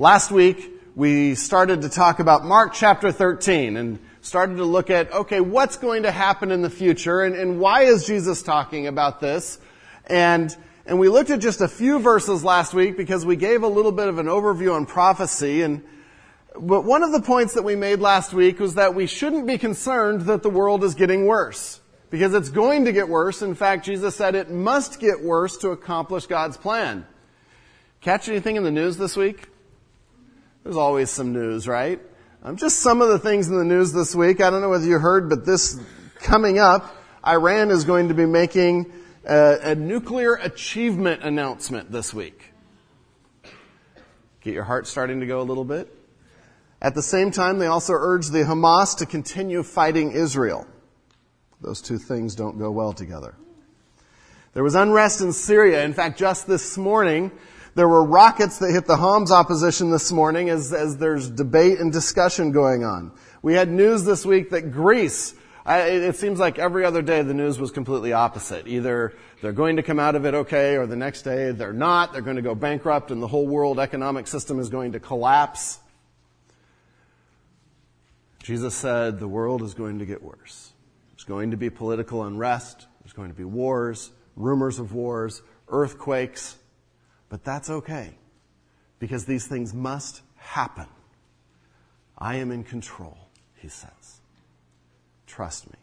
Last 0.00 0.30
week, 0.30 0.80
we 0.94 1.34
started 1.34 1.82
to 1.82 1.88
talk 1.88 2.20
about 2.20 2.44
Mark 2.44 2.72
chapter 2.72 3.10
13 3.10 3.76
and 3.76 3.98
started 4.20 4.58
to 4.58 4.64
look 4.64 4.90
at, 4.90 5.12
okay, 5.12 5.40
what's 5.40 5.76
going 5.76 6.04
to 6.04 6.12
happen 6.12 6.52
in 6.52 6.62
the 6.62 6.70
future 6.70 7.22
and, 7.22 7.34
and 7.34 7.58
why 7.58 7.82
is 7.82 8.06
Jesus 8.06 8.44
talking 8.44 8.86
about 8.86 9.18
this? 9.18 9.58
And, 10.06 10.56
and 10.86 11.00
we 11.00 11.08
looked 11.08 11.30
at 11.30 11.40
just 11.40 11.60
a 11.60 11.66
few 11.66 11.98
verses 11.98 12.44
last 12.44 12.74
week 12.74 12.96
because 12.96 13.26
we 13.26 13.34
gave 13.34 13.64
a 13.64 13.66
little 13.66 13.90
bit 13.90 14.06
of 14.06 14.18
an 14.18 14.26
overview 14.26 14.72
on 14.72 14.86
prophecy 14.86 15.62
and 15.62 15.82
but 16.56 16.84
one 16.84 17.02
of 17.02 17.10
the 17.10 17.20
points 17.20 17.54
that 17.54 17.64
we 17.64 17.74
made 17.74 17.98
last 17.98 18.32
week 18.32 18.60
was 18.60 18.74
that 18.74 18.94
we 18.94 19.08
shouldn't 19.08 19.48
be 19.48 19.58
concerned 19.58 20.22
that 20.22 20.44
the 20.44 20.50
world 20.50 20.84
is 20.84 20.94
getting 20.94 21.26
worse. 21.26 21.80
Because 22.10 22.34
it's 22.34 22.50
going 22.50 22.84
to 22.84 22.92
get 22.92 23.08
worse. 23.08 23.42
In 23.42 23.56
fact, 23.56 23.84
Jesus 23.84 24.14
said 24.14 24.36
it 24.36 24.48
must 24.48 25.00
get 25.00 25.24
worse 25.24 25.56
to 25.56 25.70
accomplish 25.70 26.26
God's 26.26 26.56
plan. 26.56 27.04
Catch 28.00 28.28
anything 28.28 28.54
in 28.54 28.62
the 28.62 28.70
news 28.70 28.96
this 28.96 29.16
week? 29.16 29.48
There's 30.68 30.76
always 30.76 31.08
some 31.08 31.32
news, 31.32 31.66
right? 31.66 31.98
Um, 32.42 32.58
just 32.58 32.80
some 32.80 33.00
of 33.00 33.08
the 33.08 33.18
things 33.18 33.48
in 33.48 33.56
the 33.56 33.64
news 33.64 33.90
this 33.90 34.14
week. 34.14 34.42
I 34.42 34.50
don't 34.50 34.60
know 34.60 34.68
whether 34.68 34.84
you 34.84 34.98
heard, 34.98 35.30
but 35.30 35.46
this 35.46 35.80
coming 36.16 36.58
up, 36.58 36.94
Iran 37.26 37.70
is 37.70 37.84
going 37.84 38.08
to 38.08 38.14
be 38.14 38.26
making 38.26 38.92
a, 39.24 39.70
a 39.70 39.74
nuclear 39.74 40.34
achievement 40.34 41.22
announcement 41.22 41.90
this 41.90 42.12
week. 42.12 42.52
Get 44.42 44.52
your 44.52 44.64
heart 44.64 44.86
starting 44.86 45.20
to 45.20 45.26
go 45.26 45.40
a 45.40 45.46
little 45.48 45.64
bit? 45.64 45.88
At 46.82 46.94
the 46.94 47.02
same 47.02 47.30
time, 47.30 47.58
they 47.58 47.66
also 47.66 47.94
urge 47.94 48.26
the 48.26 48.40
Hamas 48.40 48.98
to 48.98 49.06
continue 49.06 49.62
fighting 49.62 50.12
Israel. 50.12 50.66
Those 51.62 51.80
two 51.80 51.96
things 51.96 52.34
don't 52.34 52.58
go 52.58 52.70
well 52.70 52.92
together. 52.92 53.36
There 54.52 54.62
was 54.62 54.74
unrest 54.74 55.22
in 55.22 55.32
Syria. 55.32 55.82
In 55.84 55.94
fact, 55.94 56.18
just 56.18 56.46
this 56.46 56.76
morning, 56.76 57.30
there 57.78 57.86
were 57.86 58.02
rockets 58.02 58.58
that 58.58 58.72
hit 58.72 58.86
the 58.86 58.96
Homs 58.96 59.30
opposition 59.30 59.88
this 59.92 60.10
morning 60.10 60.50
as, 60.50 60.72
as 60.72 60.96
there's 60.96 61.30
debate 61.30 61.78
and 61.78 61.92
discussion 61.92 62.50
going 62.50 62.82
on. 62.82 63.12
We 63.40 63.54
had 63.54 63.70
news 63.70 64.02
this 64.02 64.26
week 64.26 64.50
that 64.50 64.72
Greece, 64.72 65.32
I, 65.64 65.82
it 65.82 66.16
seems 66.16 66.40
like 66.40 66.58
every 66.58 66.84
other 66.84 67.02
day 67.02 67.22
the 67.22 67.34
news 67.34 67.60
was 67.60 67.70
completely 67.70 68.12
opposite. 68.12 68.66
Either 68.66 69.14
they're 69.40 69.52
going 69.52 69.76
to 69.76 69.84
come 69.84 70.00
out 70.00 70.16
of 70.16 70.26
it 70.26 70.34
okay, 70.34 70.76
or 70.76 70.88
the 70.88 70.96
next 70.96 71.22
day 71.22 71.52
they're 71.52 71.72
not, 71.72 72.12
they're 72.12 72.20
going 72.20 72.34
to 72.34 72.42
go 72.42 72.56
bankrupt 72.56 73.12
and 73.12 73.22
the 73.22 73.28
whole 73.28 73.46
world 73.46 73.78
economic 73.78 74.26
system 74.26 74.58
is 74.58 74.70
going 74.70 74.90
to 74.90 74.98
collapse. 74.98 75.78
Jesus 78.42 78.74
said 78.74 79.20
the 79.20 79.28
world 79.28 79.62
is 79.62 79.74
going 79.74 80.00
to 80.00 80.04
get 80.04 80.20
worse. 80.20 80.72
There's 81.12 81.22
going 81.22 81.52
to 81.52 81.56
be 81.56 81.70
political 81.70 82.24
unrest. 82.24 82.88
There's 83.04 83.12
going 83.12 83.30
to 83.30 83.36
be 83.36 83.44
wars, 83.44 84.10
rumors 84.34 84.80
of 84.80 84.94
wars, 84.94 85.42
earthquakes. 85.68 86.56
But 87.28 87.44
that's 87.44 87.70
okay 87.70 88.14
because 88.98 89.24
these 89.24 89.46
things 89.46 89.74
must 89.74 90.22
happen. 90.36 90.86
I 92.16 92.36
am 92.36 92.50
in 92.50 92.64
control, 92.64 93.16
he 93.56 93.68
says. 93.68 94.20
Trust 95.26 95.68
me. 95.68 95.76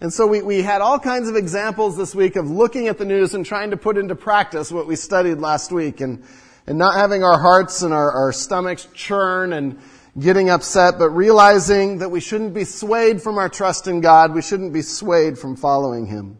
And 0.00 0.12
so 0.12 0.26
we, 0.26 0.42
we 0.42 0.62
had 0.62 0.80
all 0.80 0.98
kinds 0.98 1.28
of 1.28 1.36
examples 1.36 1.96
this 1.96 2.14
week 2.14 2.36
of 2.36 2.50
looking 2.50 2.88
at 2.88 2.98
the 2.98 3.04
news 3.04 3.34
and 3.34 3.46
trying 3.46 3.70
to 3.70 3.76
put 3.76 3.96
into 3.96 4.16
practice 4.16 4.72
what 4.72 4.86
we 4.86 4.96
studied 4.96 5.38
last 5.38 5.70
week 5.70 6.00
and, 6.00 6.24
and 6.66 6.76
not 6.76 6.96
having 6.96 7.22
our 7.22 7.38
hearts 7.38 7.82
and 7.82 7.94
our, 7.94 8.10
our 8.10 8.32
stomachs 8.32 8.88
churn 8.94 9.52
and, 9.52 9.78
getting 10.18 10.50
upset, 10.50 10.98
but 10.98 11.10
realizing 11.10 11.98
that 11.98 12.10
we 12.10 12.20
shouldn't 12.20 12.54
be 12.54 12.64
swayed 12.64 13.22
from 13.22 13.38
our 13.38 13.48
trust 13.48 13.86
in 13.86 14.00
God. 14.00 14.34
We 14.34 14.42
shouldn't 14.42 14.72
be 14.72 14.82
swayed 14.82 15.38
from 15.38 15.56
following 15.56 16.06
Him. 16.06 16.38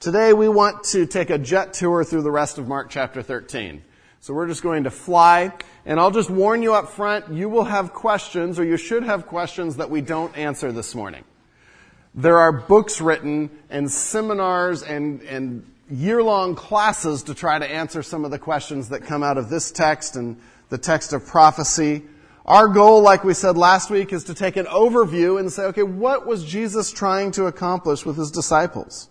Today 0.00 0.32
we 0.32 0.48
want 0.48 0.84
to 0.84 1.06
take 1.06 1.28
a 1.28 1.38
jet 1.38 1.72
tour 1.72 2.04
through 2.04 2.22
the 2.22 2.30
rest 2.30 2.58
of 2.58 2.68
Mark 2.68 2.88
chapter 2.88 3.20
13. 3.20 3.82
So 4.20 4.32
we're 4.32 4.46
just 4.46 4.62
going 4.62 4.84
to 4.84 4.92
fly, 4.92 5.52
and 5.84 5.98
I'll 5.98 6.12
just 6.12 6.30
warn 6.30 6.62
you 6.62 6.72
up 6.74 6.90
front, 6.90 7.32
you 7.32 7.48
will 7.48 7.64
have 7.64 7.92
questions, 7.92 8.60
or 8.60 8.64
you 8.64 8.76
should 8.76 9.02
have 9.02 9.26
questions 9.26 9.78
that 9.78 9.90
we 9.90 10.00
don't 10.00 10.36
answer 10.38 10.70
this 10.70 10.94
morning. 10.94 11.24
There 12.14 12.38
are 12.38 12.52
books 12.52 13.00
written 13.00 13.50
and 13.70 13.90
seminars 13.90 14.84
and, 14.84 15.20
and 15.22 15.68
year-long 15.90 16.54
classes 16.54 17.24
to 17.24 17.34
try 17.34 17.58
to 17.58 17.68
answer 17.68 18.04
some 18.04 18.24
of 18.24 18.30
the 18.30 18.38
questions 18.38 18.90
that 18.90 19.02
come 19.02 19.24
out 19.24 19.36
of 19.36 19.50
this 19.50 19.72
text 19.72 20.14
and 20.14 20.40
the 20.68 20.78
text 20.78 21.12
of 21.12 21.26
prophecy. 21.26 22.04
Our 22.46 22.68
goal, 22.68 23.02
like 23.02 23.24
we 23.24 23.34
said 23.34 23.56
last 23.56 23.90
week, 23.90 24.12
is 24.12 24.22
to 24.24 24.34
take 24.34 24.54
an 24.54 24.66
overview 24.66 25.40
and 25.40 25.52
say, 25.52 25.64
okay, 25.64 25.82
what 25.82 26.24
was 26.24 26.44
Jesus 26.44 26.92
trying 26.92 27.32
to 27.32 27.46
accomplish 27.46 28.06
with 28.06 28.16
his 28.16 28.30
disciples? 28.30 29.08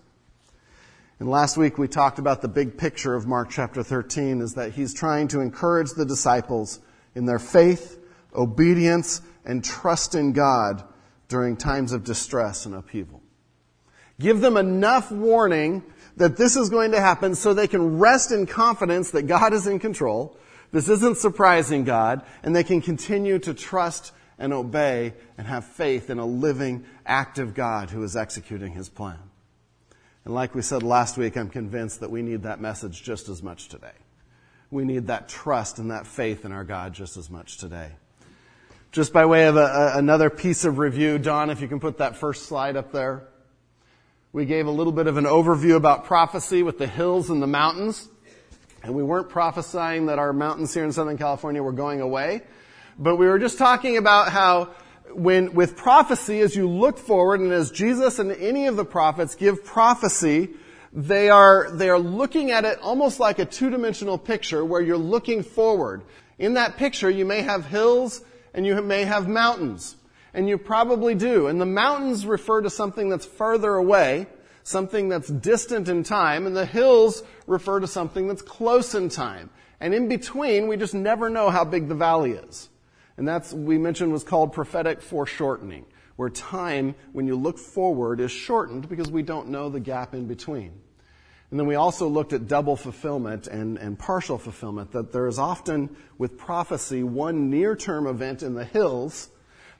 And 1.19 1.29
last 1.29 1.57
week 1.57 1.78
we 1.78 1.88
talked 1.88 2.19
about 2.19 2.41
the 2.41 2.47
big 2.47 2.78
picture 2.78 3.16
of 3.16 3.25
Mark 3.25 3.50
chapter 3.50 3.83
13 3.83 4.41
is 4.41 4.53
that 4.53 4.73
he's 4.73 4.94
trying 4.94 5.28
to 5.29 5.39
encourage 5.39 5.91
the 5.91 6.05
disciples 6.05 6.79
in 7.16 7.25
their 7.25 7.39
faith, 7.39 8.00
obedience, 8.35 9.22
and 9.44 9.63
trust 9.63 10.13
in 10.13 10.33
God 10.33 10.83
during 11.27 11.57
times 11.57 11.91
of 11.91 12.03
distress 12.03 12.66
and 12.66 12.75
upheaval. 12.75 13.22
Give 14.19 14.41
them 14.41 14.57
enough 14.57 15.11
warning 15.11 15.83
that 16.17 16.38
this 16.38 16.56
is 16.56 16.69
going 16.69 16.91
to 16.91 17.00
happen 17.00 17.35
so 17.35 17.53
they 17.53 17.67
can 17.67 18.00
rest 18.00 18.31
in 18.31 18.45
confidence 18.45 19.11
that 19.11 19.23
God 19.23 19.53
is 19.53 19.67
in 19.67 19.79
control 19.79 20.38
this 20.72 20.89
isn't 20.89 21.17
surprising 21.17 21.83
God, 21.83 22.23
and 22.44 22.56
they 22.56 22.63
can 22.63 22.81
continue 22.81 23.39
to 23.39 23.53
trust 23.53 24.11
and 24.38 24.53
obey 24.53 25.13
and 25.38 25.47
have 25.47 25.66
faith 25.66 26.09
in 26.09 26.19
a 26.19 26.25
living, 26.25 26.85
active 27.06 27.53
God 27.53 27.89
who 27.89 28.03
is 28.03 28.16
executing 28.16 28.73
his 28.73 28.89
plan. 28.89 29.17
And 30.27 30.35
like 30.35 30.53
we 30.53 30.61
said 30.61 30.83
last 30.83 31.17
week, 31.17 31.38
I'm 31.38 31.49
convinced 31.49 32.01
that 32.01 32.11
we 32.11 32.21
need 32.21 32.43
that 32.43 32.59
message 32.59 33.01
just 33.01 33.29
as 33.29 33.41
much 33.41 33.69
today. 33.69 33.93
We 34.69 34.83
need 34.83 35.07
that 35.07 35.29
trust 35.29 35.79
and 35.79 35.91
that 35.91 36.05
faith 36.05 36.43
in 36.43 36.51
our 36.51 36.65
God 36.65 36.91
just 36.91 37.15
as 37.15 37.29
much 37.29 37.59
today. 37.59 37.91
Just 38.91 39.13
by 39.13 39.25
way 39.25 39.47
of 39.47 39.55
a, 39.55 39.61
a, 39.61 39.97
another 39.97 40.29
piece 40.29 40.65
of 40.65 40.79
review, 40.79 41.17
Don, 41.17 41.49
if 41.49 41.61
you 41.61 41.69
can 41.69 41.79
put 41.79 41.99
that 41.99 42.17
first 42.17 42.45
slide 42.47 42.75
up 42.75 42.91
there. 42.91 43.29
We 44.33 44.43
gave 44.43 44.67
a 44.67 44.69
little 44.69 44.91
bit 44.91 45.07
of 45.07 45.15
an 45.15 45.23
overview 45.23 45.77
about 45.77 46.03
prophecy 46.03 46.61
with 46.61 46.77
the 46.77 46.88
hills 46.88 47.29
and 47.29 47.41
the 47.41 47.47
mountains. 47.47 48.09
And 48.83 48.94
we 48.94 49.03
weren't 49.03 49.29
prophesying 49.29 50.07
that 50.07 50.19
our 50.19 50.33
mountains 50.33 50.73
here 50.73 50.83
in 50.83 50.91
Southern 50.91 51.17
California 51.17 51.63
were 51.63 51.71
going 51.71 52.01
away, 52.01 52.41
but 52.99 53.15
we 53.15 53.27
were 53.27 53.39
just 53.39 53.57
talking 53.57 53.95
about 53.95 54.33
how 54.33 54.71
when, 55.13 55.53
with 55.53 55.75
prophecy, 55.75 56.40
as 56.41 56.56
you 56.56 56.69
look 56.69 56.97
forward 56.97 57.40
and 57.40 57.51
as 57.51 57.72
Jesus 57.72 58.19
and 58.19 58.31
any 58.31 58.68
of 58.68 58.75
the 58.75 58.85
prophets 58.85 59.35
give 59.35 59.63
prophecy, 59.63 60.50
they 60.94 61.29
are, 61.29 61.69
they 61.72 61.90
are 61.90 62.00
looking 62.00 62.51
at 62.51 62.66
it 62.66 62.79
almost 62.79 63.19
like 63.19 63.40
a 63.40 63.45
two-dimensional 63.45 64.18
picture 64.18 64.63
where 64.63 64.81
you're 64.81 64.97
looking 64.97 65.44
forward. 65.44 66.03
In 66.40 66.53
that 66.53 66.78
picture, 66.78 67.09
you 67.09 67.25
may 67.25 67.41
have 67.41 67.66
hills 67.66 68.22
and 68.53 68.66
you 68.66 68.81
may 68.81 69.03
have 69.03 69.28
mountains. 69.28 69.95
And 70.34 70.47
you 70.47 70.57
probably 70.57 71.16
do. 71.16 71.47
And 71.47 71.59
the 71.59 71.66
mountains 71.66 72.25
refer 72.25 72.62
to 72.62 72.69
something 72.69 73.09
that's 73.09 73.25
further 73.25 73.74
away, 73.74 74.28
something 74.63 75.09
that's 75.09 75.29
distant 75.29 75.89
in 75.89 76.03
time, 76.03 76.45
and 76.45 76.56
the 76.56 76.66
hills 76.66 77.24
refer 77.47 77.79
to 77.79 77.88
something 77.88 78.28
that's 78.28 78.41
close 78.41 78.94
in 78.94 79.09
time. 79.09 79.50
And 79.79 79.94
in 79.94 80.07
between, 80.07 80.68
we 80.68 80.78
just 80.78 80.94
never 80.94 81.29
know 81.29 81.50
how 81.50 81.63
big 81.63 81.88
the 81.88 81.95
valley 81.95 82.31
is. 82.31 82.69
And 83.17 83.28
that's, 83.28 83.51
we 83.51 83.78
mentioned, 83.78 84.13
was 84.13 84.23
called 84.23 84.53
prophetic 84.53 85.01
foreshortening, 85.01 85.85
where 86.16 86.29
time, 86.29 86.95
when 87.13 87.28
you 87.28 87.35
look 87.35 87.57
forward, 87.57 88.19
is 88.19 88.31
shortened 88.31 88.88
because 88.88 89.09
we 89.09 89.23
don't 89.23 89.50
know 89.50 89.69
the 89.69 89.79
gap 89.79 90.13
in 90.13 90.28
between. 90.28 90.73
And 91.50 91.59
then 91.59 91.66
we 91.67 91.75
also 91.75 92.07
looked 92.07 92.33
at 92.33 92.47
double 92.47 92.75
fulfillment 92.75 93.47
and, 93.47 93.77
and 93.77 93.97
partial 93.97 94.38
fulfillment, 94.38 94.91
that 94.91 95.11
there 95.13 95.27
is 95.27 95.39
often, 95.39 95.95
with 96.17 96.38
prophecy, 96.38 97.03
one 97.03 97.50
near-term 97.50 98.06
event 98.06 98.44
in 98.44 98.53
the 98.53 98.66
hills 98.66 99.29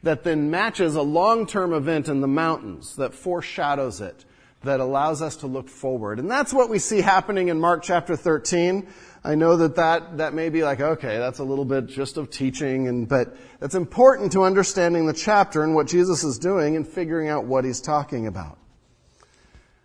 that 0.04 0.24
then 0.24 0.50
matches 0.50 0.96
a 0.96 1.02
long-term 1.02 1.74
event 1.74 2.08
in 2.08 2.22
the 2.22 2.28
mountains 2.28 2.96
that 2.96 3.14
foreshadows 3.14 4.00
it 4.00 4.26
that 4.64 4.80
allows 4.80 5.22
us 5.22 5.38
to 5.38 5.48
look 5.48 5.70
forward. 5.70 6.20
And 6.20 6.30
that's 6.30 6.54
what 6.54 6.70
we 6.70 6.80
see 6.80 7.02
happening 7.02 7.50
in 7.50 7.60
Mark 7.60 7.84
chapter 7.84 8.16
13. 8.16 8.88
I 9.24 9.36
know 9.36 9.58
that 9.58 9.76
that, 9.76 10.18
that 10.18 10.34
may 10.34 10.50
be 10.50 10.64
like, 10.64 10.80
okay, 10.80 11.18
that's 11.18 11.40
a 11.40 11.44
little 11.44 11.66
bit 11.66 11.88
just 11.88 12.18
of 12.18 12.30
teaching, 12.30 12.88
and, 12.88 13.08
but 13.08 13.36
it's 13.62 13.76
important 13.76 14.32
to 14.34 14.44
understanding 14.44 15.06
the 15.06 15.14
chapter 15.14 15.64
and 15.64 15.76
what 15.76 15.88
Jesus 15.88 16.24
is 16.24 16.38
doing 16.38 16.76
and 16.76 16.88
figuring 16.88 17.28
out 17.28 17.46
what 17.46 17.66
he's 17.66 17.82
talking 17.82 18.28
about. 18.28 18.58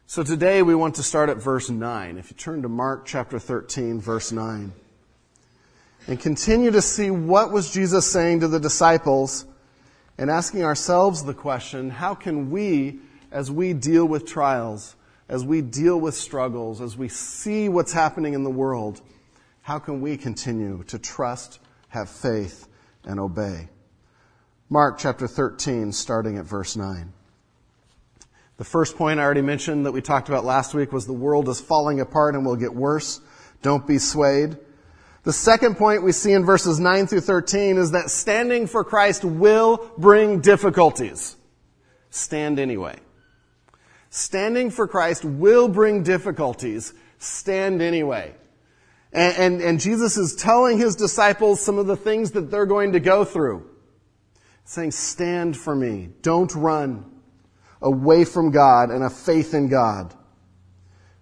So 0.06 0.22
today 0.22 0.62
we 0.62 0.74
want 0.74 0.96
to 0.96 1.02
start 1.02 1.30
at 1.30 1.38
verse 1.38 1.70
9. 1.70 2.18
If 2.18 2.30
you 2.30 2.36
turn 2.36 2.62
to 2.62 2.68
Mark 2.68 3.06
chapter 3.06 3.38
13, 3.38 4.00
verse 4.00 4.30
9, 4.30 4.72
and 6.06 6.20
continue 6.20 6.70
to 6.70 6.82
see 6.82 7.10
what 7.10 7.50
was 7.50 7.72
Jesus 7.72 8.10
saying 8.10 8.40
to 8.40 8.48
the 8.48 8.60
disciples 8.60 9.46
and 10.18 10.30
asking 10.30 10.64
ourselves 10.64 11.24
the 11.24 11.34
question, 11.34 11.90
how 11.90 12.14
can 12.14 12.50
we 12.50 12.98
as 13.30 13.50
we 13.50 13.72
deal 13.72 14.04
with 14.04 14.26
trials, 14.26 14.94
as 15.28 15.44
we 15.44 15.62
deal 15.62 15.98
with 15.98 16.14
struggles, 16.14 16.80
as 16.80 16.96
we 16.96 17.08
see 17.08 17.68
what's 17.68 17.92
happening 17.92 18.34
in 18.34 18.44
the 18.44 18.50
world, 18.50 19.00
how 19.62 19.78
can 19.78 20.00
we 20.00 20.16
continue 20.16 20.82
to 20.88 20.98
trust, 20.98 21.60
have 21.88 22.10
faith, 22.10 22.68
and 23.04 23.18
obey? 23.18 23.68
Mark 24.68 24.98
chapter 24.98 25.28
13, 25.28 25.92
starting 25.92 26.36
at 26.36 26.44
verse 26.44 26.76
9. 26.76 27.12
The 28.56 28.64
first 28.64 28.96
point 28.96 29.20
I 29.20 29.22
already 29.22 29.42
mentioned 29.42 29.86
that 29.86 29.92
we 29.92 30.02
talked 30.02 30.28
about 30.28 30.44
last 30.44 30.74
week 30.74 30.92
was 30.92 31.06
the 31.06 31.12
world 31.12 31.48
is 31.48 31.60
falling 31.60 32.00
apart 32.00 32.34
and 32.34 32.44
will 32.44 32.56
get 32.56 32.74
worse. 32.74 33.20
Don't 33.62 33.86
be 33.86 33.98
swayed. 33.98 34.56
The 35.22 35.32
second 35.32 35.76
point 35.76 36.02
we 36.02 36.10
see 36.12 36.32
in 36.32 36.44
verses 36.44 36.80
9 36.80 37.06
through 37.06 37.20
13 37.20 37.76
is 37.76 37.92
that 37.92 38.10
standing 38.10 38.66
for 38.66 38.82
Christ 38.82 39.24
will 39.24 39.92
bring 39.96 40.40
difficulties. 40.40 41.36
Stand 42.10 42.58
anyway. 42.58 42.96
Standing 44.10 44.70
for 44.70 44.88
Christ 44.88 45.24
will 45.24 45.68
bring 45.68 46.02
difficulties. 46.02 46.92
Stand 47.18 47.80
anyway. 47.80 48.34
And, 49.12 49.36
and, 49.36 49.62
and, 49.62 49.80
Jesus 49.80 50.16
is 50.16 50.34
telling 50.34 50.78
his 50.78 50.96
disciples 50.96 51.60
some 51.60 51.78
of 51.78 51.86
the 51.86 51.96
things 51.96 52.30
that 52.30 52.50
they're 52.50 52.66
going 52.66 52.92
to 52.92 53.00
go 53.00 53.24
through. 53.24 53.68
Saying, 54.64 54.92
stand 54.92 55.56
for 55.56 55.74
me. 55.74 56.08
Don't 56.22 56.54
run 56.54 57.04
away 57.82 58.24
from 58.24 58.52
God 58.52 58.90
and 58.90 59.04
a 59.04 59.10
faith 59.10 59.52
in 59.52 59.68
God. 59.68 60.14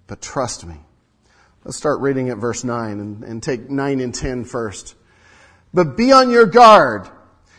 But 0.06 0.20
trust 0.20 0.64
me. 0.64 0.76
Let's 1.64 1.76
start 1.76 2.00
reading 2.00 2.31
at 2.31 2.38
verse 2.38 2.64
9 2.64 3.00
and, 3.00 3.25
and 3.25 3.42
take 3.42 3.69
9 3.69 4.00
and 4.00 4.14
10 4.14 4.44
first. 4.44 4.94
But 5.75 5.96
be 5.96 6.12
on 6.12 6.31
your 6.31 6.46
guard. 6.46 7.08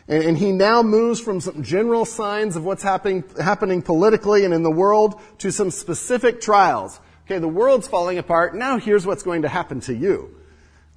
And, 0.07 0.24
and 0.24 0.38
he 0.38 0.51
now 0.51 0.81
moves 0.81 1.19
from 1.19 1.39
some 1.39 1.62
general 1.63 2.06
signs 2.06 2.56
of 2.56 2.63
what's 2.63 2.83
happening, 2.83 3.24
happening 3.39 3.81
politically 3.81 4.45
and 4.45 4.54
in 4.54 4.63
the 4.63 4.72
world 4.72 5.19
to 5.39 5.51
some 5.51 5.72
specific 5.72 6.42
trials. 6.42 7.00
Okay, 7.31 7.39
the 7.39 7.48
world's 7.48 7.88
falling 7.88 8.18
apart. 8.18 8.56
Now 8.56 8.78
here's 8.78 9.06
what's 9.06 9.24
going 9.24 9.44
to 9.44 9.48
happen 9.48 9.80
to 9.81 9.95
you. 9.95 10.36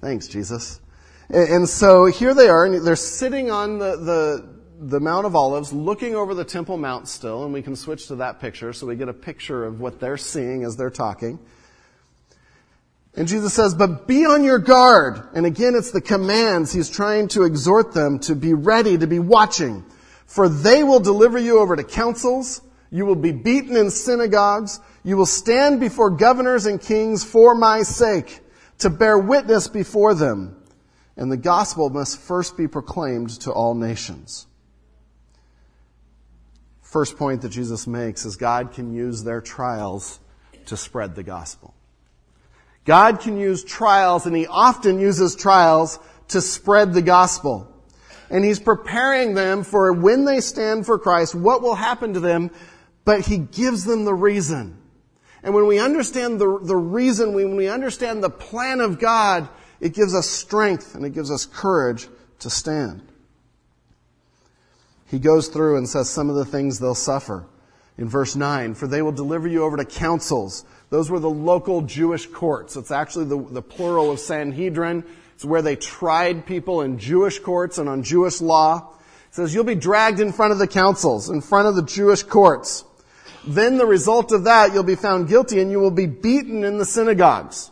Thanks, 0.01 0.27
Jesus. 0.27 0.81
And, 1.29 1.47
and 1.47 1.69
so 1.69 2.07
here 2.07 2.33
they 2.33 2.49
are, 2.49 2.65
and 2.65 2.85
they're 2.85 2.97
sitting 2.97 3.49
on 3.49 3.79
the, 3.79 3.95
the, 3.95 4.49
the 4.81 4.99
Mount 4.99 5.25
of 5.25 5.33
Olives, 5.33 5.71
looking 5.71 6.13
over 6.13 6.33
the 6.33 6.43
Temple 6.43 6.75
Mount 6.75 7.07
still, 7.07 7.45
and 7.45 7.53
we 7.53 7.61
can 7.61 7.77
switch 7.77 8.07
to 8.07 8.15
that 8.17 8.41
picture 8.41 8.73
so 8.73 8.85
we 8.85 8.97
get 8.97 9.07
a 9.07 9.13
picture 9.13 9.63
of 9.63 9.79
what 9.79 10.01
they're 10.01 10.17
seeing 10.17 10.65
as 10.65 10.75
they're 10.75 10.89
talking. 10.89 11.39
And 13.15 13.29
Jesus 13.29 13.53
says, 13.53 13.73
but 13.73 14.05
be 14.05 14.25
on 14.25 14.43
your 14.43 14.59
guard. 14.59 15.29
And 15.33 15.45
again, 15.45 15.73
it's 15.73 15.91
the 15.91 16.01
commands. 16.01 16.73
He's 16.73 16.89
trying 16.89 17.29
to 17.29 17.43
exhort 17.43 17.93
them 17.93 18.19
to 18.19 18.35
be 18.35 18.53
ready, 18.53 18.97
to 18.97 19.07
be 19.07 19.19
watching. 19.19 19.85
For 20.25 20.49
they 20.49 20.83
will 20.83 20.99
deliver 20.99 21.37
you 21.37 21.59
over 21.59 21.77
to 21.77 21.83
councils. 21.85 22.59
You 22.91 23.05
will 23.05 23.15
be 23.15 23.31
beaten 23.31 23.77
in 23.77 23.89
synagogues. 23.89 24.81
You 25.05 25.17
will 25.17 25.27
stand 25.27 25.79
before 25.79 26.09
governors 26.09 26.65
and 26.65 26.81
kings 26.81 27.23
for 27.23 27.53
my 27.53 27.83
sake 27.83 28.41
to 28.79 28.89
bear 28.89 29.19
witness 29.19 29.67
before 29.67 30.15
them. 30.15 30.57
And 31.15 31.31
the 31.31 31.37
gospel 31.37 31.91
must 31.91 32.19
first 32.19 32.57
be 32.57 32.67
proclaimed 32.67 33.29
to 33.41 33.51
all 33.51 33.75
nations. 33.75 34.47
First 36.81 37.17
point 37.17 37.43
that 37.43 37.49
Jesus 37.49 37.85
makes 37.85 38.25
is 38.25 38.35
God 38.35 38.73
can 38.73 38.95
use 38.95 39.23
their 39.23 39.41
trials 39.41 40.19
to 40.65 40.75
spread 40.75 41.13
the 41.13 41.23
gospel. 41.23 41.75
God 42.83 43.19
can 43.19 43.37
use 43.37 43.63
trials, 43.63 44.25
and 44.25 44.35
He 44.35 44.47
often 44.47 44.99
uses 44.99 45.35
trials 45.35 45.99
to 46.29 46.41
spread 46.41 46.93
the 46.93 47.03
gospel. 47.03 47.71
And 48.31 48.43
He's 48.43 48.59
preparing 48.59 49.35
them 49.35 49.63
for 49.63 49.93
when 49.93 50.25
they 50.25 50.39
stand 50.39 50.87
for 50.87 50.97
Christ, 50.97 51.35
what 51.35 51.61
will 51.61 51.75
happen 51.75 52.13
to 52.15 52.19
them, 52.19 52.49
but 53.03 53.21
He 53.21 53.37
gives 53.37 53.83
them 53.83 54.05
the 54.05 54.13
reason. 54.13 54.81
And 55.45 55.53
when 55.53 55.67
we 55.67 55.79
understand 55.79 56.41
the, 56.41 56.59
the 56.61 56.75
reason, 56.75 57.33
when 57.33 57.55
we 57.55 57.69
understand 57.69 58.21
the 58.21 58.29
plan 58.29 58.81
of 58.81 58.99
God, 58.99 59.47
it 59.79 59.93
gives 59.93 60.13
us 60.13 60.29
strength 60.29 60.95
and 60.95 61.05
it 61.05 61.11
gives 61.13 61.31
us 61.31 61.45
courage 61.45 62.07
to 62.39 62.49
stand. 62.49 63.01
He 65.05 65.19
goes 65.19 65.47
through 65.47 65.77
and 65.77 65.87
says 65.87 66.09
some 66.09 66.29
of 66.29 66.35
the 66.35 66.45
things 66.45 66.79
they'll 66.79 66.95
suffer. 66.95 67.45
In 67.97 68.09
verse 68.09 68.35
9, 68.35 68.73
for 68.73 68.87
they 68.87 69.01
will 69.01 69.13
deliver 69.13 69.47
you 69.47 69.63
over 69.63 69.77
to 69.77 69.85
councils 69.85 70.65
those 70.89 71.09
were 71.09 71.19
the 71.19 71.29
local 71.29 71.81
Jewish 71.81 72.27
courts. 72.27 72.75
It's 72.75 72.91
actually 72.91 73.25
the, 73.25 73.37
the 73.37 73.61
plural 73.61 74.11
of 74.11 74.19
Sanhedrin. 74.19 75.03
It's 75.33 75.45
where 75.45 75.61
they 75.61 75.75
tried 75.75 76.45
people 76.45 76.81
in 76.81 76.99
Jewish 76.99 77.39
courts 77.39 77.77
and 77.77 77.89
on 77.89 78.03
Jewish 78.03 78.39
law. 78.39 78.93
It 79.27 79.35
says, 79.35 79.53
you'll 79.53 79.63
be 79.63 79.75
dragged 79.75 80.19
in 80.19 80.31
front 80.31 80.53
of 80.53 80.59
the 80.59 80.67
councils, 80.67 81.29
in 81.29 81.41
front 81.41 81.67
of 81.67 81.75
the 81.75 81.83
Jewish 81.83 82.23
courts. 82.23 82.85
Then 83.47 83.77
the 83.77 83.85
result 83.85 84.31
of 84.31 84.45
that, 84.45 84.73
you'll 84.73 84.83
be 84.83 84.95
found 84.95 85.27
guilty 85.27 85.61
and 85.61 85.69
you 85.69 85.79
will 85.79 85.91
be 85.91 86.07
beaten 86.07 86.63
in 86.63 86.77
the 86.77 86.85
synagogues. 86.85 87.71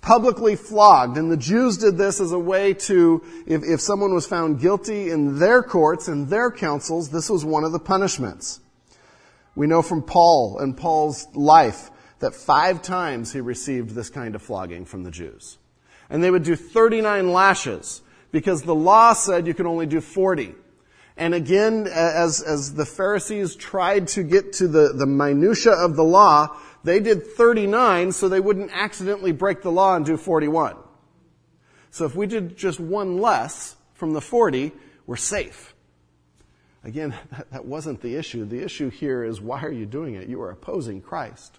Publicly 0.00 0.56
flogged. 0.56 1.16
And 1.16 1.30
the 1.30 1.36
Jews 1.36 1.78
did 1.78 1.96
this 1.96 2.20
as 2.20 2.32
a 2.32 2.38
way 2.38 2.74
to, 2.74 3.22
if, 3.46 3.62
if 3.62 3.80
someone 3.80 4.12
was 4.12 4.26
found 4.26 4.60
guilty 4.60 5.10
in 5.10 5.38
their 5.38 5.62
courts, 5.62 6.08
and 6.08 6.28
their 6.28 6.50
councils, 6.50 7.10
this 7.10 7.30
was 7.30 7.44
one 7.44 7.64
of 7.64 7.72
the 7.72 7.78
punishments. 7.78 8.60
We 9.54 9.66
know 9.66 9.82
from 9.82 10.02
Paul 10.02 10.58
and 10.58 10.76
Paul's 10.76 11.26
life 11.34 11.90
that 12.18 12.34
five 12.34 12.82
times 12.82 13.32
he 13.32 13.40
received 13.40 13.90
this 13.90 14.10
kind 14.10 14.34
of 14.34 14.42
flogging 14.42 14.84
from 14.84 15.04
the 15.04 15.10
Jews. 15.10 15.58
And 16.10 16.22
they 16.22 16.30
would 16.30 16.42
do 16.42 16.56
39 16.56 17.32
lashes 17.32 18.02
because 18.32 18.62
the 18.62 18.74
law 18.74 19.12
said 19.12 19.46
you 19.46 19.54
could 19.54 19.66
only 19.66 19.86
do 19.86 20.00
40. 20.00 20.54
And 21.16 21.34
again, 21.34 21.86
as, 21.92 22.42
as 22.42 22.74
the 22.74 22.86
Pharisees 22.86 23.54
tried 23.54 24.08
to 24.08 24.22
get 24.22 24.54
to 24.54 24.68
the, 24.68 24.92
the 24.94 25.06
minutia 25.06 25.72
of 25.72 25.94
the 25.96 26.04
law, 26.04 26.56
they 26.84 27.00
did 27.00 27.26
39 27.26 28.12
so 28.12 28.28
they 28.28 28.40
wouldn't 28.40 28.70
accidentally 28.72 29.32
break 29.32 29.62
the 29.62 29.70
law 29.70 29.94
and 29.94 30.04
do 30.04 30.16
41. 30.16 30.76
So 31.90 32.06
if 32.06 32.14
we 32.14 32.26
did 32.26 32.56
just 32.56 32.80
one 32.80 33.18
less 33.18 33.76
from 33.94 34.14
the 34.14 34.20
40, 34.20 34.72
we're 35.06 35.16
safe. 35.16 35.74
Again, 36.84 37.14
that, 37.30 37.50
that 37.50 37.64
wasn't 37.64 38.00
the 38.00 38.16
issue. 38.16 38.44
The 38.44 38.62
issue 38.62 38.90
here 38.90 39.22
is 39.22 39.40
why 39.40 39.62
are 39.62 39.72
you 39.72 39.86
doing 39.86 40.14
it? 40.14 40.28
You 40.28 40.40
are 40.42 40.50
opposing 40.50 41.00
Christ. 41.02 41.58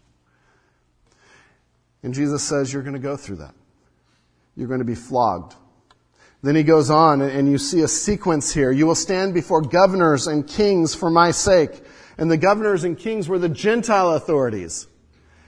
And 2.01 2.13
Jesus 2.13 2.43
says, 2.43 2.73
You're 2.73 2.83
going 2.83 2.95
to 2.95 2.99
go 2.99 3.15
through 3.15 3.37
that. 3.37 3.55
You're 4.55 4.67
going 4.67 4.79
to 4.79 4.85
be 4.85 4.95
flogged. 4.95 5.55
Then 6.43 6.55
he 6.57 6.63
goes 6.63 6.89
on, 6.89 7.21
and 7.21 7.49
you 7.49 7.57
see 7.57 7.79
a 7.81 7.87
sequence 7.87 8.53
here. 8.53 8.69
You 8.69 8.85
will 8.85 8.95
stand 8.95 9.33
before 9.33 9.61
governors 9.61 10.27
and 10.27 10.45
kings 10.45 10.93
for 10.93 11.09
my 11.09 11.31
sake. 11.31 11.81
And 12.17 12.29
the 12.29 12.37
governors 12.37 12.83
and 12.83 12.99
kings 12.99 13.29
were 13.29 13.39
the 13.39 13.47
Gentile 13.47 14.11
authorities. 14.11 14.87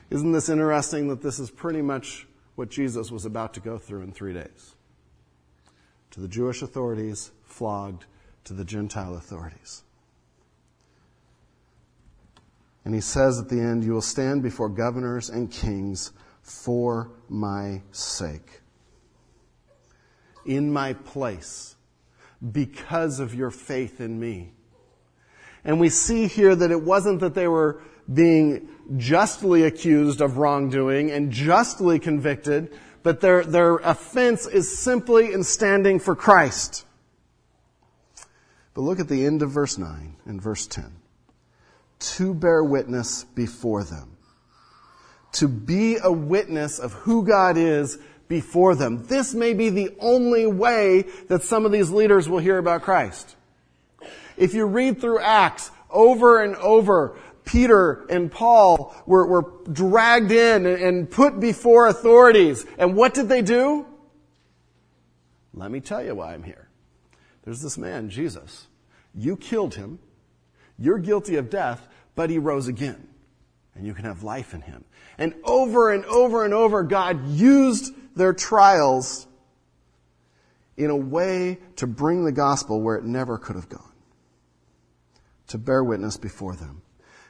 Isn't 0.10 0.32
this 0.32 0.48
interesting 0.48 1.10
that 1.10 1.22
this 1.22 1.38
is 1.38 1.52
pretty 1.52 1.82
much 1.82 2.26
what 2.56 2.70
Jesus 2.70 3.12
was 3.12 3.26
about 3.26 3.54
to 3.56 3.60
go 3.60 3.78
through 3.78 4.04
in 4.04 4.14
three 4.14 4.34
days? 4.34 4.76
To 6.12 6.22
the 6.22 6.30
Jewish 6.30 6.62
authorities, 6.62 7.32
flogged, 7.44 8.06
to 8.46 8.54
the 8.54 8.64
Gentile 8.64 9.16
authorities. 9.16 9.84
And 12.86 12.96
he 12.96 13.02
says 13.02 13.38
at 13.38 13.50
the 13.50 13.60
end, 13.60 13.84
You 13.84 13.92
will 13.92 14.02
stand 14.02 14.44
before 14.44 14.70
governors 14.70 15.30
and 15.30 15.52
kings 15.52 16.14
for 16.42 17.12
my 17.28 17.82
sake. 17.92 18.62
In 20.46 20.72
my 20.72 20.94
place. 20.94 21.76
Because 22.52 23.20
of 23.20 23.34
your 23.34 23.52
faith 23.52 24.02
in 24.02 24.20
me. 24.20 24.52
And 25.64 25.80
we 25.80 25.90
see 25.90 26.28
here 26.28 26.56
that 26.56 26.72
it 26.72 26.82
wasn't 26.82 27.22
that 27.22 27.34
they 27.34 27.48
were 27.48 27.82
being 28.12 28.70
justly 28.98 29.64
accused 29.64 30.22
of 30.22 30.38
wrongdoing 30.38 31.10
and 31.10 31.32
justly 31.32 31.98
convicted, 31.98 32.72
but 33.02 33.20
their, 33.20 33.44
their 33.44 33.78
offense 33.78 34.46
is 34.46 34.78
simply 34.78 35.34
in 35.34 35.44
standing 35.44 36.00
for 36.00 36.16
Christ. 36.16 36.86
But 38.76 38.82
look 38.82 39.00
at 39.00 39.08
the 39.08 39.26
end 39.26 39.42
of 39.42 39.50
verse 39.50 39.78
9 39.78 40.18
and 40.26 40.42
verse 40.42 40.68
10. 40.68 40.92
To 42.00 42.34
bear 42.36 42.64
witness 42.64 43.24
before 43.24 43.84
them 43.84 44.16
to 45.36 45.50
be 45.50 45.98
a 46.02 46.12
witness 46.12 46.80
of 46.80 46.94
who 46.94 47.24
God 47.24 47.58
is 47.58 48.00
before 48.28 48.76
them. 48.76 49.06
This 49.06 49.34
may 49.34 49.54
be 49.54 49.70
the 49.70 49.96
only 50.00 50.48
way 50.48 51.04
that 51.28 51.44
some 51.44 51.66
of 51.66 51.72
these 51.72 51.90
leaders 51.92 52.28
will 52.28 52.40
hear 52.40 52.58
about 52.58 52.82
Christ. 52.82 53.36
If 54.38 54.54
you 54.54 54.66
read 54.66 55.00
through 55.00 55.20
Acts 55.20 55.72
over 55.90 56.44
and 56.44 56.56
over, 56.56 57.18
Peter 57.46 58.06
and 58.10 58.32
Paul 58.32 58.96
were, 59.06 59.26
were 59.28 59.52
dragged 59.72 60.32
in 60.32 60.66
and 60.66 61.10
put 61.10 61.40
before 61.40 61.88
authorities. 61.88 62.66
And 62.78 62.96
what 62.96 63.14
did 63.14 63.30
they 63.30 63.42
do? 63.42 63.86
Let 65.54 65.72
me 65.72 65.80
tell 65.80 66.04
you 66.04 66.16
why 66.16 66.34
I'm 66.34 66.44
here. 66.44 66.68
There's 67.44 67.62
this 67.62 67.78
man, 67.78 68.10
Jesus. 68.10 68.68
You 69.14 69.38
killed 69.38 69.76
him. 69.76 70.00
You're 70.78 70.98
guilty 70.98 71.38
of 71.38 71.50
death, 71.50 71.88
but 72.16 72.30
he 72.30 72.40
rose 72.40 72.68
again. 72.68 73.08
And 73.76 73.86
you 73.86 73.94
can 73.94 74.06
have 74.06 74.24
life 74.24 74.54
in 74.54 74.62
him. 74.62 74.84
And 75.18 75.34
over 75.44 75.94
and 75.94 76.04
over 76.06 76.44
and 76.44 76.54
over, 76.54 76.84
God 76.84 77.28
used 77.28 77.94
their 78.16 78.34
trials 78.34 79.28
in 80.78 80.90
a 80.90 80.96
way 80.96 81.60
to 81.78 81.88
bring 81.88 82.26
the 82.26 82.32
gospel 82.32 82.82
where 82.82 82.96
it 82.96 83.04
never 83.04 83.38
could 83.38 83.56
have 83.56 83.70
gone, 83.70 83.94
to 85.48 85.58
bear 85.58 85.84
witness 85.84 86.18
before 86.18 86.56
them. 86.56 86.82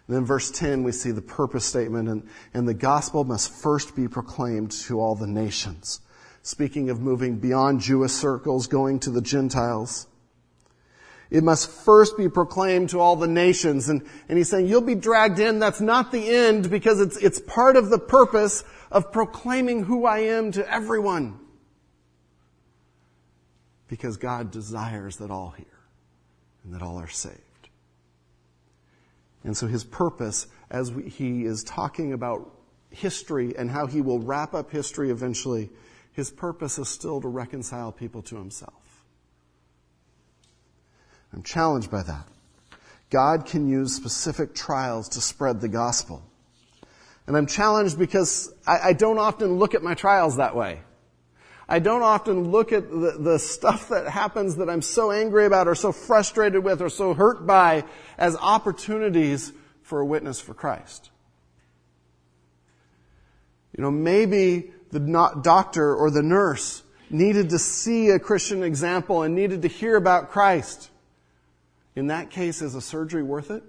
And 0.08 0.16
then 0.16 0.26
verse 0.26 0.52
10, 0.52 0.84
we 0.84 0.92
see 0.92 1.12
the 1.12 1.22
purpose 1.22 1.66
statement, 1.66 2.10
and, 2.10 2.28
and 2.54 2.68
the 2.68 2.74
gospel 2.74 3.24
must 3.24 3.52
first 3.52 3.96
be 3.96 4.08
proclaimed 4.08 4.72
to 4.72 5.00
all 5.00 5.16
the 5.16 5.28
nations. 5.28 6.00
Speaking 6.44 6.92
of 6.92 7.02
moving 7.02 7.38
beyond 7.38 7.80
Jewish 7.80 8.12
circles, 8.12 8.68
going 8.68 9.00
to 9.00 9.10
the 9.10 9.22
Gentiles. 9.22 10.08
It 11.32 11.44
must 11.44 11.70
first 11.70 12.18
be 12.18 12.30
proclaimed 12.30 12.92
to 12.92 13.00
all 13.00 13.16
the 13.16 13.28
nations. 13.28 13.90
And, 13.90 14.04
and 14.30 14.38
he's 14.38 14.50
saying, 14.50 14.68
you'll 14.68 14.82
be 14.82 14.94
dragged 14.94 15.40
in. 15.40 15.58
That's 15.58 15.82
not 15.82 16.12
the 16.12 16.30
end 16.30 16.70
because 16.70 17.02
it's, 17.02 17.18
it's 17.18 17.40
part 17.40 17.76
of 17.78 17.90
the 17.90 17.98
purpose 17.98 18.64
of 18.96 19.12
proclaiming 19.12 19.84
who 19.84 20.06
I 20.06 20.20
am 20.20 20.52
to 20.54 20.68
everyone. 20.72 21.40
because 23.88 24.18
God 24.18 24.52
desires 24.52 25.18
that 25.18 25.32
all 25.32 25.52
hear 25.52 25.66
and 26.64 26.74
that 26.74 26.82
all 26.82 27.00
are 27.00 27.08
saved. 27.08 27.40
And 29.44 29.56
so 29.56 29.68
his 29.68 29.84
purpose, 29.84 30.48
as 30.72 30.92
we, 30.92 31.10
he 31.10 31.46
is 31.46 31.64
talking 31.64 32.14
about 32.14 32.52
history 32.90 33.56
and 33.56 33.70
how 33.70 33.86
he 33.86 34.02
will 34.02 34.20
wrap 34.20 34.54
up 34.54 34.72
history 34.72 35.12
eventually, 35.12 35.70
his 36.14 36.32
purpose 36.32 36.80
is 36.80 36.90
still 36.90 37.22
to 37.22 37.28
reconcile 37.28 37.92
people 37.92 38.24
to 38.24 38.38
himself. 38.38 39.06
I'm 41.32 41.44
challenged 41.44 41.92
by 41.92 42.02
that. 42.04 42.28
God 43.12 43.46
can 43.46 43.70
use 43.70 43.94
specific 43.94 44.56
trials 44.56 45.10
to 45.10 45.22
spread 45.22 45.62
the 45.62 45.68
gospel. 45.68 46.24
And 47.28 47.36
I'm 47.36 47.48
challenged 47.48 47.98
because 47.98 48.54
I, 48.68 48.90
I 48.90 48.94
don't 48.94 49.18
often 49.18 49.58
look 49.58 49.74
at 49.74 49.84
my 49.84 49.94
trials 49.94 50.38
that 50.38 50.56
way. 50.56 50.82
I 51.68 51.80
don't 51.80 52.04
often 52.04 52.52
look 52.52 52.72
at 52.72 52.90
the, 52.90 53.18
the, 53.20 53.40
stuff 53.40 53.90
that 53.90 54.08
happens 54.08 54.58
that 54.58 54.70
I'm 54.70 54.84
so 54.84 55.12
angry 55.12 55.48
about 55.48 55.68
or 55.68 55.74
so 55.74 55.92
frustrated 55.92 56.64
with 56.64 56.80
or 56.82 56.90
so 56.90 57.16
hurt 57.16 57.48
by 57.48 57.86
as 58.20 58.36
opportunities 58.36 59.52
for 59.82 60.00
a 60.00 60.06
witness 60.06 60.40
for 60.40 60.54
Christ. 60.54 61.10
You 63.76 63.84
know, 63.84 63.90
maybe 63.90 64.72
the 64.92 65.00
doctor 65.42 65.96
or 65.96 66.12
the 66.12 66.22
nurse 66.22 66.84
needed 67.10 67.50
to 67.50 67.60
see 67.60 68.10
a 68.10 68.20
Christian 68.20 68.62
example 68.62 69.24
and 69.24 69.34
needed 69.34 69.64
to 69.64 69.68
hear 69.68 69.96
about 69.96 70.30
Christ. 70.30 70.90
In 71.96 72.08
that 72.08 72.30
case, 72.30 72.62
is 72.62 72.76
a 72.76 72.82
surgery 72.82 73.24
worth 73.24 73.50
it? 73.50 73.64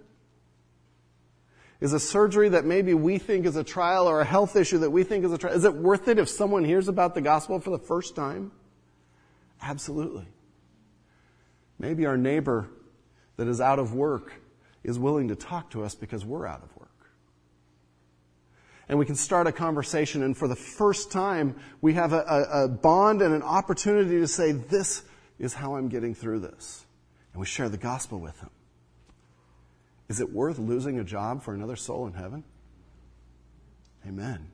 Is 1.80 1.92
a 1.92 2.00
surgery 2.00 2.48
that 2.50 2.64
maybe 2.64 2.94
we 2.94 3.18
think 3.18 3.44
is 3.44 3.56
a 3.56 3.64
trial 3.64 4.08
or 4.08 4.20
a 4.20 4.24
health 4.24 4.56
issue 4.56 4.78
that 4.78 4.90
we 4.90 5.04
think 5.04 5.24
is 5.24 5.32
a 5.32 5.38
trial, 5.38 5.54
is 5.54 5.64
it 5.64 5.74
worth 5.74 6.08
it 6.08 6.18
if 6.18 6.28
someone 6.28 6.64
hears 6.64 6.88
about 6.88 7.14
the 7.14 7.20
gospel 7.20 7.60
for 7.60 7.70
the 7.70 7.78
first 7.78 8.16
time? 8.16 8.50
Absolutely. 9.60 10.26
Maybe 11.78 12.06
our 12.06 12.16
neighbor 12.16 12.70
that 13.36 13.46
is 13.46 13.60
out 13.60 13.78
of 13.78 13.92
work 13.94 14.32
is 14.82 14.98
willing 14.98 15.28
to 15.28 15.36
talk 15.36 15.70
to 15.70 15.84
us 15.84 15.94
because 15.94 16.24
we're 16.24 16.46
out 16.46 16.62
of 16.62 16.74
work. 16.76 16.88
And 18.88 18.98
we 18.98 19.04
can 19.04 19.16
start 19.16 19.46
a 19.46 19.52
conversation, 19.52 20.22
and 20.22 20.36
for 20.36 20.46
the 20.46 20.56
first 20.56 21.10
time, 21.10 21.56
we 21.80 21.94
have 21.94 22.12
a, 22.12 22.20
a, 22.20 22.64
a 22.64 22.68
bond 22.68 23.20
and 23.20 23.34
an 23.34 23.42
opportunity 23.42 24.20
to 24.20 24.28
say, 24.28 24.52
This 24.52 25.02
is 25.38 25.52
how 25.52 25.74
I'm 25.74 25.88
getting 25.88 26.14
through 26.14 26.40
this. 26.40 26.86
And 27.32 27.40
we 27.40 27.46
share 27.46 27.68
the 27.68 27.78
gospel 27.78 28.20
with 28.20 28.38
them. 28.40 28.50
Is 30.08 30.20
it 30.20 30.32
worth 30.32 30.58
losing 30.58 30.98
a 30.98 31.04
job 31.04 31.42
for 31.42 31.54
another 31.54 31.76
soul 31.76 32.06
in 32.06 32.12
heaven? 32.12 32.44
Amen. 34.06 34.46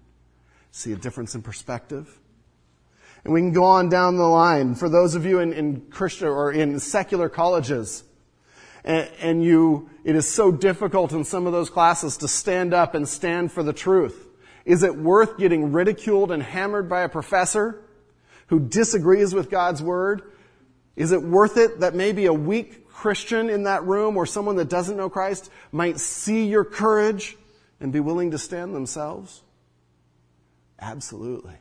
See 0.70 0.92
a 0.92 0.96
difference 0.96 1.34
in 1.34 1.42
perspective? 1.42 2.18
And 3.24 3.32
we 3.32 3.40
can 3.40 3.52
go 3.52 3.64
on 3.64 3.88
down 3.88 4.16
the 4.16 4.24
line. 4.24 4.74
For 4.74 4.88
those 4.88 5.14
of 5.14 5.26
you 5.26 5.38
in, 5.38 5.52
in 5.52 5.82
Christian 5.90 6.28
or 6.28 6.50
in 6.50 6.80
secular 6.80 7.28
colleges, 7.28 8.02
and, 8.84 9.08
and 9.20 9.44
you, 9.44 9.90
it 10.04 10.16
is 10.16 10.28
so 10.28 10.50
difficult 10.50 11.12
in 11.12 11.24
some 11.24 11.46
of 11.46 11.52
those 11.52 11.70
classes 11.70 12.16
to 12.18 12.28
stand 12.28 12.74
up 12.74 12.94
and 12.94 13.06
stand 13.06 13.52
for 13.52 13.62
the 13.62 13.72
truth. 13.72 14.26
Is 14.64 14.82
it 14.82 14.96
worth 14.96 15.38
getting 15.38 15.72
ridiculed 15.72 16.32
and 16.32 16.42
hammered 16.42 16.88
by 16.88 17.02
a 17.02 17.08
professor 17.08 17.84
who 18.48 18.60
disagrees 18.60 19.34
with 19.34 19.50
God's 19.50 19.82
word? 19.82 20.22
Is 20.96 21.12
it 21.12 21.22
worth 21.22 21.56
it 21.56 21.80
that 21.80 21.94
maybe 21.94 22.26
a 22.26 22.32
weak 22.32 22.81
Christian 22.92 23.50
in 23.50 23.64
that 23.64 23.84
room 23.84 24.16
or 24.16 24.26
someone 24.26 24.56
that 24.56 24.68
doesn't 24.68 24.96
know 24.96 25.10
Christ 25.10 25.50
might 25.72 25.98
see 25.98 26.46
your 26.46 26.64
courage 26.64 27.36
and 27.80 27.92
be 27.92 28.00
willing 28.00 28.30
to 28.30 28.38
stand 28.38 28.74
themselves? 28.74 29.42
Absolutely. 30.78 31.54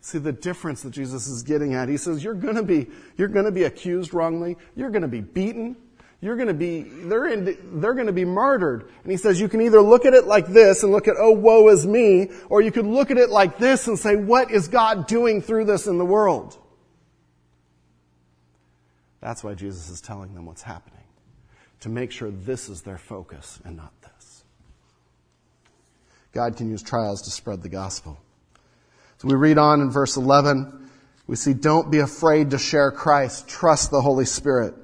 See 0.00 0.18
the 0.18 0.32
difference 0.32 0.82
that 0.82 0.90
Jesus 0.90 1.26
is 1.28 1.42
getting 1.42 1.74
at. 1.74 1.88
He 1.88 1.96
says, 1.96 2.24
you're 2.24 2.34
gonna 2.34 2.62
be, 2.62 2.88
you're 3.16 3.28
gonna 3.28 3.50
be 3.50 3.64
accused 3.64 4.14
wrongly. 4.14 4.56
You're 4.74 4.90
gonna 4.90 5.08
be 5.08 5.20
beaten. 5.20 5.76
You're 6.22 6.36
gonna 6.36 6.54
be, 6.54 6.82
they're, 6.82 7.26
in, 7.26 7.80
they're 7.80 7.94
gonna 7.94 8.12
be 8.12 8.24
martyred. 8.24 8.90
And 9.02 9.10
he 9.10 9.16
says, 9.16 9.40
you 9.40 9.48
can 9.48 9.60
either 9.60 9.80
look 9.80 10.06
at 10.06 10.14
it 10.14 10.24
like 10.26 10.46
this 10.46 10.82
and 10.82 10.92
look 10.92 11.08
at, 11.08 11.16
oh, 11.18 11.32
woe 11.32 11.68
is 11.68 11.86
me, 11.86 12.30
or 12.48 12.60
you 12.60 12.72
could 12.72 12.86
look 12.86 13.10
at 13.10 13.18
it 13.18 13.30
like 13.30 13.58
this 13.58 13.88
and 13.88 13.98
say, 13.98 14.16
what 14.16 14.50
is 14.50 14.68
God 14.68 15.06
doing 15.06 15.42
through 15.42 15.64
this 15.64 15.86
in 15.86 15.98
the 15.98 16.04
world? 16.04 16.58
That's 19.20 19.44
why 19.44 19.54
Jesus 19.54 19.90
is 19.90 20.00
telling 20.00 20.34
them 20.34 20.46
what's 20.46 20.62
happening, 20.62 21.04
to 21.80 21.88
make 21.88 22.10
sure 22.10 22.30
this 22.30 22.68
is 22.68 22.82
their 22.82 22.98
focus 22.98 23.60
and 23.64 23.76
not 23.76 23.92
this. 24.02 24.44
God 26.32 26.56
can 26.56 26.70
use 26.70 26.82
trials 26.82 27.22
to 27.22 27.30
spread 27.30 27.62
the 27.62 27.68
gospel. 27.68 28.18
So 29.18 29.28
we 29.28 29.34
read 29.34 29.58
on 29.58 29.80
in 29.80 29.90
verse 29.90 30.16
11. 30.16 30.88
We 31.26 31.36
see, 31.36 31.52
don't 31.52 31.90
be 31.90 31.98
afraid 31.98 32.50
to 32.50 32.58
share 32.58 32.90
Christ. 32.90 33.48
Trust 33.48 33.90
the 33.90 34.00
Holy 34.00 34.24
Spirit. 34.24 34.74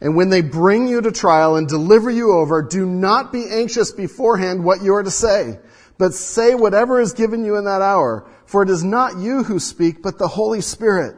And 0.00 0.16
when 0.16 0.30
they 0.30 0.40
bring 0.40 0.88
you 0.88 1.02
to 1.02 1.12
trial 1.12 1.56
and 1.56 1.68
deliver 1.68 2.10
you 2.10 2.32
over, 2.32 2.62
do 2.62 2.86
not 2.86 3.32
be 3.32 3.44
anxious 3.50 3.92
beforehand 3.92 4.64
what 4.64 4.82
you 4.82 4.94
are 4.94 5.02
to 5.02 5.10
say, 5.10 5.58
but 5.98 6.14
say 6.14 6.54
whatever 6.54 7.00
is 7.00 7.12
given 7.12 7.44
you 7.44 7.56
in 7.56 7.64
that 7.66 7.82
hour, 7.82 8.26
for 8.46 8.62
it 8.62 8.70
is 8.70 8.82
not 8.82 9.18
you 9.18 9.42
who 9.42 9.58
speak, 9.58 10.02
but 10.02 10.16
the 10.16 10.28
Holy 10.28 10.62
Spirit. 10.62 11.16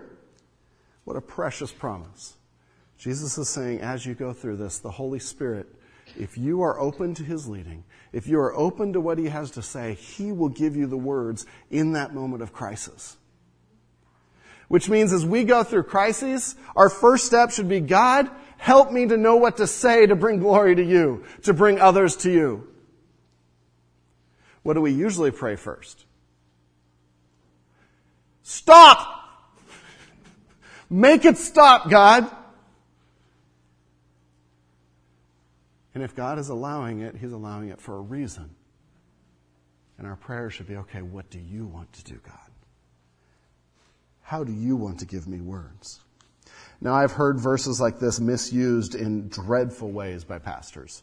What 1.04 1.16
a 1.16 1.20
precious 1.20 1.72
promise. 1.72 2.36
Jesus 2.98 3.36
is 3.36 3.48
saying, 3.48 3.80
as 3.80 4.06
you 4.06 4.14
go 4.14 4.32
through 4.32 4.56
this, 4.56 4.78
the 4.78 4.90
Holy 4.90 5.18
Spirit, 5.18 5.66
if 6.16 6.38
you 6.38 6.62
are 6.62 6.78
open 6.78 7.14
to 7.14 7.24
His 7.24 7.48
leading, 7.48 7.84
if 8.12 8.28
you 8.28 8.38
are 8.38 8.54
open 8.54 8.92
to 8.92 9.00
what 9.00 9.18
He 9.18 9.26
has 9.26 9.50
to 9.52 9.62
say, 9.62 9.94
He 9.94 10.30
will 10.30 10.48
give 10.48 10.76
you 10.76 10.86
the 10.86 10.96
words 10.96 11.46
in 11.70 11.92
that 11.92 12.14
moment 12.14 12.42
of 12.42 12.52
crisis. 12.52 13.16
Which 14.68 14.88
means 14.88 15.12
as 15.12 15.26
we 15.26 15.44
go 15.44 15.64
through 15.64 15.82
crises, 15.84 16.54
our 16.76 16.88
first 16.88 17.26
step 17.26 17.50
should 17.50 17.68
be, 17.68 17.80
God, 17.80 18.30
help 18.56 18.92
me 18.92 19.06
to 19.06 19.16
know 19.16 19.36
what 19.36 19.56
to 19.56 19.66
say 19.66 20.06
to 20.06 20.14
bring 20.14 20.38
glory 20.38 20.76
to 20.76 20.84
you, 20.84 21.24
to 21.42 21.52
bring 21.52 21.80
others 21.80 22.16
to 22.18 22.30
you. 22.30 22.68
What 24.62 24.74
do 24.74 24.80
we 24.80 24.92
usually 24.92 25.32
pray 25.32 25.56
first? 25.56 26.04
Stop! 28.44 29.21
Make 30.92 31.24
it 31.24 31.38
stop, 31.38 31.88
God. 31.88 32.30
And 35.94 36.04
if 36.04 36.14
God 36.14 36.38
is 36.38 36.50
allowing 36.50 37.00
it, 37.00 37.16
He's 37.16 37.32
allowing 37.32 37.70
it 37.70 37.80
for 37.80 37.96
a 37.96 38.00
reason. 38.00 38.50
And 39.96 40.06
our 40.06 40.16
prayer 40.16 40.50
should 40.50 40.66
be 40.66 40.76
okay, 40.76 41.00
what 41.00 41.30
do 41.30 41.38
you 41.38 41.64
want 41.64 41.90
to 41.94 42.04
do, 42.04 42.20
God? 42.22 42.34
How 44.20 44.44
do 44.44 44.52
you 44.52 44.76
want 44.76 44.98
to 44.98 45.06
give 45.06 45.26
me 45.26 45.40
words? 45.40 46.00
Now, 46.78 46.92
I've 46.92 47.12
heard 47.12 47.40
verses 47.40 47.80
like 47.80 47.98
this 47.98 48.20
misused 48.20 48.94
in 48.94 49.28
dreadful 49.28 49.90
ways 49.90 50.24
by 50.24 50.40
pastors. 50.40 51.02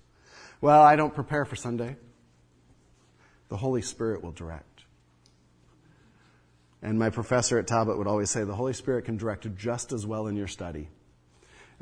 Well, 0.61 0.83
I 0.83 0.97
don't 0.97 1.15
prepare 1.15 1.45
for 1.45 1.55
Sunday. 1.55 1.95
The 3.47 3.57
Holy 3.57 3.81
Spirit 3.81 4.23
will 4.23 4.33
direct. 4.33 4.68
And 6.81 6.97
my 6.97 7.09
professor 7.09 7.57
at 7.59 7.67
Talbot 7.67 7.97
would 7.97 8.07
always 8.07 8.29
say 8.29 8.43
the 8.43 8.55
Holy 8.55 8.73
Spirit 8.73 9.05
can 9.05 9.17
direct 9.17 9.53
just 9.55 9.91
as 9.91 10.05
well 10.05 10.27
in 10.27 10.35
your 10.35 10.47
study 10.47 10.87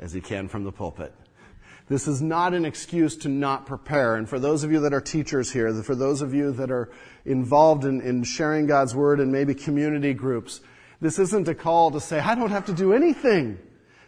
as 0.00 0.12
he 0.12 0.20
can 0.20 0.48
from 0.48 0.64
the 0.64 0.72
pulpit. 0.72 1.14
This 1.88 2.06
is 2.06 2.20
not 2.20 2.52
an 2.52 2.64
excuse 2.64 3.16
to 3.18 3.28
not 3.28 3.66
prepare. 3.66 4.16
And 4.16 4.28
for 4.28 4.38
those 4.38 4.62
of 4.62 4.70
you 4.72 4.80
that 4.80 4.92
are 4.92 5.00
teachers 5.00 5.50
here, 5.50 5.72
for 5.82 5.94
those 5.94 6.20
of 6.20 6.34
you 6.34 6.52
that 6.52 6.70
are 6.70 6.90
involved 7.24 7.84
in, 7.84 8.00
in 8.02 8.24
sharing 8.24 8.66
God's 8.66 8.94
word 8.94 9.20
and 9.20 9.32
maybe 9.32 9.54
community 9.54 10.12
groups, 10.12 10.60
this 11.00 11.18
isn't 11.18 11.48
a 11.48 11.54
call 11.54 11.92
to 11.92 12.00
say, 12.00 12.18
I 12.18 12.34
don't 12.34 12.50
have 12.50 12.66
to 12.66 12.74
do 12.74 12.92
anything. 12.92 13.58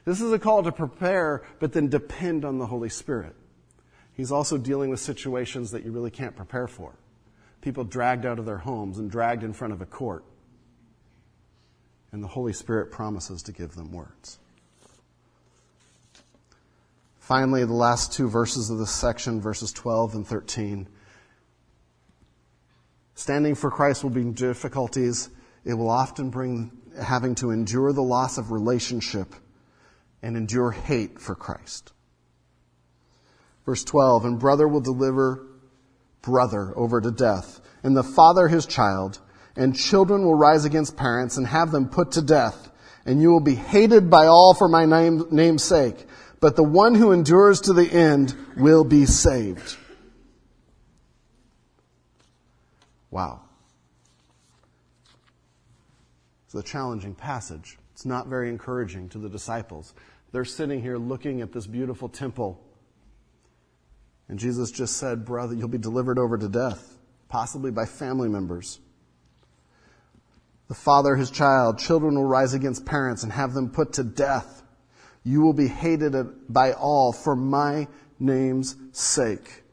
This 0.04 0.20
is 0.20 0.32
a 0.32 0.38
call 0.38 0.62
to 0.64 0.72
prepare, 0.72 1.42
but 1.58 1.72
then 1.72 1.88
depend 1.88 2.44
on 2.44 2.58
the 2.58 2.66
Holy 2.66 2.88
Spirit. 2.88 3.34
He's 4.12 4.32
also 4.32 4.58
dealing 4.58 4.90
with 4.90 5.00
situations 5.00 5.70
that 5.70 5.84
you 5.84 5.92
really 5.92 6.10
can't 6.10 6.36
prepare 6.36 6.66
for. 6.66 6.94
People 7.62 7.84
dragged 7.84 8.26
out 8.26 8.38
of 8.38 8.44
their 8.44 8.58
homes 8.58 8.98
and 8.98 9.10
dragged 9.10 9.44
in 9.44 9.52
front 9.52 9.72
of 9.72 9.80
a 9.80 9.86
court 9.86 10.24
and 12.12 12.22
the 12.22 12.28
Holy 12.28 12.52
Spirit 12.52 12.90
promises 12.90 13.42
to 13.44 13.52
give 13.52 13.74
them 13.74 13.92
words. 13.92 14.38
Finally, 17.18 17.64
the 17.64 17.72
last 17.72 18.12
two 18.12 18.28
verses 18.28 18.70
of 18.70 18.78
this 18.78 18.90
section, 18.90 19.40
verses 19.40 19.72
12 19.72 20.16
and 20.16 20.26
13. 20.26 20.88
Standing 23.14 23.54
for 23.54 23.70
Christ 23.70 24.02
will 24.02 24.10
bring 24.10 24.32
difficulties. 24.32 25.30
It 25.64 25.74
will 25.74 25.90
often 25.90 26.30
bring 26.30 26.72
having 27.00 27.34
to 27.36 27.50
endure 27.50 27.92
the 27.92 28.02
loss 28.02 28.38
of 28.38 28.50
relationship 28.50 29.34
and 30.22 30.36
endure 30.36 30.70
hate 30.70 31.20
for 31.20 31.34
Christ. 31.34 31.92
Verse 33.64 33.84
12, 33.84 34.24
and 34.24 34.38
brother 34.38 34.66
will 34.66 34.80
deliver 34.80 35.46
brother 36.22 36.76
over 36.76 37.00
to 37.00 37.10
death, 37.10 37.60
and 37.82 37.96
the 37.96 38.02
father 38.02 38.48
his 38.48 38.66
child, 38.66 39.20
and 39.56 39.76
children 39.76 40.24
will 40.24 40.34
rise 40.34 40.64
against 40.64 40.96
parents 40.96 41.36
and 41.36 41.46
have 41.46 41.70
them 41.70 41.88
put 41.88 42.12
to 42.12 42.22
death. 42.22 42.70
And 43.06 43.20
you 43.20 43.30
will 43.30 43.40
be 43.40 43.54
hated 43.54 44.10
by 44.10 44.26
all 44.26 44.54
for 44.54 44.68
my 44.68 44.84
name, 44.84 45.24
name's 45.30 45.64
sake. 45.64 46.06
But 46.40 46.56
the 46.56 46.62
one 46.62 46.94
who 46.94 47.12
endures 47.12 47.62
to 47.62 47.72
the 47.72 47.90
end 47.90 48.34
will 48.56 48.84
be 48.84 49.06
saved. 49.06 49.76
Wow. 53.10 53.42
It's 56.46 56.54
a 56.54 56.62
challenging 56.62 57.14
passage. 57.14 57.78
It's 57.92 58.06
not 58.06 58.28
very 58.28 58.48
encouraging 58.48 59.08
to 59.10 59.18
the 59.18 59.28
disciples. 59.28 59.94
They're 60.32 60.44
sitting 60.44 60.80
here 60.80 60.96
looking 60.96 61.42
at 61.42 61.52
this 61.52 61.66
beautiful 61.66 62.08
temple. 62.08 62.60
And 64.28 64.38
Jesus 64.38 64.70
just 64.70 64.96
said, 64.96 65.24
Brother, 65.24 65.54
you'll 65.54 65.68
be 65.68 65.78
delivered 65.78 66.18
over 66.18 66.38
to 66.38 66.48
death, 66.48 66.96
possibly 67.28 67.70
by 67.70 67.84
family 67.84 68.28
members. 68.28 68.78
The 70.70 70.76
father, 70.76 71.16
his 71.16 71.32
child, 71.32 71.80
children 71.80 72.14
will 72.14 72.26
rise 72.26 72.54
against 72.54 72.86
parents 72.86 73.24
and 73.24 73.32
have 73.32 73.54
them 73.54 73.70
put 73.70 73.94
to 73.94 74.04
death. 74.04 74.62
You 75.24 75.40
will 75.40 75.52
be 75.52 75.66
hated 75.66 76.14
by 76.48 76.74
all 76.74 77.12
for 77.12 77.34
my 77.34 77.88
name's 78.20 78.76
sake. 78.92 79.64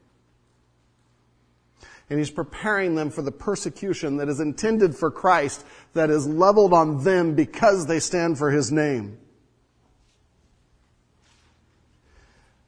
And 2.10 2.18
he's 2.18 2.32
preparing 2.32 2.96
them 2.96 3.10
for 3.10 3.22
the 3.22 3.30
persecution 3.30 4.16
that 4.16 4.28
is 4.28 4.40
intended 4.40 4.96
for 4.96 5.08
Christ, 5.08 5.64
that 5.92 6.10
is 6.10 6.26
leveled 6.26 6.72
on 6.72 7.04
them 7.04 7.36
because 7.36 7.86
they 7.86 8.00
stand 8.00 8.36
for 8.36 8.50
his 8.50 8.72
name. 8.72 9.18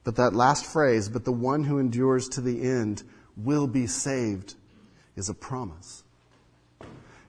But 0.04 0.14
that 0.14 0.34
last 0.34 0.66
phrase, 0.66 1.08
but 1.08 1.24
the 1.24 1.32
one 1.32 1.64
who 1.64 1.80
endures 1.80 2.28
to 2.28 2.40
the 2.40 2.62
end 2.62 3.02
will 3.36 3.66
be 3.66 3.88
saved, 3.88 4.54
is 5.16 5.28
a 5.28 5.34
promise. 5.34 5.99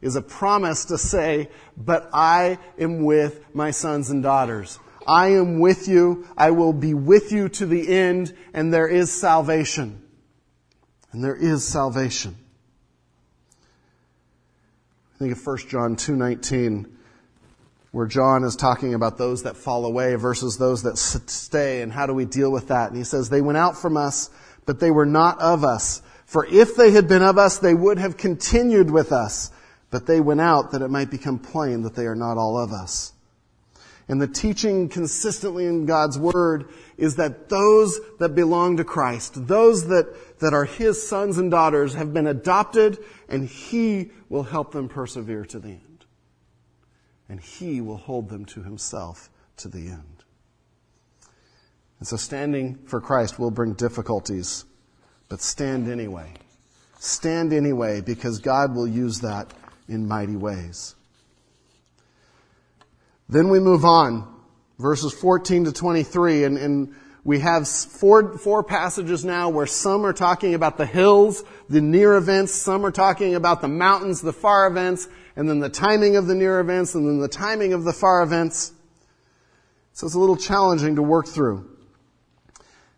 Is 0.02 0.16
a 0.16 0.22
promise 0.22 0.86
to 0.86 0.98
say, 0.98 1.50
but 1.78 2.10
I 2.12 2.58
am 2.80 3.04
with 3.04 3.54
my 3.54 3.70
sons 3.70 4.10
and 4.10 4.24
daughters. 4.24 4.80
I 5.08 5.30
am 5.30 5.60
with 5.60 5.88
you. 5.88 6.28
I 6.36 6.52
will 6.52 6.74
be 6.74 6.94
with 6.94 7.32
you 7.32 7.50
to 7.50 7.66
the 7.66 7.88
end, 7.88 8.36
and 8.54 8.74
there 8.74 8.88
is 8.88 9.12
salvation. 9.12 10.02
And 11.12 11.24
there 11.24 11.36
is 11.36 11.68
salvation. 11.68 12.36
Think 15.20 15.34
of 15.34 15.46
1 15.46 15.70
John 15.70 15.96
2:19 15.96 16.88
where 17.92 18.08
John 18.08 18.44
is 18.44 18.56
talking 18.56 18.94
about 18.94 19.18
those 19.18 19.44
that 19.44 19.58
fall 19.58 19.86
away 19.86 20.16
versus 20.16 20.58
those 20.58 20.84
that 20.84 20.98
stay 20.98 21.82
and 21.82 21.92
how 21.92 22.06
do 22.06 22.14
we 22.14 22.26
deal 22.26 22.50
with 22.52 22.70
that? 22.70 22.88
And 22.90 22.98
he 22.98 23.04
says 23.04 23.30
they 23.30 23.42
went 23.42 23.58
out 23.58 23.78
from 23.78 23.98
us, 23.98 24.30
but 24.66 24.80
they 24.80 24.92
were 24.92 25.06
not 25.06 25.40
of 25.42 25.66
us. 25.66 26.02
For 26.26 26.46
if 26.46 26.76
they 26.78 26.92
had 26.92 27.10
been 27.10 27.22
of 27.22 27.38
us, 27.38 27.58
they 27.58 27.74
would 27.74 27.98
have 27.98 28.16
continued 28.16 28.90
with 28.90 29.12
us. 29.12 29.52
But 29.92 30.08
they 30.08 30.22
went 30.22 30.42
out 30.42 30.72
that 30.72 30.82
it 30.82 30.90
might 30.90 31.12
become 31.12 31.38
plain 31.38 31.84
that 31.84 31.96
they 31.96 32.06
are 32.08 32.16
not 32.16 32.38
all 32.38 32.58
of 32.58 32.72
us. 32.72 33.14
And 34.08 34.22
the 34.22 34.28
teaching 34.28 34.90
consistently 34.90 35.66
in 35.66 35.86
God's 35.86 36.18
Word 36.18 36.70
is 36.98 37.18
that 37.18 37.50
those 37.50 38.00
that 38.20 38.36
belong 38.36 38.78
to 38.78 38.84
Christ, 38.84 39.48
those 39.48 39.88
that, 39.88 40.40
that 40.40 40.54
are 40.54 40.66
His 40.66 41.08
sons 41.08 41.38
and 41.38 41.52
daughters, 41.52 41.94
have 41.94 42.14
been 42.14 42.28
adopted, 42.28 42.98
and 43.30 43.48
He 43.48 44.12
will 44.28 44.44
help 44.44 44.72
them 44.72 44.90
persevere 44.90 45.46
to 45.46 45.60
the 45.60 45.70
end. 45.70 46.06
And 47.30 47.40
He 47.40 47.80
will 47.80 47.98
hold 47.98 48.30
them 48.30 48.46
to 48.46 48.64
Himself 48.64 49.30
to 49.58 49.68
the 49.68 49.88
end. 49.88 50.24
And 52.00 52.08
so 52.08 52.18
standing 52.18 52.80
for 52.88 53.00
Christ 53.00 53.38
will 53.38 53.52
bring 53.52 53.74
difficulties, 53.74 54.66
but 55.30 55.42
stand 55.42 55.88
anyway. 55.88 56.34
Stand 57.00 57.54
anyway 57.54 58.02
because 58.02 58.40
God 58.40 58.76
will 58.76 58.88
use 58.88 59.22
that 59.22 59.54
in 59.92 60.08
mighty 60.08 60.36
ways. 60.36 60.96
Then 63.28 63.50
we 63.50 63.60
move 63.60 63.86
on, 63.86 64.28
verses 64.80 65.14
14 65.14 65.66
to 65.66 65.72
23, 65.72 66.46
and, 66.46 66.58
and 66.58 66.96
we 67.24 67.40
have 67.40 67.68
four, 67.68 68.38
four 68.38 68.64
passages 68.64 69.24
now 69.24 69.50
where 69.50 69.68
some 69.68 70.06
are 70.06 70.14
talking 70.14 70.54
about 70.54 70.78
the 70.78 70.86
hills, 70.86 71.44
the 71.70 71.82
near 71.82 72.16
events, 72.16 72.54
some 72.54 72.86
are 72.86 72.92
talking 72.92 73.36
about 73.36 73.62
the 73.62 73.68
mountains, 73.68 74.22
the 74.22 74.34
far 74.34 74.66
events, 74.68 75.08
and 75.36 75.48
then 75.48 75.60
the 75.60 75.70
timing 75.70 76.16
of 76.16 76.28
the 76.28 76.36
near 76.36 76.60
events, 76.60 76.96
and 76.96 77.08
then 77.08 77.20
the 77.20 77.28
timing 77.28 77.74
of 77.74 77.84
the 77.84 77.94
far 77.94 78.24
events. 78.24 78.74
So 79.94 80.08
it's 80.08 80.16
a 80.16 80.20
little 80.20 80.38
challenging 80.38 80.96
to 80.96 81.04
work 81.04 81.28
through. 81.28 81.70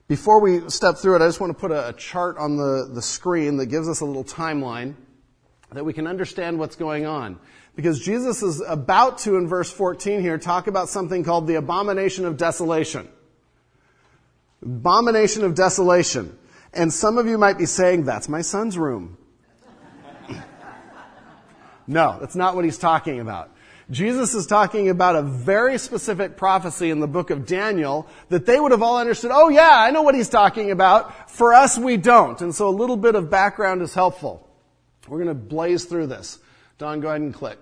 Before 0.07 0.39
we 0.39 0.69
step 0.69 0.97
through 0.97 1.15
it, 1.15 1.21
I 1.21 1.27
just 1.27 1.39
want 1.39 1.53
to 1.53 1.59
put 1.59 1.71
a, 1.71 1.89
a 1.89 1.93
chart 1.93 2.37
on 2.37 2.55
the, 2.55 2.89
the 2.91 3.01
screen 3.01 3.57
that 3.57 3.67
gives 3.67 3.89
us 3.89 4.01
a 4.01 4.05
little 4.05 4.23
timeline 4.23 4.95
that 5.73 5.83
we 5.83 5.93
can 5.93 6.07
understand 6.07 6.59
what's 6.59 6.75
going 6.75 7.05
on. 7.05 7.39
Because 7.75 7.99
Jesus 7.99 8.43
is 8.43 8.61
about 8.61 9.19
to, 9.19 9.37
in 9.37 9.47
verse 9.47 9.71
14 9.71 10.21
here, 10.21 10.37
talk 10.37 10.67
about 10.67 10.89
something 10.89 11.23
called 11.23 11.47
the 11.47 11.55
abomination 11.55 12.25
of 12.25 12.37
desolation. 12.37 13.07
Abomination 14.61 15.43
of 15.43 15.55
desolation. 15.55 16.37
And 16.73 16.93
some 16.93 17.17
of 17.17 17.27
you 17.27 17.37
might 17.37 17.57
be 17.57 17.65
saying, 17.65 18.05
that's 18.05 18.29
my 18.29 18.41
son's 18.41 18.77
room. 18.77 19.17
no, 21.87 22.17
that's 22.19 22.35
not 22.35 22.55
what 22.55 22.65
he's 22.65 22.77
talking 22.77 23.19
about. 23.19 23.49
Jesus 23.91 24.33
is 24.33 24.47
talking 24.47 24.89
about 24.89 25.15
a 25.15 25.21
very 25.21 25.77
specific 25.77 26.37
prophecy 26.37 26.89
in 26.89 26.99
the 26.99 27.07
book 27.07 27.29
of 27.31 27.45
Daniel 27.45 28.07
that 28.29 28.45
they 28.45 28.59
would 28.59 28.71
have 28.71 28.81
all 28.81 28.97
understood, 28.97 29.31
oh 29.33 29.49
yeah, 29.49 29.69
I 29.71 29.91
know 29.91 30.03
what 30.03 30.15
he's 30.15 30.29
talking 30.29 30.71
about. 30.71 31.29
For 31.29 31.53
us, 31.53 31.77
we 31.77 31.97
don't. 31.97 32.39
And 32.41 32.55
so 32.55 32.69
a 32.69 32.71
little 32.71 32.97
bit 32.97 33.15
of 33.15 33.29
background 33.29 33.81
is 33.81 33.93
helpful. 33.93 34.47
We're 35.07 35.17
going 35.17 35.27
to 35.27 35.33
blaze 35.33 35.85
through 35.85 36.07
this. 36.07 36.39
Don, 36.77 37.01
go 37.01 37.09
ahead 37.09 37.21
and 37.21 37.33
click. 37.33 37.59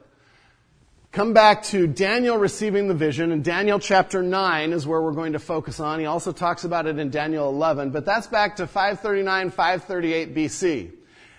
Come 1.12 1.34
back 1.34 1.64
to 1.64 1.88
Daniel 1.88 2.38
receiving 2.38 2.88
the 2.88 2.94
vision, 2.94 3.34
and 3.34 3.44
Daniel 3.44 3.80
chapter 3.80 4.24
9 4.24 4.72
is 4.72 4.88
where 4.88 5.02
we're 5.02 5.12
going 5.12 5.34
to 5.34 5.40
focus 5.40 5.82
on. 5.82 6.00
He 6.00 6.06
also 6.06 6.32
talks 6.32 6.64
about 6.64 6.88
it 6.88 6.98
in 7.00 7.10
Daniel 7.10 7.50
11, 7.50 7.90
but 7.90 8.06
that's 8.06 8.28
back 8.28 8.56
to 8.58 8.68
539, 8.68 9.50
538 9.50 10.34
BC. 10.34 10.92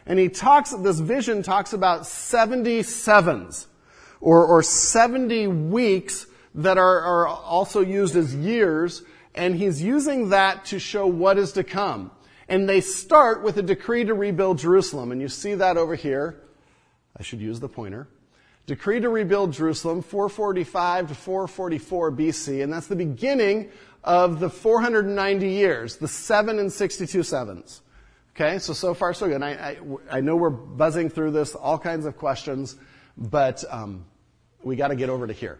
And 0.04 0.18
he 0.18 0.28
talks, 0.28 0.72
this 0.72 1.00
vision 1.00 1.42
talks 1.42 1.72
about 1.72 2.02
77s, 2.02 3.66
or, 4.20 4.44
or 4.44 4.62
70 4.62 5.46
weeks 5.46 6.26
that 6.56 6.76
are, 6.76 7.00
are 7.00 7.28
also 7.28 7.80
used 7.80 8.14
as 8.14 8.34
years, 8.34 9.02
and 9.34 9.54
he's 9.54 9.82
using 9.82 10.30
that 10.30 10.66
to 10.66 10.78
show 10.78 11.06
what 11.06 11.38
is 11.38 11.52
to 11.52 11.64
come. 11.64 12.10
And 12.48 12.68
they 12.68 12.80
start 12.80 13.42
with 13.42 13.56
a 13.56 13.62
decree 13.62 14.04
to 14.04 14.14
rebuild 14.14 14.58
Jerusalem. 14.58 15.12
And 15.12 15.20
you 15.20 15.28
see 15.28 15.54
that 15.54 15.76
over 15.76 15.94
here. 15.94 16.40
I 17.16 17.22
should 17.22 17.40
use 17.40 17.60
the 17.60 17.68
pointer. 17.68 18.08
Decree 18.66 19.00
to 19.00 19.08
rebuild 19.08 19.52
Jerusalem, 19.52 20.02
445 20.02 21.08
to 21.08 21.14
444 21.14 22.12
BC. 22.12 22.62
And 22.62 22.72
that's 22.72 22.86
the 22.86 22.96
beginning 22.96 23.70
of 24.04 24.40
the 24.40 24.50
490 24.50 25.48
years, 25.48 25.96
the 25.96 26.08
7 26.08 26.58
and 26.58 26.72
62 26.72 27.22
sevens. 27.22 27.82
Okay, 28.34 28.58
so 28.58 28.72
so 28.72 28.94
far 28.94 29.12
so 29.12 29.28
good. 29.28 29.42
I, 29.42 29.50
I, 29.50 29.76
I 30.10 30.20
know 30.20 30.36
we're 30.36 30.48
buzzing 30.48 31.10
through 31.10 31.32
this, 31.32 31.54
all 31.54 31.78
kinds 31.78 32.06
of 32.06 32.16
questions, 32.16 32.76
but 33.16 33.62
um, 33.70 34.06
we 34.62 34.74
got 34.74 34.88
to 34.88 34.96
get 34.96 35.10
over 35.10 35.26
to 35.26 35.32
here. 35.32 35.58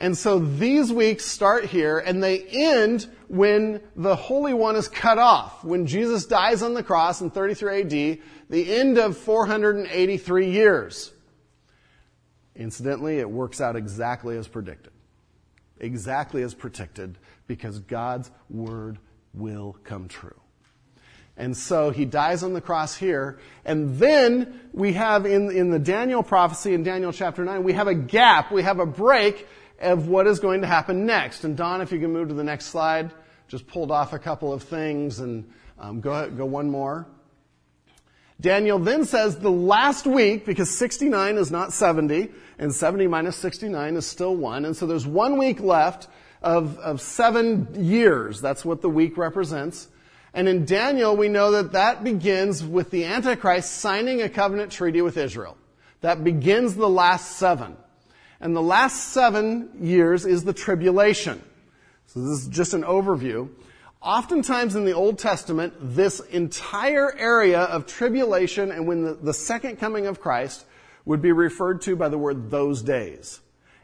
And 0.00 0.16
so 0.16 0.38
these 0.38 0.90
weeks 0.90 1.26
start 1.26 1.66
here 1.66 1.98
and 1.98 2.22
they 2.22 2.40
end 2.40 3.06
when 3.28 3.82
the 3.94 4.16
Holy 4.16 4.54
One 4.54 4.74
is 4.74 4.88
cut 4.88 5.18
off. 5.18 5.62
When 5.62 5.86
Jesus 5.86 6.24
dies 6.24 6.62
on 6.62 6.72
the 6.72 6.82
cross 6.82 7.20
in 7.20 7.30
33 7.30 7.82
AD, 7.82 8.18
the 8.48 8.74
end 8.74 8.96
of 8.96 9.18
483 9.18 10.50
years. 10.50 11.12
Incidentally, 12.56 13.18
it 13.18 13.30
works 13.30 13.60
out 13.60 13.76
exactly 13.76 14.38
as 14.38 14.48
predicted. 14.48 14.92
Exactly 15.78 16.42
as 16.42 16.54
predicted 16.54 17.18
because 17.46 17.78
God's 17.80 18.30
word 18.48 18.98
will 19.34 19.76
come 19.84 20.08
true. 20.08 20.40
And 21.36 21.56
so 21.56 21.90
he 21.90 22.06
dies 22.06 22.42
on 22.42 22.54
the 22.54 22.60
cross 22.60 22.96
here. 22.96 23.38
And 23.64 23.98
then 23.98 24.60
we 24.72 24.94
have 24.94 25.26
in, 25.26 25.50
in 25.50 25.70
the 25.70 25.78
Daniel 25.78 26.22
prophecy 26.22 26.72
in 26.72 26.82
Daniel 26.84 27.12
chapter 27.12 27.44
9, 27.44 27.62
we 27.62 27.74
have 27.74 27.86
a 27.86 27.94
gap, 27.94 28.50
we 28.50 28.62
have 28.62 28.78
a 28.78 28.86
break 28.86 29.46
of 29.80 30.08
what 30.08 30.26
is 30.26 30.40
going 30.40 30.60
to 30.60 30.66
happen 30.66 31.06
next. 31.06 31.44
And 31.44 31.56
Don, 31.56 31.80
if 31.80 31.92
you 31.92 31.98
can 31.98 32.12
move 32.12 32.28
to 32.28 32.34
the 32.34 32.44
next 32.44 32.66
slide, 32.66 33.10
just 33.48 33.66
pulled 33.66 33.90
off 33.90 34.12
a 34.12 34.18
couple 34.18 34.52
of 34.52 34.62
things 34.62 35.20
and 35.20 35.50
um, 35.78 36.00
go, 36.00 36.30
go 36.30 36.44
one 36.44 36.70
more. 36.70 37.06
Daniel 38.40 38.78
then 38.78 39.04
says 39.04 39.38
the 39.38 39.50
last 39.50 40.06
week, 40.06 40.46
because 40.46 40.74
69 40.74 41.36
is 41.36 41.50
not 41.50 41.72
70, 41.72 42.30
and 42.58 42.74
70 42.74 43.06
minus 43.06 43.36
69 43.36 43.96
is 43.96 44.06
still 44.06 44.34
1, 44.34 44.64
and 44.64 44.74
so 44.74 44.86
there's 44.86 45.06
one 45.06 45.36
week 45.36 45.60
left 45.60 46.08
of, 46.40 46.78
of 46.78 47.02
seven 47.02 47.68
years. 47.74 48.40
That's 48.40 48.64
what 48.64 48.80
the 48.80 48.88
week 48.88 49.18
represents. 49.18 49.88
And 50.32 50.48
in 50.48 50.64
Daniel, 50.64 51.16
we 51.16 51.28
know 51.28 51.50
that 51.50 51.72
that 51.72 52.02
begins 52.04 52.64
with 52.64 52.90
the 52.90 53.04
Antichrist 53.04 53.72
signing 53.72 54.22
a 54.22 54.28
covenant 54.28 54.72
treaty 54.72 55.02
with 55.02 55.16
Israel. 55.16 55.58
That 56.00 56.24
begins 56.24 56.76
the 56.76 56.88
last 56.88 57.36
seven. 57.36 57.76
And 58.40 58.56
the 58.56 58.62
last 58.62 59.12
seven 59.12 59.70
years 59.80 60.24
is 60.24 60.44
the 60.44 60.52
tribulation. 60.52 61.42
So 62.06 62.20
this 62.20 62.42
is 62.42 62.48
just 62.48 62.74
an 62.74 62.82
overview. 62.82 63.50
Oftentimes 64.02 64.76
in 64.76 64.86
the 64.86 64.94
Old 64.94 65.18
Testament, 65.18 65.74
this 65.78 66.20
entire 66.20 67.14
area 67.16 67.60
of 67.60 67.86
tribulation 67.86 68.72
and 68.72 68.86
when 68.86 69.04
the, 69.04 69.14
the 69.14 69.34
second 69.34 69.76
coming 69.76 70.06
of 70.06 70.20
Christ 70.20 70.64
would 71.04 71.20
be 71.20 71.32
referred 71.32 71.82
to 71.82 71.96
by 71.96 72.08
the 72.08 72.16
word 72.16 72.50
those 72.50 72.82
days. 72.82 73.40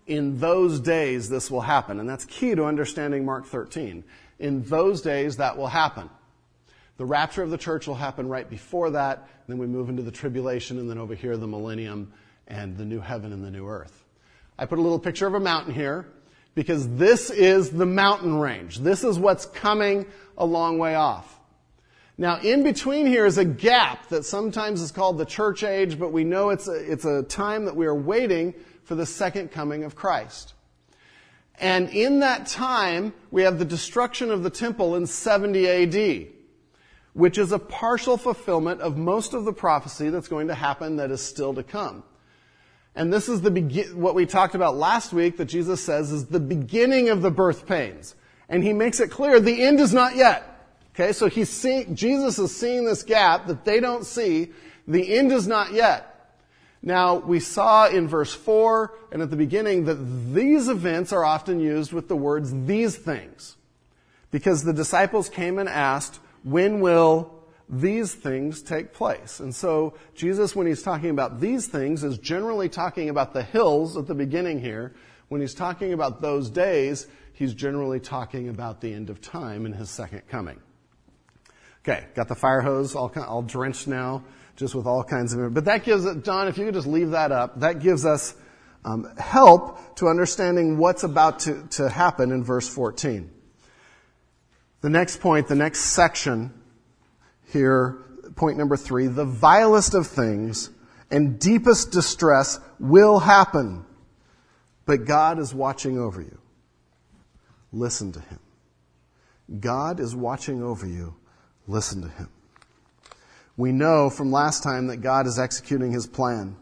In 0.06 0.38
those 0.38 0.80
days, 0.80 1.28
this 1.28 1.50
will 1.50 1.60
happen. 1.60 2.00
And 2.00 2.08
that's 2.08 2.24
key 2.24 2.54
to 2.54 2.64
understanding 2.64 3.26
Mark 3.26 3.44
13. 3.46 4.04
In 4.38 4.62
those 4.62 5.02
days, 5.02 5.36
that 5.36 5.58
will 5.58 5.66
happen. 5.66 6.08
The 6.96 7.04
rapture 7.04 7.42
of 7.42 7.50
the 7.50 7.58
church 7.58 7.86
will 7.86 7.94
happen 7.94 8.28
right 8.28 8.48
before 8.48 8.90
that. 8.90 9.28
Then 9.48 9.58
we 9.58 9.66
move 9.66 9.90
into 9.90 10.02
the 10.02 10.10
tribulation 10.10 10.78
and 10.78 10.88
then 10.88 10.98
over 10.98 11.14
here, 11.14 11.36
the 11.36 11.46
millennium 11.46 12.12
and 12.46 12.76
the 12.76 12.84
new 12.84 13.00
heaven 13.00 13.32
and 13.32 13.44
the 13.44 13.50
new 13.50 13.68
earth. 13.68 14.05
I 14.58 14.66
put 14.66 14.78
a 14.78 14.82
little 14.82 14.98
picture 14.98 15.26
of 15.26 15.34
a 15.34 15.40
mountain 15.40 15.74
here 15.74 16.06
because 16.54 16.88
this 16.96 17.30
is 17.30 17.70
the 17.70 17.86
mountain 17.86 18.38
range. 18.38 18.78
This 18.78 19.04
is 19.04 19.18
what's 19.18 19.46
coming 19.46 20.06
a 20.38 20.46
long 20.46 20.78
way 20.78 20.94
off. 20.94 21.38
Now, 22.18 22.38
in 22.38 22.62
between 22.62 23.06
here 23.06 23.26
is 23.26 23.36
a 23.36 23.44
gap 23.44 24.08
that 24.08 24.24
sometimes 24.24 24.80
is 24.80 24.90
called 24.90 25.18
the 25.18 25.26
church 25.26 25.62
age, 25.62 25.98
but 25.98 26.12
we 26.12 26.24
know 26.24 26.48
it's 26.48 26.66
a, 26.66 26.72
it's 26.72 27.04
a 27.04 27.22
time 27.24 27.66
that 27.66 27.76
we 27.76 27.84
are 27.84 27.94
waiting 27.94 28.54
for 28.84 28.94
the 28.94 29.04
second 29.04 29.50
coming 29.50 29.84
of 29.84 29.94
Christ. 29.94 30.54
And 31.58 31.90
in 31.90 32.20
that 32.20 32.46
time, 32.46 33.12
we 33.30 33.42
have 33.42 33.58
the 33.58 33.66
destruction 33.66 34.30
of 34.30 34.42
the 34.42 34.50
temple 34.50 34.96
in 34.96 35.06
70 35.06 35.68
AD, 35.68 36.28
which 37.12 37.36
is 37.36 37.52
a 37.52 37.58
partial 37.58 38.16
fulfillment 38.16 38.80
of 38.80 38.96
most 38.96 39.34
of 39.34 39.44
the 39.44 39.52
prophecy 39.52 40.08
that's 40.08 40.28
going 40.28 40.48
to 40.48 40.54
happen 40.54 40.96
that 40.96 41.10
is 41.10 41.20
still 41.20 41.52
to 41.54 41.62
come. 41.62 42.02
And 42.96 43.12
this 43.12 43.28
is 43.28 43.42
the 43.42 43.50
what 43.94 44.14
we 44.14 44.24
talked 44.24 44.54
about 44.54 44.74
last 44.74 45.12
week 45.12 45.36
that 45.36 45.44
Jesus 45.44 45.84
says 45.84 46.10
is 46.10 46.26
the 46.26 46.40
beginning 46.40 47.10
of 47.10 47.20
the 47.20 47.30
birth 47.30 47.66
pains. 47.66 48.14
And 48.48 48.64
he 48.64 48.72
makes 48.72 49.00
it 49.00 49.10
clear 49.10 49.38
the 49.38 49.62
end 49.62 49.80
is 49.80 49.92
not 49.92 50.16
yet. 50.16 50.52
Okay, 50.94 51.12
so 51.12 51.28
he's 51.28 51.62
Jesus 51.92 52.38
is 52.38 52.56
seeing 52.56 52.86
this 52.86 53.02
gap 53.02 53.48
that 53.48 53.66
they 53.66 53.80
don't 53.80 54.06
see. 54.06 54.50
The 54.88 55.18
end 55.18 55.30
is 55.30 55.46
not 55.46 55.72
yet. 55.74 56.14
Now, 56.82 57.16
we 57.16 57.40
saw 57.40 57.88
in 57.88 58.08
verse 58.08 58.32
4 58.32 58.94
and 59.12 59.20
at 59.20 59.28
the 59.28 59.36
beginning 59.36 59.84
that 59.84 59.96
these 60.32 60.68
events 60.68 61.12
are 61.12 61.24
often 61.24 61.60
used 61.60 61.92
with 61.92 62.08
the 62.08 62.16
words 62.16 62.50
these 62.66 62.96
things. 62.96 63.56
Because 64.30 64.62
the 64.62 64.72
disciples 64.72 65.28
came 65.28 65.58
and 65.58 65.68
asked, 65.68 66.18
when 66.44 66.80
will 66.80 67.35
these 67.68 68.14
things 68.14 68.62
take 68.62 68.92
place? 68.92 69.40
And 69.40 69.54
so 69.54 69.94
Jesus, 70.14 70.54
when 70.54 70.66
he's 70.66 70.82
talking 70.82 71.10
about 71.10 71.40
these 71.40 71.66
things, 71.66 72.04
is 72.04 72.18
generally 72.18 72.68
talking 72.68 73.08
about 73.08 73.32
the 73.32 73.42
hills 73.42 73.96
at 73.96 74.06
the 74.06 74.14
beginning 74.14 74.60
here. 74.60 74.94
When 75.28 75.40
he's 75.40 75.54
talking 75.54 75.92
about 75.92 76.20
those 76.20 76.50
days, 76.50 77.06
he's 77.32 77.54
generally 77.54 77.98
talking 77.98 78.48
about 78.48 78.80
the 78.80 78.92
end 78.92 79.10
of 79.10 79.20
time 79.20 79.66
and 79.66 79.74
his 79.74 79.90
second 79.90 80.22
coming. 80.28 80.60
Okay, 81.82 82.06
got 82.14 82.28
the 82.28 82.34
fire 82.34 82.60
hose 82.60 82.94
all, 82.94 83.12
all 83.16 83.42
drenched 83.42 83.86
now, 83.86 84.24
just 84.56 84.74
with 84.74 84.86
all 84.86 85.04
kinds 85.04 85.32
of. 85.32 85.54
But 85.54 85.66
that 85.66 85.84
gives 85.84 86.04
it, 86.04 86.24
Don, 86.24 86.48
if 86.48 86.58
you 86.58 86.64
could 86.64 86.74
just 86.74 86.86
leave 86.86 87.10
that 87.10 87.30
up, 87.32 87.60
that 87.60 87.80
gives 87.80 88.04
us 88.04 88.34
um, 88.84 89.12
help 89.18 89.96
to 89.96 90.06
understanding 90.06 90.78
what's 90.78 91.02
about 91.02 91.40
to, 91.40 91.66
to 91.72 91.88
happen 91.88 92.30
in 92.30 92.44
verse 92.44 92.68
14. 92.68 93.30
The 94.80 94.90
next 94.90 95.20
point, 95.20 95.48
the 95.48 95.56
next 95.56 95.80
section 95.80 96.55
here, 97.52 97.98
point 98.36 98.58
number 98.58 98.76
three, 98.76 99.06
the 99.06 99.24
vilest 99.24 99.94
of 99.94 100.06
things 100.06 100.70
and 101.10 101.38
deepest 101.38 101.92
distress 101.92 102.58
will 102.78 103.20
happen, 103.20 103.84
but 104.84 105.04
God 105.04 105.38
is 105.38 105.54
watching 105.54 105.98
over 105.98 106.20
you. 106.20 106.38
Listen 107.72 108.12
to 108.12 108.20
Him. 108.20 108.40
God 109.60 110.00
is 110.00 110.16
watching 110.16 110.62
over 110.62 110.86
you 110.86 111.14
Listen 111.68 112.02
to 112.02 112.08
him. 112.08 112.28
We 113.56 113.72
know 113.72 114.10
from 114.10 114.30
last 114.30 114.62
time 114.62 114.88
that 114.88 114.98
God 114.98 115.26
is 115.26 115.38
executing 115.38 115.92
his 115.92 116.06
plan. 116.06 116.56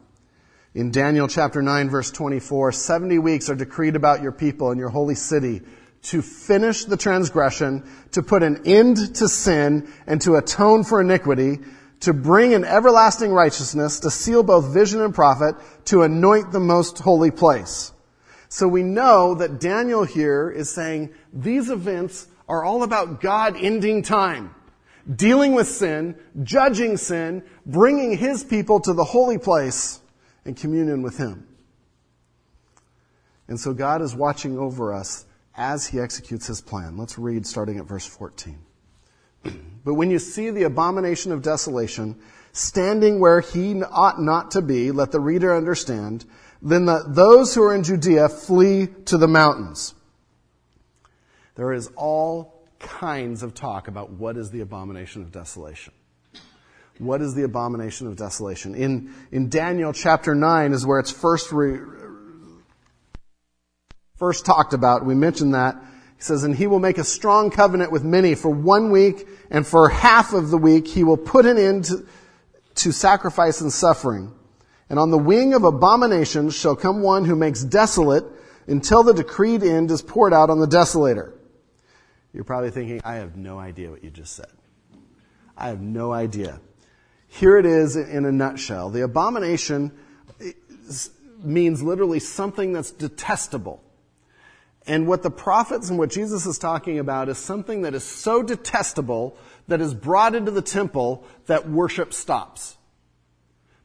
In 0.75 0.91
Daniel 0.91 1.29
chapter 1.29 1.61
9 1.61 1.91
verse 1.91 2.11
24, 2.11 2.73
70 2.73 3.19
weeks 3.19 3.51
are 3.51 3.55
decreed 3.55 3.97
about 3.97 4.23
your 4.23 4.33
people 4.33 4.71
and 4.71 4.79
your 4.79 4.89
holy 4.89 5.15
city 5.15 5.63
to 6.05 6.23
finish 6.23 6.85
the 6.85 6.97
transgression, 6.97 7.83
to 8.13 8.23
put 8.23 8.43
an 8.43 8.63
end 8.67 9.15
to 9.17 9.29
sin, 9.29 9.93
and 10.07 10.21
to 10.23 10.37
atone 10.37 10.85
for 10.85 11.01
iniquity, 11.01 11.59
to 12.01 12.13
bring 12.13 12.55
an 12.55 12.65
everlasting 12.65 13.33
righteousness, 13.33 14.01
to 14.01 14.11
seal 14.11 14.43
both 14.43 14.73
vision 14.73 15.01
and 15.01 15.15
prophet, 15.15 15.55
to 15.87 16.03
anoint 16.03 16.53
the 16.53 16.61
most 16.61 16.99
holy 16.99 17.31
place. 17.31 17.93
So 18.49 18.69
we 18.69 18.83
know 18.83 19.35
that 19.35 19.61
Daniel 19.61 20.05
here 20.05 20.51
is 20.51 20.71
saying 20.71 21.13
these 21.33 21.71
events 21.71 22.29
are 22.49 22.63
all 22.63 22.83
about 22.83 23.21
God 23.21 23.57
ending 23.57 24.03
time 24.03 24.55
dealing 25.13 25.53
with 25.53 25.69
sin, 25.69 26.17
judging 26.43 26.97
sin, 26.97 27.43
bringing 27.67 28.17
his 28.17 28.45
people 28.45 28.81
to 28.81 28.93
the 28.93 29.05
holy 29.05 29.39
place 29.39 30.01
in 30.45 30.55
communion 30.55 31.03
with 31.03 31.19
him. 31.19 31.47
And 33.49 33.61
so 33.61 33.75
God 33.75 34.01
is 34.01 34.15
watching 34.15 34.59
over 34.59 34.93
us 34.93 35.27
as 35.57 35.87
he 35.87 36.01
executes 36.01 36.47
his 36.47 36.61
plan. 36.61 36.97
Let's 36.97 37.19
read 37.19 37.47
starting 37.47 37.79
at 37.79 37.87
verse 37.87 38.07
14. 38.07 38.59
but 39.85 39.95
when 39.95 40.11
you 40.11 40.19
see 40.19 40.51
the 40.51 40.65
abomination 40.65 41.33
of 41.33 41.43
desolation 41.43 42.17
standing 42.53 43.21
where 43.21 43.41
he 43.41 43.83
ought 43.83 44.21
not 44.21 44.53
to 44.53 44.63
be, 44.63 44.91
let 44.91 45.13
the 45.13 45.21
reader 45.21 45.55
understand, 45.55 46.25
then 46.63 46.87
the, 46.87 47.05
those 47.07 47.55
who 47.55 47.63
are 47.63 47.75
in 47.75 47.83
Judea 47.83 48.29
flee 48.29 48.89
to 49.07 49.19
the 49.19 49.29
mountains. 49.29 49.95
There 51.57 51.73
is 51.73 51.89
all 51.97 52.67
kinds 52.79 53.43
of 53.43 53.55
talk 53.55 53.89
about 53.89 54.11
what 54.11 54.37
is 54.37 54.51
the 54.51 54.61
abomination 54.61 55.23
of 55.23 55.31
desolation. 55.31 55.93
What 56.99 57.23
is 57.23 57.35
the 57.35 57.43
abomination 57.43 58.07
of 58.07 58.17
desolation? 58.17 58.75
In, 58.75 59.13
in 59.33 59.49
Daniel 59.49 59.93
chapter 59.93 60.35
9 60.35 60.73
is 60.73 60.87
where 60.87 61.01
it's 61.01 61.11
first, 61.11 61.51
re, 61.51 61.81
first 64.17 64.47
talked 64.47 64.73
about. 64.73 65.05
We 65.05 65.15
mentioned 65.15 65.55
that. 65.55 65.77
He 66.17 66.23
says, 66.23 66.45
and 66.45 66.55
he 66.55 66.67
will 66.67 66.79
make 66.79 66.99
a 66.99 67.05
strong 67.05 67.51
covenant 67.51 67.91
with 67.91 68.05
many 68.05 68.35
for 68.35 68.49
one 68.49 68.91
week, 68.93 69.27
and 69.51 69.67
for 69.67 69.89
half 69.89 70.33
of 70.33 70.51
the 70.51 70.59
week 70.59 70.87
he 70.87 71.03
will 71.03 71.17
put 71.17 71.47
an 71.47 71.59
end 71.59 71.87
to, 71.87 72.07
to 72.77 72.93
sacrifice 72.93 73.61
and 73.61 73.73
suffering. 73.73 74.33
And 74.89 74.99
on 74.99 75.11
the 75.11 75.19
wing 75.19 75.55
of 75.55 75.65
abominations 75.65 76.55
shall 76.55 76.77
come 76.77 77.03
one 77.03 77.25
who 77.25 77.35
makes 77.35 77.65
desolate 77.65 78.25
until 78.67 79.03
the 79.03 79.13
decreed 79.13 79.63
end 79.63 79.91
is 79.91 80.03
poured 80.03 80.33
out 80.33 80.51
on 80.51 80.61
the 80.61 80.67
desolator. 80.67 81.33
You're 82.33 82.45
probably 82.45 82.71
thinking, 82.71 83.01
I 83.05 83.17
have 83.17 83.37
no 83.37 83.59
idea 83.59 83.91
what 83.91 84.05
you 84.05 84.11
just 84.11 84.35
said. 84.35 84.51
I 85.57 85.69
have 85.69 85.81
no 85.81 86.13
idea. 86.13 86.61
Here 87.29 87.59
it 87.59 87.67
is 87.67 87.97
in 87.97 88.25
a 88.25 88.33
nutshell. 88.33 88.91
The 88.91 89.03
abomination 89.03 89.93
means 91.43 91.83
literally 91.83 92.21
something 92.21 92.73
that's 92.73 92.91
detestable. 92.91 93.84
And 94.87 95.07
what 95.07 95.23
the 95.23 95.31
prophets 95.31 95.89
and 95.89 95.99
what 95.99 96.11
Jesus 96.11 96.45
is 96.45 96.59
talking 96.59 96.99
about 96.99 97.29
is 97.29 97.39
something 97.39 97.83
that 97.83 97.95
is 97.95 98.05
so 98.05 98.43
detestable 98.43 99.37
that 99.67 99.81
is 99.81 99.95
brought 99.95 100.35
into 100.35 100.51
the 100.51 100.63
temple 100.63 101.25
that 101.47 101.69
worship 101.69 102.13
stops. 102.13 102.77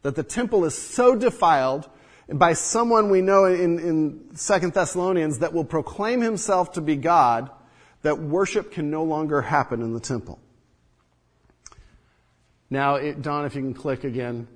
That 0.02 0.16
the 0.16 0.24
temple 0.24 0.66
is 0.66 0.78
so 0.78 1.16
defiled 1.16 1.90
by 2.32 2.54
someone 2.54 3.10
we 3.10 3.22
know 3.22 3.46
in, 3.46 3.80
in 3.80 4.36
Second 4.36 4.74
Thessalonians 4.74 5.40
that 5.40 5.54
will 5.54 5.64
proclaim 5.64 6.22
himself 6.22 6.74
to 6.74 6.82
be 6.82 6.96
God 6.96 7.50
that 8.02 8.20
worship 8.20 8.72
can 8.72 8.92
no 8.92 9.04
longer 9.04 9.42
happen 9.42 9.82
in 9.82 9.94
the 9.94 10.00
temple. 10.00 10.40
Now, 12.70 12.96
it, 12.96 13.22
Don, 13.22 13.46
if 13.46 13.56
you 13.56 13.62
can 13.62 13.74
click 13.74 14.04
again. 14.04 14.48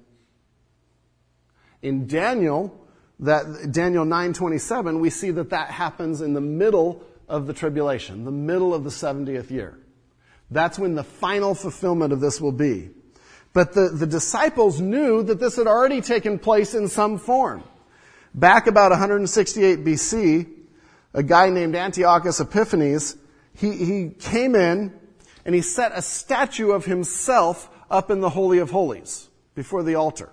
In 1.81 2.05
Daniel, 2.07 2.82
that 3.19 3.71
Daniel 3.71 4.05
9:27, 4.05 4.99
we 4.99 5.09
see 5.09 5.31
that 5.31 5.49
that 5.51 5.69
happens 5.69 6.21
in 6.21 6.33
the 6.33 6.41
middle 6.41 7.03
of 7.29 7.47
the 7.47 7.53
tribulation, 7.53 8.25
the 8.25 8.31
middle 8.31 8.73
of 8.73 8.83
the 8.83 8.89
70th 8.89 9.49
year. 9.49 9.77
That's 10.51 10.77
when 10.77 10.95
the 10.95 11.03
final 11.03 11.55
fulfillment 11.55 12.13
of 12.13 12.19
this 12.19 12.41
will 12.41 12.51
be. 12.51 12.89
But 13.53 13.73
the, 13.73 13.89
the 13.89 14.07
disciples 14.07 14.81
knew 14.81 15.23
that 15.23 15.39
this 15.39 15.55
had 15.55 15.67
already 15.67 16.01
taken 16.01 16.39
place 16.39 16.73
in 16.73 16.87
some 16.87 17.17
form. 17.17 17.63
Back 18.33 18.67
about 18.67 18.91
168 18.91 19.85
BC, 19.85 20.49
a 21.13 21.23
guy 21.23 21.49
named 21.49 21.75
Antiochus 21.75 22.39
Epiphanes 22.39 23.15
he, 23.55 23.71
he 23.71 24.09
came 24.09 24.55
in 24.55 24.93
and 25.45 25.53
he 25.53 25.61
set 25.61 25.91
a 25.93 26.01
statue 26.01 26.71
of 26.71 26.85
himself 26.85 27.69
up 27.89 28.09
in 28.09 28.19
the 28.19 28.29
Holy 28.29 28.59
of 28.59 28.71
Holies 28.71 29.29
before 29.55 29.83
the 29.83 29.95
altar. 29.95 30.31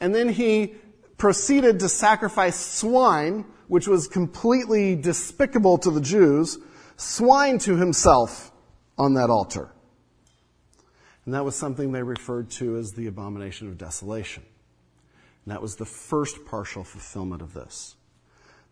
And 0.00 0.14
then 0.14 0.28
he 0.28 0.74
proceeded 1.18 1.80
to 1.80 1.88
sacrifice 1.88 2.56
swine, 2.56 3.44
which 3.66 3.86
was 3.86 4.08
completely 4.08 4.96
despicable 4.96 5.76
to 5.78 5.90
the 5.90 6.00
Jews, 6.00 6.58
swine 6.96 7.58
to 7.58 7.76
himself 7.76 8.50
on 8.96 9.14
that 9.14 9.28
altar. 9.28 9.70
And 11.24 11.34
that 11.34 11.44
was 11.44 11.54
something 11.54 11.92
they 11.92 12.02
referred 12.02 12.50
to 12.52 12.78
as 12.78 12.92
the 12.92 13.06
abomination 13.06 13.68
of 13.68 13.76
desolation. 13.76 14.42
And 15.44 15.52
that 15.52 15.60
was 15.60 15.76
the 15.76 15.84
first 15.84 16.46
partial 16.46 16.84
fulfillment 16.84 17.42
of 17.42 17.52
this 17.52 17.96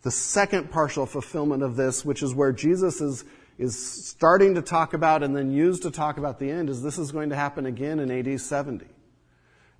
the 0.06 0.10
second 0.12 0.70
partial 0.70 1.04
fulfillment 1.04 1.64
of 1.64 1.74
this, 1.74 2.04
which 2.04 2.22
is 2.22 2.32
where 2.32 2.52
Jesus 2.52 3.00
is, 3.00 3.24
is 3.58 3.76
starting 3.76 4.54
to 4.54 4.62
talk 4.62 4.94
about 4.94 5.24
and 5.24 5.34
then 5.34 5.50
used 5.50 5.82
to 5.82 5.90
talk 5.90 6.16
about 6.16 6.38
the 6.38 6.48
end, 6.48 6.70
is 6.70 6.80
this 6.80 6.96
is 6.96 7.10
going 7.10 7.30
to 7.30 7.34
happen 7.34 7.66
again 7.66 7.98
in 7.98 8.08
AD 8.12 8.40
70. 8.40 8.86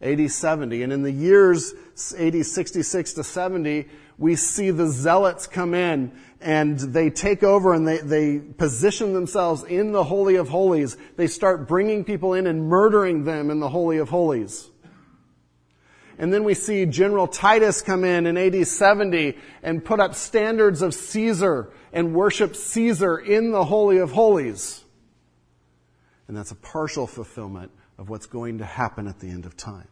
AD 0.02 0.30
70. 0.30 0.82
And 0.82 0.92
in 0.92 1.02
the 1.02 1.10
years 1.10 1.72
AD 2.18 2.44
66 2.44 3.12
to 3.14 3.24
70, 3.24 3.88
we 4.18 4.36
see 4.36 4.70
the 4.70 4.88
zealots 4.88 5.46
come 5.46 5.74
in 5.74 6.12
and 6.40 6.78
they 6.78 7.10
take 7.10 7.42
over 7.42 7.74
and 7.74 7.86
they, 7.86 7.98
they 7.98 8.38
position 8.38 9.12
themselves 9.12 9.62
in 9.64 9.92
the 9.92 10.04
Holy 10.04 10.36
of 10.36 10.48
Holies. 10.48 10.96
They 11.16 11.26
start 11.26 11.66
bringing 11.66 12.04
people 12.04 12.34
in 12.34 12.46
and 12.46 12.68
murdering 12.68 13.24
them 13.24 13.50
in 13.50 13.60
the 13.60 13.68
Holy 13.68 13.98
of 13.98 14.10
Holies. 14.10 14.68
And 16.18 16.32
then 16.32 16.44
we 16.44 16.54
see 16.54 16.86
General 16.86 17.26
Titus 17.26 17.82
come 17.82 18.02
in 18.04 18.26
in 18.26 18.38
AD 18.38 18.66
70 18.66 19.36
and 19.62 19.84
put 19.84 20.00
up 20.00 20.14
standards 20.14 20.80
of 20.80 20.94
Caesar 20.94 21.70
and 21.92 22.14
worship 22.14 22.56
Caesar 22.56 23.18
in 23.18 23.50
the 23.50 23.64
Holy 23.64 23.98
of 23.98 24.12
Holies. 24.12 24.82
And 26.26 26.36
that's 26.36 26.50
a 26.50 26.56
partial 26.56 27.06
fulfillment 27.06 27.70
of 27.98 28.08
what's 28.08 28.26
going 28.26 28.58
to 28.58 28.64
happen 28.64 29.06
at 29.06 29.20
the 29.20 29.28
end 29.28 29.46
of 29.46 29.56
time. 29.56 29.88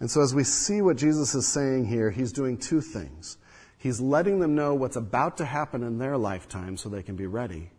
And 0.00 0.10
so 0.10 0.20
as 0.20 0.34
we 0.34 0.42
see 0.42 0.82
what 0.82 0.96
Jesus 0.96 1.34
is 1.34 1.46
saying 1.46 1.86
here, 1.86 2.10
he's 2.10 2.32
doing 2.32 2.58
two 2.58 2.80
things. 2.80 3.38
He's 3.78 4.00
letting 4.00 4.40
them 4.40 4.54
know 4.54 4.74
what's 4.74 4.96
about 4.96 5.36
to 5.38 5.44
happen 5.44 5.82
in 5.82 5.98
their 5.98 6.16
lifetime 6.16 6.76
so 6.76 6.88
they 6.88 7.02
can 7.02 7.16
be 7.16 7.26
ready. 7.26 7.70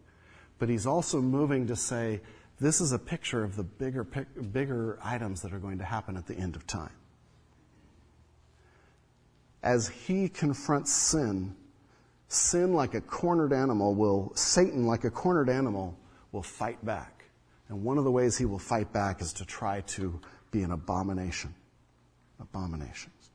But 0.60 0.70
he's 0.70 0.86
also 0.86 1.20
moving 1.22 1.68
to 1.68 1.76
say, 1.76 2.22
this 2.60 2.80
is 2.80 2.94
a 2.94 3.00
picture 3.00 3.44
of 3.44 3.56
the 3.56 3.64
bigger, 3.64 4.04
bigger 4.04 5.00
items 5.04 5.42
that 5.42 5.54
are 5.54 5.60
going 5.60 5.80
to 5.80 5.84
happen 5.84 6.16
at 6.16 6.28
the 6.28 6.36
end 6.36 6.56
of 6.56 6.66
time. 6.66 6.94
As 9.62 9.88
he 9.88 10.30
confronts 10.30 10.94
sin, 10.94 11.56
sin 12.28 12.74
like 12.74 12.94
a 12.94 13.02
cornered 13.02 13.54
animal 13.54 13.96
will, 13.96 14.32
Satan 14.36 14.86
like 14.86 15.04
a 15.04 15.10
cornered 15.10 15.50
animal 15.50 15.98
will 16.32 16.44
fight 16.44 16.84
back. 16.86 17.13
And 17.74 17.84
one 17.84 17.98
of 17.98 18.04
the 18.04 18.12
ways 18.12 18.38
he 18.38 18.46
will 18.46 18.60
fight 18.60 18.94
back 18.94 19.20
is 19.20 19.34
to 19.34 19.46
try 19.46 19.82
to 19.82 20.22
be 20.52 20.62
an 20.62 20.70
abomination. 20.70 21.56
Abominations. 22.40 23.32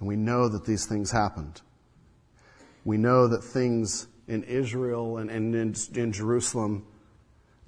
And 0.00 0.08
we 0.08 0.16
know 0.16 0.48
that 0.48 0.64
these 0.64 0.86
things 0.86 1.12
happened. 1.12 1.60
We 2.84 2.96
know 2.96 3.28
that 3.28 3.44
things 3.44 4.08
in 4.26 4.42
Israel 4.42 5.18
and, 5.18 5.30
and 5.30 5.54
in, 5.54 5.74
in, 5.94 6.10
Jerusalem 6.10 6.84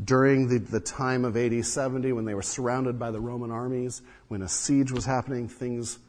during 0.05 0.49
the, 0.49 0.59
the 0.59 0.81
time 0.81 1.25
of 1.25 1.37
AD 1.37 1.65
70 1.65 2.13
when 2.13 2.25
they 2.25 2.35
were 2.35 2.43
surrounded 2.43 2.99
by 2.99 3.13
the 3.13 3.21
Roman 3.21 3.53
armies, 3.53 4.03
when 4.27 4.43
a 4.43 4.49
siege 4.49 4.91
was 4.91 5.05
happening, 5.05 5.47
things 5.47 6.01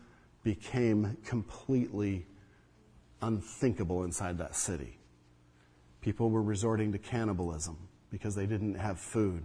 became 0.41 1.17
completely 1.23 2.25
unthinkable 3.21 4.05
inside 4.05 4.39
that 4.39 4.55
city. 4.55 4.97
People 6.01 6.29
were 6.29 6.41
resorting 6.41 6.91
to 6.91 6.97
cannibalism 6.97 7.77
because 8.11 8.35
they 8.35 8.45
didn't 8.45 8.75
have 8.75 8.99
food. 8.99 9.43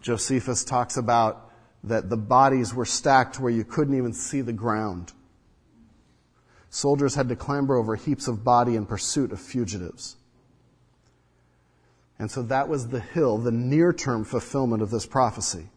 Josephus 0.00 0.64
talks 0.64 0.96
about 0.96 1.50
that 1.84 2.10
the 2.10 2.16
bodies 2.16 2.74
were 2.74 2.84
stacked 2.84 3.38
where 3.38 3.52
you 3.52 3.64
couldn't 3.64 3.96
even 3.96 4.12
see 4.12 4.40
the 4.40 4.52
ground. 4.52 5.12
Soldiers 6.70 7.14
had 7.14 7.28
to 7.28 7.36
clamber 7.36 7.76
over 7.76 7.96
heaps 7.96 8.28
of 8.28 8.44
body 8.44 8.76
in 8.76 8.86
pursuit 8.86 9.32
of 9.32 9.40
fugitives. 9.40 10.16
And 12.18 12.30
so 12.30 12.42
that 12.42 12.68
was 12.68 12.88
the 12.88 13.00
hill, 13.00 13.38
the 13.38 13.52
near 13.52 13.92
term 13.92 14.24
fulfillment 14.24 14.82
of 14.82 14.90
this 14.90 15.06
prophecy. 15.06 15.68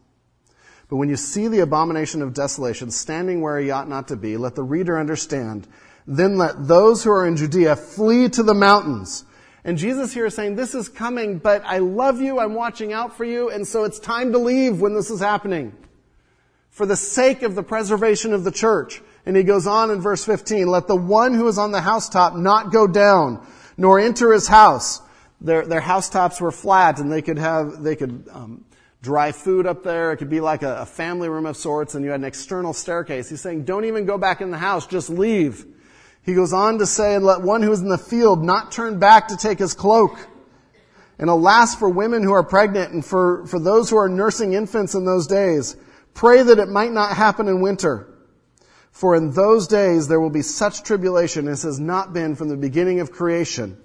But 0.88 0.96
when 0.96 1.08
you 1.08 1.16
see 1.16 1.48
the 1.48 1.60
abomination 1.60 2.20
of 2.20 2.34
desolation 2.34 2.90
standing 2.90 3.40
where 3.40 3.58
he 3.58 3.70
ought 3.70 3.88
not 3.88 4.08
to 4.08 4.16
be, 4.16 4.36
let 4.36 4.54
the 4.54 4.62
reader 4.62 4.98
understand. 4.98 5.66
Then 6.06 6.36
let 6.36 6.66
those 6.66 7.04
who 7.04 7.10
are 7.12 7.26
in 7.26 7.36
Judea 7.36 7.76
flee 7.76 8.28
to 8.30 8.42
the 8.42 8.54
mountains. 8.54 9.24
And 9.64 9.78
Jesus 9.78 10.12
here 10.12 10.26
is 10.26 10.34
saying, 10.34 10.56
this 10.56 10.74
is 10.74 10.88
coming, 10.88 11.38
but 11.38 11.62
I 11.64 11.78
love 11.78 12.20
you, 12.20 12.40
I'm 12.40 12.54
watching 12.54 12.92
out 12.92 13.16
for 13.16 13.24
you, 13.24 13.48
and 13.48 13.66
so 13.66 13.84
it's 13.84 14.00
time 14.00 14.32
to 14.32 14.38
leave 14.38 14.80
when 14.80 14.94
this 14.94 15.08
is 15.08 15.20
happening. 15.20 15.72
For 16.70 16.84
the 16.84 16.96
sake 16.96 17.42
of 17.42 17.54
the 17.54 17.62
preservation 17.62 18.32
of 18.32 18.44
the 18.44 18.50
church. 18.50 19.00
And 19.24 19.36
he 19.36 19.44
goes 19.44 19.68
on 19.68 19.90
in 19.90 20.00
verse 20.00 20.24
15, 20.24 20.66
let 20.66 20.88
the 20.88 20.96
one 20.96 21.34
who 21.34 21.46
is 21.46 21.58
on 21.58 21.70
the 21.70 21.80
housetop 21.80 22.34
not 22.34 22.72
go 22.72 22.88
down, 22.88 23.46
nor 23.76 24.00
enter 24.00 24.32
his 24.32 24.48
house. 24.48 25.00
Their, 25.40 25.64
their 25.64 25.80
housetops 25.80 26.40
were 26.40 26.50
flat 26.50 26.98
and 26.98 27.12
they 27.12 27.22
could 27.22 27.38
have, 27.38 27.82
they 27.82 27.94
could, 27.94 28.28
um, 28.32 28.64
dry 29.02 29.32
food 29.32 29.66
up 29.66 29.82
there. 29.82 30.12
It 30.12 30.16
could 30.18 30.30
be 30.30 30.40
like 30.40 30.62
a, 30.62 30.82
a 30.82 30.86
family 30.86 31.28
room 31.28 31.46
of 31.46 31.56
sorts 31.56 31.94
and 31.94 32.04
you 32.04 32.10
had 32.10 32.20
an 32.20 32.24
external 32.24 32.72
staircase. 32.72 33.28
He's 33.28 33.40
saying, 33.40 33.64
don't 33.64 33.84
even 33.84 34.06
go 34.06 34.16
back 34.16 34.40
in 34.40 34.50
the 34.50 34.58
house, 34.58 34.86
just 34.86 35.10
leave. 35.10 35.66
He 36.24 36.34
goes 36.34 36.52
on 36.52 36.78
to 36.78 36.86
say, 36.86 37.16
and 37.16 37.24
let 37.24 37.42
one 37.42 37.62
who 37.62 37.72
is 37.72 37.80
in 37.80 37.88
the 37.88 37.98
field 37.98 38.44
not 38.44 38.70
turn 38.70 38.98
back 38.98 39.28
to 39.28 39.36
take 39.36 39.58
his 39.58 39.74
cloak. 39.74 40.28
And 41.18 41.28
alas 41.28 41.74
for 41.74 41.88
women 41.88 42.22
who 42.22 42.32
are 42.32 42.44
pregnant 42.44 42.92
and 42.92 43.04
for, 43.04 43.46
for 43.46 43.58
those 43.58 43.90
who 43.90 43.96
are 43.96 44.08
nursing 44.08 44.52
infants 44.52 44.94
in 44.94 45.04
those 45.04 45.26
days. 45.26 45.76
Pray 46.14 46.42
that 46.42 46.58
it 46.58 46.68
might 46.68 46.92
not 46.92 47.16
happen 47.16 47.48
in 47.48 47.60
winter. 47.60 48.08
For 48.92 49.16
in 49.16 49.32
those 49.32 49.66
days 49.66 50.08
there 50.08 50.20
will 50.20 50.30
be 50.30 50.42
such 50.42 50.82
tribulation 50.82 51.48
as 51.48 51.62
has 51.62 51.80
not 51.80 52.12
been 52.12 52.36
from 52.36 52.48
the 52.48 52.56
beginning 52.56 53.00
of 53.00 53.10
creation 53.10 53.78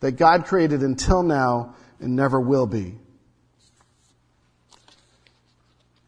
that 0.00 0.12
God 0.12 0.46
created 0.46 0.82
until 0.82 1.22
now 1.22 1.76
and 2.00 2.16
never 2.16 2.40
will 2.40 2.66
be. 2.66 2.98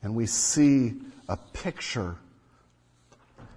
And 0.03 0.15
we 0.15 0.27
see 0.27 0.95
a 1.29 1.37
picture 1.37 2.17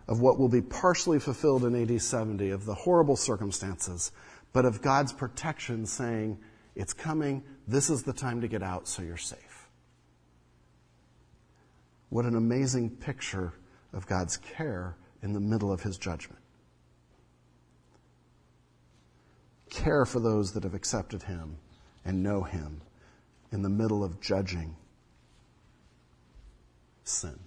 of 0.10 0.22
what 0.22 0.40
will 0.40 0.50
be 0.50 0.62
partially 0.62 1.20
fulfilled 1.20 1.64
in 1.64 1.76
AD 1.76 2.02
70 2.02 2.50
of 2.50 2.66
the 2.66 2.74
horrible 2.74 3.16
circumstances, 3.16 4.12
but 4.52 4.66
of 4.66 4.82
God's 4.82 5.14
protection 5.14 5.86
saying, 5.86 6.40
it's 6.76 6.94
coming, 6.94 7.44
this 7.68 7.92
is 7.92 8.02
the 8.02 8.12
time 8.12 8.42
to 8.42 8.48
get 8.48 8.64
out 8.64 8.88
so 8.88 9.04
you're 9.04 9.18
safe. 9.18 9.70
What 12.10 12.26
an 12.26 12.36
amazing 12.36 12.90
picture 12.90 13.54
of 13.94 14.08
God's 14.08 14.38
care 14.38 14.98
in 15.22 15.34
the 15.34 15.40
middle 15.40 15.72
of 15.72 15.84
his 15.84 15.96
judgment. 16.00 16.42
Care 19.70 20.08
for 20.08 20.20
those 20.20 20.54
that 20.54 20.64
have 20.64 20.74
accepted 20.74 21.22
him 21.22 21.58
and 22.04 22.24
know 22.24 22.42
him 22.42 22.82
in 23.52 23.62
the 23.62 23.70
middle 23.70 24.04
of 24.04 24.20
judging 24.20 24.76
sin. 27.04 27.40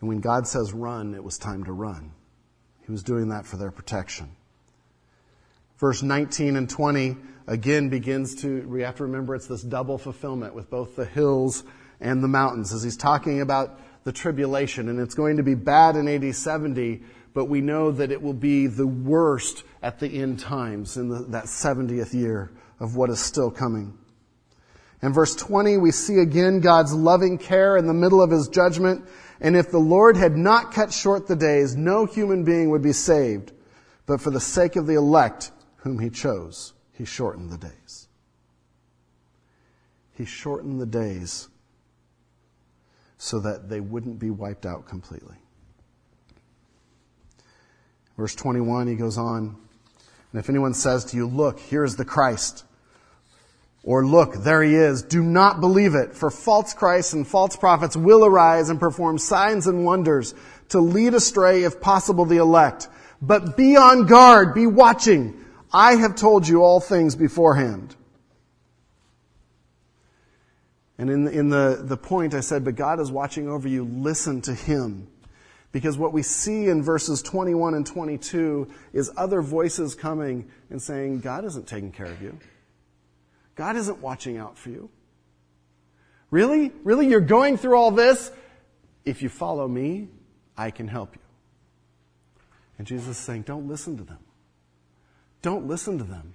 And 0.00 0.08
when 0.08 0.20
God 0.20 0.46
says 0.46 0.72
run, 0.72 1.14
it 1.14 1.24
was 1.24 1.38
time 1.38 1.64
to 1.64 1.72
run. 1.72 2.12
He 2.86 2.92
was 2.92 3.02
doing 3.02 3.28
that 3.30 3.46
for 3.46 3.56
their 3.56 3.70
protection. 3.70 4.30
Verse 5.78 6.02
19 6.02 6.56
and 6.56 6.68
20 6.68 7.16
again 7.46 7.88
begins 7.88 8.36
to, 8.42 8.66
we 8.68 8.82
have 8.82 8.96
to 8.96 9.04
remember 9.04 9.34
it's 9.34 9.46
this 9.46 9.62
double 9.62 9.98
fulfillment 9.98 10.54
with 10.54 10.70
both 10.70 10.96
the 10.96 11.04
hills 11.04 11.64
and 12.00 12.22
the 12.22 12.28
mountains 12.28 12.72
as 12.72 12.82
he's 12.82 12.96
talking 12.96 13.40
about 13.40 13.80
the 14.04 14.12
tribulation. 14.12 14.88
And 14.88 15.00
it's 15.00 15.14
going 15.14 15.36
to 15.36 15.42
be 15.42 15.54
bad 15.54 15.96
in 15.96 16.08
AD 16.08 16.34
70, 16.34 17.02
but 17.34 17.46
we 17.46 17.60
know 17.60 17.90
that 17.90 18.10
it 18.10 18.22
will 18.22 18.34
be 18.34 18.66
the 18.66 18.86
worst 18.86 19.64
at 19.82 19.98
the 19.98 20.08
end 20.08 20.40
times 20.40 20.96
in 20.96 21.08
the, 21.08 21.24
that 21.28 21.44
70th 21.44 22.14
year 22.14 22.50
of 22.80 22.96
what 22.96 23.10
is 23.10 23.20
still 23.20 23.50
coming. 23.50 23.98
In 25.02 25.12
verse 25.12 25.36
20, 25.36 25.76
we 25.76 25.92
see 25.92 26.18
again 26.18 26.60
God's 26.60 26.92
loving 26.92 27.38
care 27.38 27.76
in 27.76 27.86
the 27.86 27.94
middle 27.94 28.20
of 28.20 28.30
his 28.30 28.48
judgment. 28.48 29.08
And 29.40 29.56
if 29.56 29.70
the 29.70 29.78
Lord 29.78 30.16
had 30.16 30.36
not 30.36 30.72
cut 30.72 30.92
short 30.92 31.28
the 31.28 31.36
days, 31.36 31.76
no 31.76 32.04
human 32.04 32.44
being 32.44 32.70
would 32.70 32.82
be 32.82 32.92
saved. 32.92 33.52
But 34.06 34.20
for 34.20 34.30
the 34.30 34.40
sake 34.40 34.74
of 34.76 34.86
the 34.86 34.94
elect 34.94 35.52
whom 35.76 36.00
he 36.00 36.10
chose, 36.10 36.72
he 36.92 37.04
shortened 37.04 37.52
the 37.52 37.58
days. 37.58 38.08
He 40.14 40.24
shortened 40.24 40.80
the 40.80 40.86
days 40.86 41.48
so 43.18 43.38
that 43.40 43.68
they 43.68 43.80
wouldn't 43.80 44.18
be 44.18 44.30
wiped 44.30 44.66
out 44.66 44.88
completely. 44.88 45.36
Verse 48.16 48.34
21, 48.34 48.88
he 48.88 48.96
goes 48.96 49.16
on, 49.16 49.56
and 50.32 50.40
if 50.40 50.48
anyone 50.48 50.74
says 50.74 51.04
to 51.06 51.16
you, 51.16 51.28
look, 51.28 51.60
here 51.60 51.84
is 51.84 51.94
the 51.94 52.04
Christ, 52.04 52.64
or 53.82 54.06
look, 54.06 54.34
there 54.34 54.62
he 54.62 54.74
is, 54.74 55.02
do 55.02 55.22
not 55.22 55.60
believe 55.60 55.94
it, 55.94 56.14
for 56.14 56.30
false 56.30 56.74
Christs 56.74 57.12
and 57.12 57.26
false 57.26 57.56
prophets 57.56 57.96
will 57.96 58.24
arise 58.24 58.68
and 58.68 58.80
perform 58.80 59.18
signs 59.18 59.66
and 59.66 59.84
wonders 59.84 60.34
to 60.70 60.80
lead 60.80 61.14
astray, 61.14 61.62
if 61.62 61.80
possible, 61.80 62.24
the 62.24 62.36
elect. 62.36 62.88
But 63.22 63.56
be 63.56 63.76
on 63.76 64.06
guard, 64.06 64.54
be 64.54 64.66
watching. 64.66 65.44
I 65.72 65.96
have 65.96 66.16
told 66.16 66.46
you 66.46 66.62
all 66.62 66.80
things 66.80 67.14
beforehand. 67.14 67.94
And 70.98 71.10
in, 71.10 71.24
the, 71.24 71.30
in 71.30 71.48
the, 71.48 71.80
the 71.82 71.96
point 71.96 72.34
I 72.34 72.40
said, 72.40 72.64
but 72.64 72.74
God 72.74 72.98
is 72.98 73.10
watching 73.10 73.48
over 73.48 73.68
you, 73.68 73.84
listen 73.84 74.40
to 74.42 74.54
Him. 74.54 75.06
Because 75.70 75.96
what 75.96 76.12
we 76.12 76.22
see 76.22 76.66
in 76.66 76.82
verses 76.82 77.22
21 77.22 77.74
and 77.74 77.86
22 77.86 78.68
is 78.92 79.10
other 79.16 79.40
voices 79.40 79.94
coming 79.94 80.50
and 80.70 80.82
saying, 80.82 81.20
God 81.20 81.44
isn't 81.44 81.68
taking 81.68 81.92
care 81.92 82.06
of 82.06 82.20
you. 82.20 82.36
God 83.58 83.74
isn't 83.74 83.98
watching 83.98 84.38
out 84.38 84.56
for 84.56 84.70
you. 84.70 84.88
Really? 86.30 86.70
Really? 86.84 87.08
You're 87.08 87.20
going 87.20 87.56
through 87.56 87.76
all 87.76 87.90
this? 87.90 88.30
If 89.04 89.20
you 89.20 89.28
follow 89.28 89.66
me, 89.66 90.06
I 90.56 90.70
can 90.70 90.86
help 90.86 91.16
you. 91.16 91.22
And 92.78 92.86
Jesus 92.86 93.08
is 93.08 93.16
saying, 93.16 93.42
don't 93.42 93.66
listen 93.66 93.96
to 93.96 94.04
them. 94.04 94.20
Don't 95.42 95.66
listen 95.66 95.98
to 95.98 96.04
them. 96.04 96.34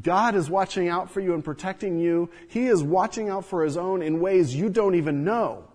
God 0.00 0.34
is 0.34 0.48
watching 0.48 0.88
out 0.88 1.10
for 1.10 1.20
you 1.20 1.34
and 1.34 1.44
protecting 1.44 1.98
you. 1.98 2.30
He 2.48 2.66
is 2.66 2.82
watching 2.82 3.28
out 3.28 3.44
for 3.44 3.62
His 3.62 3.76
own 3.76 4.00
in 4.00 4.20
ways 4.20 4.54
you 4.54 4.70
don't 4.70 4.94
even 4.94 5.24
know. 5.24 5.68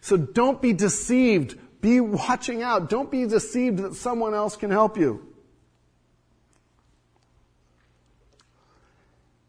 So 0.00 0.16
don't 0.16 0.62
be 0.62 0.72
deceived. 0.72 1.58
Be 1.82 2.00
watching 2.00 2.62
out. 2.62 2.88
Don't 2.88 3.10
be 3.10 3.26
deceived 3.26 3.80
that 3.80 3.96
someone 3.96 4.32
else 4.32 4.56
can 4.56 4.70
help 4.70 4.96
you. 4.96 5.33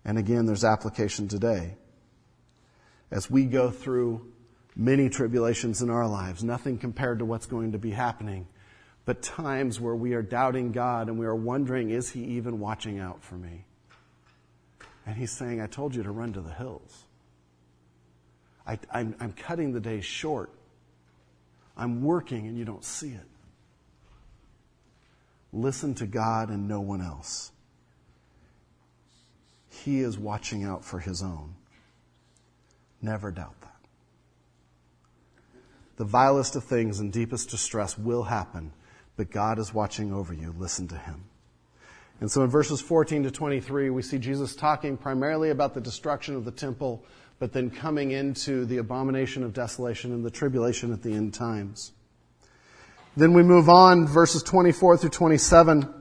And 0.05 0.19
again, 0.19 0.45
there's 0.45 0.63
application 0.63 1.27
today. 1.27 1.75
As 3.09 3.29
we 3.29 3.45
go 3.45 3.71
through 3.71 4.31
many 4.75 5.09
tribulations 5.09 5.81
in 5.81 5.89
our 5.89 6.07
lives, 6.07 6.43
nothing 6.43 6.77
compared 6.77 7.19
to 7.19 7.25
what's 7.25 7.47
going 7.47 7.71
to 7.71 7.79
be 7.79 7.91
happening, 7.91 8.47
but 9.05 9.23
times 9.23 9.79
where 9.79 9.95
we 9.95 10.13
are 10.13 10.21
doubting 10.21 10.71
God 10.71 11.09
and 11.09 11.17
we 11.17 11.25
are 11.25 11.35
wondering, 11.35 11.89
is 11.89 12.11
He 12.11 12.23
even 12.23 12.59
watching 12.59 12.99
out 12.99 13.23
for 13.23 13.35
me? 13.35 13.65
And 15.05 15.15
He's 15.15 15.31
saying, 15.31 15.59
I 15.59 15.67
told 15.67 15.95
you 15.95 16.03
to 16.03 16.11
run 16.11 16.33
to 16.33 16.41
the 16.41 16.53
hills. 16.53 17.03
I, 18.67 18.79
am 18.93 19.33
cutting 19.37 19.73
the 19.73 19.79
day 19.79 20.01
short. 20.01 20.49
I'm 21.77 22.01
working 22.03 22.47
and 22.47 22.57
you 22.57 22.65
don't 22.65 22.83
see 22.83 23.09
it. 23.09 23.27
Listen 25.53 25.93
to 25.95 26.07
God 26.07 26.49
and 26.49 26.67
no 26.67 26.81
one 26.81 27.01
else. 27.01 27.51
He 29.83 29.99
is 29.99 30.17
watching 30.17 30.63
out 30.63 30.83
for 30.83 30.99
His 30.99 31.21
own. 31.21 31.55
Never 33.01 33.31
doubt 33.31 33.59
that. 33.61 33.75
The 35.97 36.05
vilest 36.05 36.55
of 36.55 36.63
things 36.63 36.99
and 36.99 37.11
deepest 37.11 37.49
distress 37.49 37.97
will 37.97 38.23
happen, 38.23 38.71
but 39.15 39.31
God 39.31 39.59
is 39.59 39.73
watching 39.73 40.13
over 40.13 40.33
you. 40.33 40.53
Listen 40.57 40.87
to 40.89 40.97
Him. 40.97 41.25
And 42.21 42.31
so 42.31 42.43
in 42.43 42.49
verses 42.49 42.81
14 42.81 43.23
to 43.23 43.31
23, 43.31 43.89
we 43.89 44.01
see 44.01 44.17
Jesus 44.17 44.55
talking 44.55 44.97
primarily 44.97 45.49
about 45.49 45.73
the 45.73 45.81
destruction 45.81 46.35
of 46.35 46.45
the 46.45 46.51
temple, 46.51 47.03
but 47.39 47.51
then 47.51 47.69
coming 47.69 48.11
into 48.11 48.65
the 48.65 48.77
abomination 48.77 49.43
of 49.43 49.53
desolation 49.53 50.13
and 50.13 50.23
the 50.23 50.31
tribulation 50.31 50.93
at 50.93 51.01
the 51.03 51.13
end 51.13 51.33
times. 51.33 51.91
Then 53.17 53.33
we 53.33 53.43
move 53.43 53.69
on, 53.69 54.07
verses 54.07 54.43
24 54.43 54.97
through 54.97 55.09
27. 55.09 55.93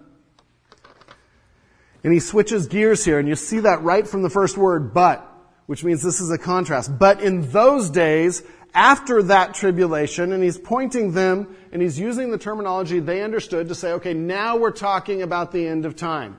And 2.04 2.12
he 2.12 2.20
switches 2.20 2.66
gears 2.66 3.04
here, 3.04 3.18
and 3.18 3.26
you 3.26 3.34
see 3.34 3.60
that 3.60 3.82
right 3.82 4.06
from 4.06 4.22
the 4.22 4.30
first 4.30 4.58
word, 4.58 4.92
but, 4.92 5.26
which 5.66 5.82
means 5.82 6.02
this 6.02 6.20
is 6.20 6.30
a 6.30 6.38
contrast. 6.38 6.98
But 6.98 7.22
in 7.22 7.50
those 7.50 7.88
days, 7.88 8.42
after 8.74 9.22
that 9.22 9.54
tribulation, 9.54 10.32
and 10.32 10.42
he's 10.42 10.58
pointing 10.58 11.12
them, 11.12 11.56
and 11.72 11.80
he's 11.80 11.98
using 11.98 12.30
the 12.30 12.36
terminology 12.36 13.00
they 13.00 13.22
understood 13.22 13.68
to 13.68 13.74
say, 13.74 13.92
okay, 13.92 14.12
now 14.12 14.56
we're 14.56 14.70
talking 14.70 15.22
about 15.22 15.50
the 15.50 15.66
end 15.66 15.86
of 15.86 15.96
time. 15.96 16.38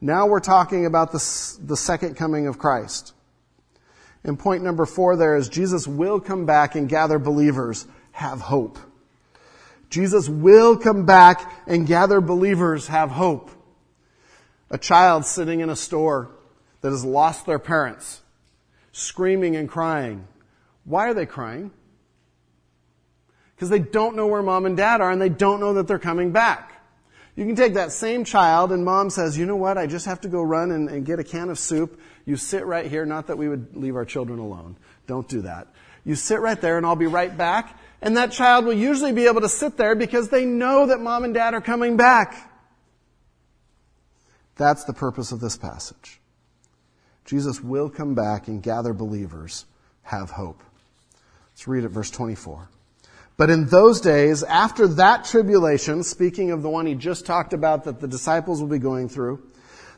Now 0.00 0.26
we're 0.26 0.40
talking 0.40 0.86
about 0.86 1.10
the, 1.10 1.58
the 1.60 1.76
second 1.76 2.14
coming 2.14 2.46
of 2.46 2.58
Christ. 2.58 3.14
And 4.22 4.38
point 4.38 4.62
number 4.62 4.86
four 4.86 5.16
there 5.16 5.36
is 5.36 5.48
Jesus 5.48 5.88
will 5.88 6.20
come 6.20 6.46
back 6.46 6.76
and 6.76 6.88
gather 6.88 7.18
believers. 7.18 7.86
Have 8.12 8.40
hope. 8.40 8.78
Jesus 9.90 10.28
will 10.28 10.76
come 10.76 11.06
back 11.06 11.50
and 11.66 11.86
gather 11.86 12.20
believers. 12.20 12.86
Have 12.88 13.10
hope. 13.10 13.50
A 14.70 14.78
child 14.78 15.24
sitting 15.24 15.60
in 15.60 15.70
a 15.70 15.76
store 15.76 16.30
that 16.80 16.90
has 16.90 17.04
lost 17.04 17.46
their 17.46 17.58
parents, 17.58 18.20
screaming 18.92 19.56
and 19.56 19.68
crying. 19.68 20.26
Why 20.84 21.08
are 21.08 21.14
they 21.14 21.26
crying? 21.26 21.70
Because 23.54 23.70
they 23.70 23.78
don't 23.78 24.14
know 24.14 24.26
where 24.26 24.42
mom 24.42 24.66
and 24.66 24.76
dad 24.76 25.00
are 25.00 25.10
and 25.10 25.20
they 25.20 25.28
don't 25.28 25.60
know 25.60 25.74
that 25.74 25.88
they're 25.88 25.98
coming 25.98 26.30
back. 26.30 26.74
You 27.34 27.46
can 27.46 27.56
take 27.56 27.74
that 27.74 27.92
same 27.92 28.24
child 28.24 28.72
and 28.72 28.84
mom 28.84 29.10
says, 29.10 29.38
you 29.38 29.46
know 29.46 29.56
what, 29.56 29.78
I 29.78 29.86
just 29.86 30.06
have 30.06 30.20
to 30.22 30.28
go 30.28 30.42
run 30.42 30.72
and, 30.72 30.88
and, 30.88 31.06
get 31.06 31.20
a 31.20 31.24
can 31.24 31.50
of 31.50 31.58
soup. 31.58 32.00
You 32.24 32.36
sit 32.36 32.66
right 32.66 32.86
here, 32.86 33.06
not 33.06 33.28
that 33.28 33.38
we 33.38 33.48
would 33.48 33.76
leave 33.76 33.94
our 33.94 34.04
children 34.04 34.40
alone. 34.40 34.76
Don't 35.06 35.28
do 35.28 35.42
that. 35.42 35.68
You 36.04 36.16
sit 36.16 36.40
right 36.40 36.60
there 36.60 36.78
and 36.78 36.86
I'll 36.86 36.96
be 36.96 37.06
right 37.06 37.36
back. 37.36 37.78
And 38.02 38.16
that 38.16 38.32
child 38.32 38.64
will 38.64 38.72
usually 38.72 39.12
be 39.12 39.26
able 39.26 39.40
to 39.42 39.48
sit 39.48 39.76
there 39.76 39.94
because 39.94 40.28
they 40.30 40.44
know 40.44 40.86
that 40.86 41.00
mom 41.00 41.24
and 41.24 41.34
dad 41.34 41.54
are 41.54 41.60
coming 41.60 41.96
back. 41.96 42.47
That's 44.58 44.84
the 44.84 44.92
purpose 44.92 45.32
of 45.32 45.40
this 45.40 45.56
passage. 45.56 46.20
Jesus 47.24 47.62
will 47.62 47.88
come 47.88 48.14
back 48.14 48.48
and 48.48 48.62
gather 48.62 48.92
believers. 48.92 49.64
Have 50.02 50.30
hope. 50.30 50.62
Let's 51.52 51.68
read 51.68 51.84
it, 51.84 51.88
verse 51.88 52.10
24. 52.10 52.68
But 53.36 53.50
in 53.50 53.66
those 53.66 54.00
days, 54.00 54.42
after 54.42 54.88
that 54.88 55.24
tribulation, 55.24 56.02
speaking 56.02 56.50
of 56.50 56.62
the 56.62 56.68
one 56.68 56.86
he 56.86 56.94
just 56.94 57.24
talked 57.24 57.52
about 57.52 57.84
that 57.84 58.00
the 58.00 58.08
disciples 58.08 58.60
will 58.60 58.68
be 58.68 58.80
going 58.80 59.08
through, 59.08 59.42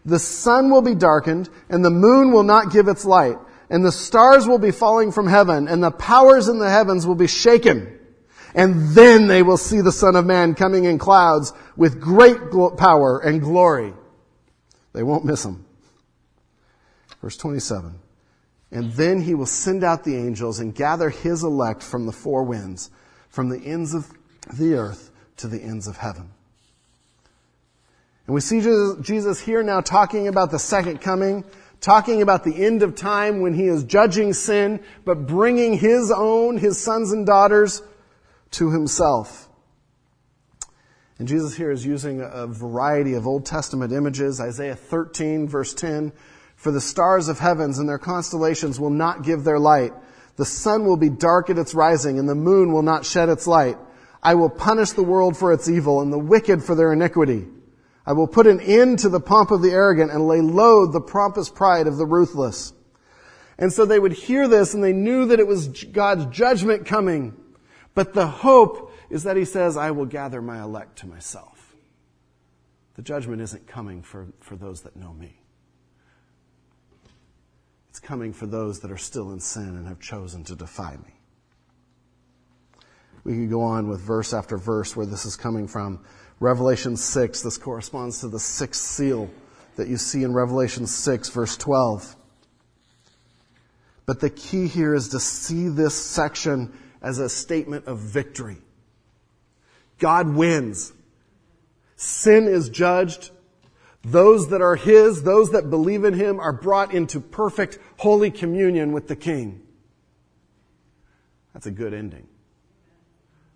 the 0.05 0.19
sun 0.19 0.71
will 0.71 0.83
be 0.83 0.95
darkened 0.95 1.49
and 1.71 1.85
the 1.85 1.91
moon 1.91 2.33
will 2.33 2.43
not 2.43 2.71
give 2.71 2.87
its 2.87 3.05
light 3.05 3.39
and 3.71 3.85
the 3.85 3.93
stars 3.93 4.47
will 4.47 4.59
be 4.59 4.73
falling 4.73 5.11
from 5.11 5.27
heaven 5.27 5.69
and 5.69 5.83
the 5.83 5.91
powers 5.91 6.49
in 6.49 6.59
the 6.59 6.69
heavens 6.69 7.07
will 7.07 7.15
be 7.15 7.27
shaken. 7.27 7.99
And 8.55 8.91
then 8.91 9.29
they 9.29 9.43
will 9.43 9.57
see 9.57 9.81
the 9.81 9.93
Son 9.93 10.17
of 10.17 10.27
Man 10.27 10.55
coming 10.55 10.85
in 10.85 10.99
clouds 10.99 11.53
with 11.77 12.01
great 12.01 12.51
power 12.77 13.21
and 13.21 13.41
glory. 13.41 13.95
They 14.93 15.03
won't 15.03 15.25
miss 15.25 15.45
him. 15.45 15.65
Verse 17.21 17.37
27. 17.37 17.99
And 18.73 18.93
then 18.93 19.21
he 19.21 19.35
will 19.35 19.47
send 19.47 19.83
out 19.85 20.05
the 20.05 20.17
angels 20.17 20.61
and 20.61 20.75
gather 20.75 21.11
his 21.11 21.43
elect 21.43 21.83
from 21.83 22.07
the 22.07 22.13
four 22.13 22.45
winds, 22.45 22.91
from 23.29 23.49
the 23.49 23.59
ends 23.59 23.95
of 23.95 24.11
the 24.53 24.75
earth 24.75 25.11
to 25.39 25.49
the 25.49 25.61
ends 25.61 25.89
of 25.89 25.97
heaven. 25.97 26.31
And 28.27 28.35
we 28.35 28.41
see 28.41 28.61
Jesus 28.61 29.41
here 29.41 29.63
now 29.63 29.81
talking 29.81 30.29
about 30.29 30.53
the 30.53 30.59
second 30.59 31.01
coming, 31.01 31.45
talking 31.81 32.23
about 32.23 32.45
the 32.45 32.65
end 32.65 32.85
of 32.85 32.95
time 32.95 33.41
when 33.41 33.55
he 33.55 33.67
is 33.67 33.83
judging 33.83 34.33
sin, 34.33 34.81
but 35.05 35.27
bringing 35.27 35.77
his 35.77 36.13
own, 36.15 36.57
his 36.57 36.81
sons 36.81 37.11
and 37.11 37.27
daughters, 37.27 37.83
to 38.53 38.71
himself. 38.71 39.49
And 41.21 41.29
Jesus 41.29 41.55
here 41.55 41.71
is 41.71 41.85
using 41.85 42.23
a 42.23 42.47
variety 42.47 43.13
of 43.13 43.27
Old 43.27 43.45
Testament 43.45 43.93
images. 43.93 44.41
Isaiah 44.41 44.75
13 44.75 45.49
verse 45.49 45.75
10, 45.75 46.15
for 46.57 46.73
the 46.73 46.81
stars 46.81 47.29
of 47.29 47.39
heavens 47.39 47.79
and 47.79 47.87
their 47.87 47.99
constellations 47.99 48.81
will 48.81 48.89
not 48.89 49.23
give 49.23 49.45
their 49.45 49.59
light. 49.59 49.93
The 50.37 50.47
sun 50.47 50.87
will 50.87 50.97
be 50.97 51.11
dark 51.11 51.51
at 51.51 51.59
its 51.59 51.75
rising 51.75 52.19
and 52.19 52.27
the 52.27 52.35
moon 52.35 52.73
will 52.73 52.81
not 52.81 53.05
shed 53.05 53.29
its 53.29 53.47
light. 53.47 53.77
I 54.23 54.35
will 54.35 54.49
punish 54.49 54.93
the 54.93 55.03
world 55.03 55.37
for 55.37 55.53
its 55.53 55.69
evil 55.69 56.01
and 56.01 56.11
the 56.11 56.19
wicked 56.19 56.65
for 56.65 56.75
their 56.75 56.91
iniquity. 56.91 57.47
I 58.07 58.15
will 58.15 58.27
put 58.27 58.47
an 58.47 58.61
end 58.63 59.01
to 59.01 59.11
the 59.11 59.21
pomp 59.21 59.51
of 59.51 59.61
the 59.61 59.73
arrogant 59.73 60.11
and 60.11 60.27
lay 60.27 60.41
low 60.41 60.87
the 60.87 61.03
pompous 61.03 61.51
pride 61.51 61.87
of 61.87 61.99
the 61.99 62.07
ruthless. 62.07 62.73
And 63.59 63.71
so 63.71 63.85
they 63.85 63.99
would 63.99 64.15
hear 64.15 64.49
this 64.49 64.73
and 64.73 64.83
they 64.83 64.95
knew 64.95 65.27
that 65.27 65.39
it 65.39 65.47
was 65.47 65.69
God's 65.69 66.35
judgment 66.35 66.87
coming. 66.87 67.37
But 67.95 68.15
the 68.15 68.27
hope 68.27 68.90
is 69.11 69.25
that 69.25 69.37
he 69.37 69.45
says, 69.45 69.77
I 69.77 69.91
will 69.91 70.07
gather 70.07 70.41
my 70.41 70.63
elect 70.63 70.99
to 71.01 71.07
myself. 71.07 71.75
The 72.95 73.03
judgment 73.03 73.43
isn't 73.43 73.67
coming 73.67 74.03
for, 74.03 74.29
for 74.41 74.57
those 74.57 74.83
that 74.83 74.97
know 74.97 75.13
me. 75.13 75.37
It's 77.91 77.99
coming 77.99 78.33
for 78.33 78.47
those 78.47 78.81
that 78.81 78.93
are 78.93 78.97
still 78.97 79.33
in 79.33 79.41
sin 79.41 79.77
and 79.77 79.89
have 79.89 80.01
chosen 80.01 80.45
to 80.45 80.55
defy 80.55 80.97
me. 80.97 81.15
We 83.25 83.35
could 83.35 83.51
go 83.51 83.63
on 83.63 83.89
with 83.89 84.01
verse 84.01 84.33
after 84.33 84.57
verse 84.57 84.97
where 84.97 85.07
this 85.07 85.27
is 85.27 85.37
coming 85.37 85.67
from. 85.67 86.05
Revelation 86.39 86.97
6, 86.97 87.43
this 87.43 87.59
corresponds 87.59 88.21
to 88.21 88.29
the 88.29 88.39
sixth 88.39 88.81
seal 88.81 89.29
that 89.77 89.89
you 89.89 89.97
see 89.97 90.23
in 90.23 90.33
Revelation 90.33 90.87
6, 90.87 91.29
verse 91.31 91.57
12. 91.57 92.17
But 94.07 94.21
the 94.21 94.31
key 94.31 94.67
here 94.67 94.95
is 94.95 95.09
to 95.09 95.21
see 95.21 95.69
this 95.69 95.95
section 95.95 96.73
as 97.03 97.19
a 97.19 97.29
statement 97.29 97.87
of 97.87 97.99
victory. 97.99 98.59
God 100.01 100.35
wins. 100.35 100.93
Sin 101.95 102.49
is 102.49 102.69
judged. 102.69 103.31
Those 104.03 104.49
that 104.49 104.63
are 104.63 104.77
His, 104.77 105.23
those 105.23 105.53
that 105.53 105.71
believe 105.71 106.05
in 106.05 106.15
Him 106.15 106.41
are 106.41 106.53
brought 106.53 106.93
into 106.93 107.21
perfect 107.21 107.79
holy 107.99 108.31
communion 108.31 108.93
with 108.93 109.07
the 109.07 109.17
King. 109.17 109.63
That's 111.53 111.67
a 111.67 111.71
good 111.71 111.93
ending. 111.93 112.27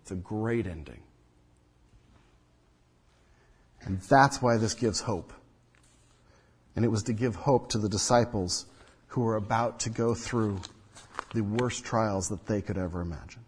It's 0.01 0.11
a 0.11 0.15
great 0.15 0.67
ending. 0.67 1.01
And 3.81 3.99
that's 4.01 4.41
why 4.41 4.57
this 4.57 4.75
gives 4.75 5.01
hope. 5.01 5.33
And 6.75 6.85
it 6.85 6.89
was 6.89 7.03
to 7.03 7.13
give 7.13 7.35
hope 7.35 7.69
to 7.69 7.79
the 7.79 7.89
disciples 7.89 8.65
who 9.07 9.21
were 9.21 9.35
about 9.35 9.79
to 9.81 9.89
go 9.89 10.13
through 10.13 10.59
the 11.33 11.41
worst 11.41 11.83
trials 11.83 12.29
that 12.29 12.45
they 12.45 12.61
could 12.61 12.77
ever 12.77 13.01
imagine. 13.01 13.44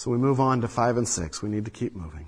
So 0.00 0.10
we 0.10 0.16
move 0.16 0.40
on 0.40 0.62
to 0.62 0.68
5 0.68 0.96
and 0.96 1.06
6. 1.06 1.42
We 1.42 1.50
need 1.50 1.66
to 1.66 1.70
keep 1.70 1.94
moving. 1.94 2.26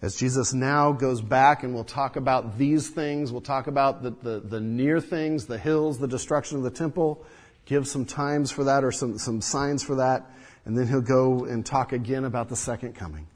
As 0.00 0.16
Jesus 0.16 0.54
now 0.54 0.90
goes 0.92 1.20
back 1.20 1.62
and 1.62 1.74
we'll 1.74 1.84
talk 1.84 2.16
about 2.16 2.56
these 2.56 2.88
things, 2.88 3.30
we'll 3.30 3.42
talk 3.42 3.66
about 3.66 4.02
the, 4.02 4.12
the, 4.22 4.40
the, 4.40 4.58
near 4.58 4.98
things, 4.98 5.44
the 5.44 5.58
hills, 5.58 5.98
the 5.98 6.08
destruction 6.08 6.56
of 6.56 6.64
the 6.64 6.70
temple, 6.70 7.22
give 7.66 7.86
some 7.86 8.06
times 8.06 8.50
for 8.50 8.64
that 8.64 8.84
or 8.84 8.90
some, 8.90 9.18
some 9.18 9.42
signs 9.42 9.82
for 9.82 9.96
that, 9.96 10.30
and 10.64 10.78
then 10.78 10.88
he'll 10.88 11.02
go 11.02 11.44
and 11.44 11.66
talk 11.66 11.92
again 11.92 12.24
about 12.24 12.48
the 12.48 12.56
second 12.56 12.94
coming. 12.94 13.26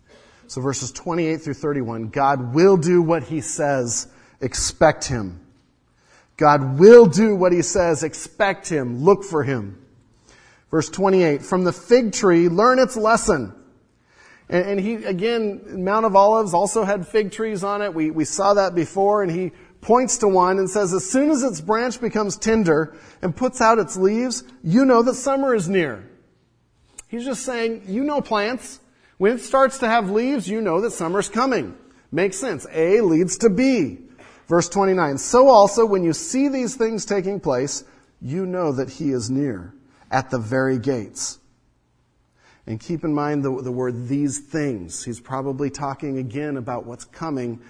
So 0.46 0.62
verses 0.62 0.90
28 0.90 1.42
through 1.42 1.52
31, 1.52 2.08
God 2.08 2.54
will 2.54 2.78
do 2.78 3.02
what 3.02 3.24
he 3.24 3.42
says, 3.42 4.08
expect 4.40 5.04
him. 5.04 5.44
God 6.38 6.78
will 6.78 7.04
do 7.04 7.36
what 7.36 7.52
he 7.52 7.60
says, 7.60 8.02
expect 8.02 8.66
him, 8.66 9.04
look 9.04 9.24
for 9.24 9.42
him. 9.42 9.79
Verse 10.70 10.88
28, 10.88 11.42
from 11.42 11.64
the 11.64 11.72
fig 11.72 12.12
tree, 12.12 12.48
learn 12.48 12.78
its 12.78 12.96
lesson. 12.96 13.52
And, 14.48 14.66
and, 14.66 14.80
he, 14.80 14.94
again, 14.94 15.84
Mount 15.84 16.06
of 16.06 16.14
Olives 16.14 16.54
also 16.54 16.84
had 16.84 17.06
fig 17.06 17.32
trees 17.32 17.64
on 17.64 17.82
it. 17.82 17.92
We, 17.92 18.10
we 18.10 18.24
saw 18.24 18.54
that 18.54 18.74
before, 18.74 19.22
and 19.22 19.32
he 19.32 19.50
points 19.80 20.18
to 20.18 20.28
one 20.28 20.58
and 20.58 20.70
says, 20.70 20.92
as 20.92 21.10
soon 21.10 21.30
as 21.30 21.42
its 21.42 21.60
branch 21.60 22.00
becomes 22.00 22.36
tender 22.36 22.96
and 23.20 23.34
puts 23.34 23.60
out 23.60 23.78
its 23.78 23.96
leaves, 23.96 24.44
you 24.62 24.84
know 24.84 25.02
that 25.02 25.14
summer 25.14 25.54
is 25.54 25.68
near. 25.68 26.08
He's 27.08 27.24
just 27.24 27.44
saying, 27.44 27.84
you 27.86 28.04
know 28.04 28.20
plants. 28.20 28.78
When 29.18 29.32
it 29.32 29.40
starts 29.40 29.78
to 29.78 29.88
have 29.88 30.10
leaves, 30.10 30.48
you 30.48 30.60
know 30.60 30.80
that 30.82 30.92
summer's 30.92 31.28
coming. 31.28 31.76
Makes 32.12 32.38
sense. 32.38 32.66
A 32.72 33.00
leads 33.00 33.38
to 33.38 33.50
B. 33.50 33.98
Verse 34.46 34.68
29. 34.68 35.18
So 35.18 35.48
also, 35.48 35.84
when 35.84 36.04
you 36.04 36.12
see 36.12 36.48
these 36.48 36.76
things 36.76 37.04
taking 37.04 37.40
place, 37.40 37.84
you 38.20 38.46
know 38.46 38.72
that 38.72 38.90
he 38.90 39.10
is 39.10 39.30
near 39.30 39.74
at 40.10 40.30
the 40.30 40.38
very 40.38 40.78
gates. 40.78 41.38
And 42.66 42.78
keep 42.78 43.04
in 43.04 43.14
mind 43.14 43.42
the, 43.42 43.62
the 43.62 43.72
word 43.72 44.08
these 44.08 44.38
things. 44.38 45.04
He's 45.04 45.20
probably 45.20 45.70
talking 45.70 46.18
again 46.18 46.56
about 46.56 46.86
what's 46.86 47.04
coming 47.04 47.60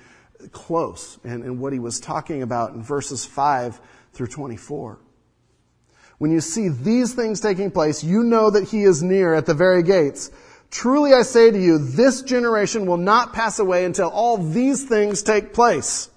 close 0.52 1.18
and, 1.24 1.42
and 1.44 1.60
what 1.60 1.72
he 1.72 1.78
was 1.78 2.00
talking 2.00 2.42
about 2.42 2.72
in 2.72 2.82
verses 2.82 3.24
5 3.24 3.80
through 4.12 4.26
24. 4.26 4.98
When 6.18 6.30
you 6.30 6.40
see 6.40 6.68
these 6.68 7.14
things 7.14 7.40
taking 7.40 7.70
place, 7.70 8.04
you 8.04 8.22
know 8.22 8.50
that 8.50 8.68
he 8.68 8.82
is 8.82 9.02
near 9.02 9.34
at 9.34 9.46
the 9.46 9.54
very 9.54 9.82
gates. 9.82 10.30
Truly 10.70 11.14
I 11.14 11.22
say 11.22 11.50
to 11.50 11.58
you, 11.58 11.78
this 11.78 12.22
generation 12.22 12.86
will 12.86 12.98
not 12.98 13.32
pass 13.32 13.58
away 13.58 13.84
until 13.84 14.10
all 14.10 14.36
these 14.36 14.84
things 14.84 15.22
take 15.22 15.54
place. 15.54 16.10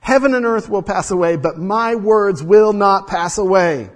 Heaven 0.00 0.34
and 0.34 0.44
earth 0.44 0.68
will 0.68 0.82
pass 0.82 1.10
away, 1.10 1.36
but 1.36 1.58
my 1.58 1.94
words 1.94 2.42
will 2.42 2.72
not 2.72 3.08
pass 3.08 3.38
away. 3.38 3.90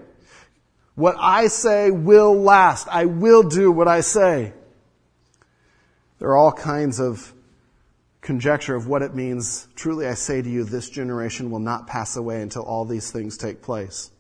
What 1.01 1.17
I 1.19 1.47
say 1.47 1.91
will 1.91 2.43
last. 2.43 2.87
I 2.87 3.07
will 3.07 3.43
do 3.43 3.73
what 3.73 3.89
I 3.89 4.03
say. 4.03 4.53
There 6.19 6.29
are 6.29 6.37
all 6.37 6.53
kinds 6.53 7.01
of 7.01 7.33
conjecture 8.21 8.75
of 8.75 8.87
what 8.87 9.01
it 9.01 9.15
means. 9.15 9.67
Truly 9.77 10.07
I 10.07 10.13
say 10.13 10.43
to 10.43 10.49
you, 10.51 10.63
this 10.63 10.91
generation 10.91 11.51
will 11.51 11.59
not 11.59 11.87
pass 11.87 12.17
away 12.17 12.43
until 12.43 12.65
all 12.65 12.85
these 12.85 13.11
things 13.11 13.39
take 13.39 13.63
place. 13.63 14.11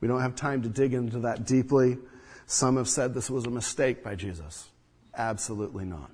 We 0.00 0.08
don't 0.08 0.22
have 0.22 0.36
time 0.36 0.62
to 0.62 0.70
dig 0.70 0.94
into 0.94 1.18
that 1.18 1.44
deeply. 1.44 1.98
Some 2.46 2.78
have 2.78 2.88
said 2.88 3.12
this 3.12 3.28
was 3.28 3.44
a 3.44 3.50
mistake 3.50 4.02
by 4.02 4.14
Jesus. 4.14 4.70
Absolutely 5.14 5.84
not. 5.84 6.10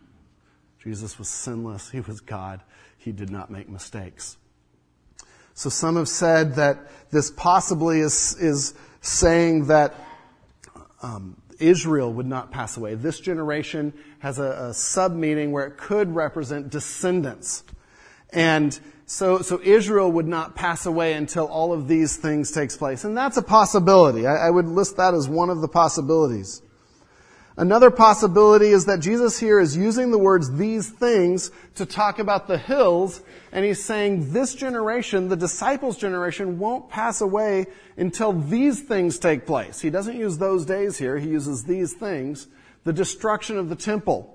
Jesus 0.82 1.16
was 1.16 1.28
sinless. 1.28 1.90
He 1.90 2.00
was 2.00 2.18
God. 2.20 2.60
He 2.98 3.12
did 3.12 3.30
not 3.30 3.52
make 3.52 3.68
mistakes. 3.68 4.36
So 5.54 5.70
some 5.70 5.94
have 5.94 6.08
said 6.08 6.56
that 6.56 6.90
this 7.12 7.30
possibly 7.30 8.00
is, 8.00 8.34
is 8.40 8.74
saying 9.06 9.66
that 9.66 9.94
um, 11.02 11.36
Israel 11.58 12.12
would 12.12 12.26
not 12.26 12.50
pass 12.50 12.76
away. 12.76 12.94
This 12.94 13.20
generation 13.20 13.92
has 14.18 14.38
a, 14.38 14.68
a 14.68 14.74
sub 14.74 15.14
meaning 15.14 15.52
where 15.52 15.66
it 15.66 15.76
could 15.76 16.14
represent 16.14 16.70
descendants. 16.70 17.64
And 18.32 18.78
so, 19.06 19.38
so 19.38 19.60
Israel 19.62 20.10
would 20.12 20.26
not 20.26 20.56
pass 20.56 20.84
away 20.86 21.12
until 21.12 21.46
all 21.46 21.72
of 21.72 21.86
these 21.86 22.16
things 22.16 22.50
takes 22.50 22.76
place. 22.76 23.04
And 23.04 23.16
that's 23.16 23.36
a 23.36 23.42
possibility. 23.42 24.26
I, 24.26 24.48
I 24.48 24.50
would 24.50 24.66
list 24.66 24.96
that 24.96 25.14
as 25.14 25.28
one 25.28 25.48
of 25.50 25.60
the 25.60 25.68
possibilities. 25.68 26.60
Another 27.58 27.90
possibility 27.90 28.66
is 28.68 28.84
that 28.84 29.00
Jesus 29.00 29.38
here 29.38 29.58
is 29.58 29.76
using 29.76 30.10
the 30.10 30.18
words 30.18 30.52
these 30.52 30.90
things 30.90 31.50
to 31.76 31.86
talk 31.86 32.18
about 32.18 32.48
the 32.48 32.58
hills, 32.58 33.22
and 33.50 33.64
he's 33.64 33.82
saying 33.82 34.34
this 34.34 34.54
generation, 34.54 35.28
the 35.28 35.36
disciples' 35.36 35.96
generation, 35.96 36.58
won't 36.58 36.90
pass 36.90 37.22
away 37.22 37.64
until 37.96 38.34
these 38.34 38.82
things 38.82 39.18
take 39.18 39.46
place. 39.46 39.80
He 39.80 39.88
doesn't 39.88 40.18
use 40.18 40.36
those 40.36 40.66
days 40.66 40.98
here, 40.98 41.16
he 41.18 41.30
uses 41.30 41.64
these 41.64 41.94
things. 41.94 42.46
The 42.84 42.92
destruction 42.92 43.56
of 43.56 43.68
the 43.68 43.74
temple. 43.74 44.32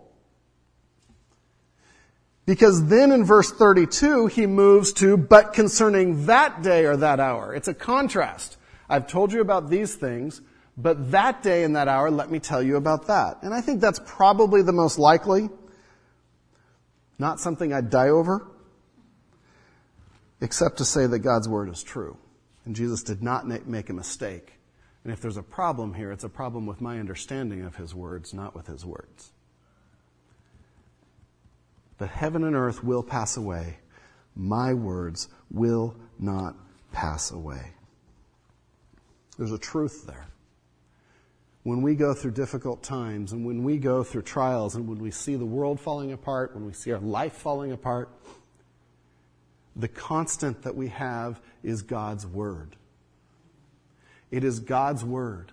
Because 2.46 2.88
then 2.88 3.12
in 3.12 3.24
verse 3.24 3.52
32, 3.52 4.28
he 4.28 4.48
moves 4.48 4.92
to, 4.94 5.16
but 5.16 5.54
concerning 5.54 6.26
that 6.26 6.64
day 6.64 6.86
or 6.86 6.98
that 6.98 7.20
hour. 7.20 7.54
It's 7.54 7.68
a 7.68 7.74
contrast. 7.74 8.58
I've 8.90 9.08
told 9.08 9.32
you 9.32 9.42
about 9.42 9.70
these 9.70 9.96
things, 9.96 10.42
but 10.82 11.12
that 11.12 11.44
day 11.44 11.64
and 11.64 11.76
that 11.76 11.88
hour, 11.88 12.10
let 12.10 12.32
me 12.32 12.40
tell 12.40 12.64
you 12.64 12.78
about 12.78 13.08
that. 13.08 13.44
And 13.44 13.54
I 13.54 13.62
think 13.62 13.82
that's 13.82 14.00
probably 14.06 14.62
the 14.62 14.72
most 14.72 14.98
likely. 14.98 15.50
Not 17.20 17.40
something 17.40 17.72
I'd 17.72 17.90
die 17.92 18.10
over, 18.10 18.48
except 20.40 20.78
to 20.78 20.86
say 20.86 21.06
that 21.06 21.20
God's 21.20 21.48
word 21.48 21.70
is 21.70 21.84
true. 21.84 22.18
And 22.66 22.76
Jesus 22.76 23.04
did 23.04 23.22
not 23.22 23.48
make 23.48 23.90
a 23.90 23.94
mistake. 23.94 24.54
And 25.04 25.14
if 25.14 25.22
there's 25.22 25.38
a 25.38 25.44
problem 25.44 25.94
here, 25.94 26.12
it's 26.12 26.24
a 26.24 26.30
problem 26.30 26.66
with 26.66 26.82
my 26.82 27.00
understanding 27.00 27.64
of 27.64 27.76
his 27.76 27.94
words, 27.94 28.34
not 28.34 28.56
with 28.56 28.68
his 28.68 28.86
words. 28.86 29.32
But 31.98 32.10
heaven 32.10 32.44
and 32.44 32.56
earth 32.56 32.84
will 32.84 33.04
pass 33.04 33.38
away. 33.38 33.78
My 34.36 34.74
words 34.74 35.28
will 35.52 35.96
not 36.18 36.56
pass 36.92 37.32
away. 37.32 37.74
There's 39.38 39.52
a 39.52 39.60
truth 39.60 40.08
there 40.08 40.28
when 41.64 41.82
we 41.82 41.96
go 41.96 42.14
through 42.14 42.32
difficult 42.32 42.82
times 42.82 43.34
and 43.34 43.46
when 43.46 43.64
we 43.64 43.78
go 43.78 44.04
through 44.04 44.24
trials 44.24 44.76
and 44.76 44.88
when 44.88 45.00
we 45.00 45.12
see 45.12 45.36
the 45.36 45.46
world 45.46 45.80
falling 45.80 46.12
apart, 46.12 46.56
when 46.56 46.66
we 46.66 46.74
see 46.74 46.92
our 46.92 47.00
life 47.00 47.34
falling 47.34 47.72
apart, 47.72 48.10
the 49.76 49.88
constant 49.88 50.64
that 50.64 50.76
we 50.76 50.88
have 50.90 51.40
is 51.64 51.84
God's 51.84 52.26
Word. 52.26 52.76
It 54.32 54.44
is 54.44 54.60
God's 54.60 55.06
Word. 55.06 55.52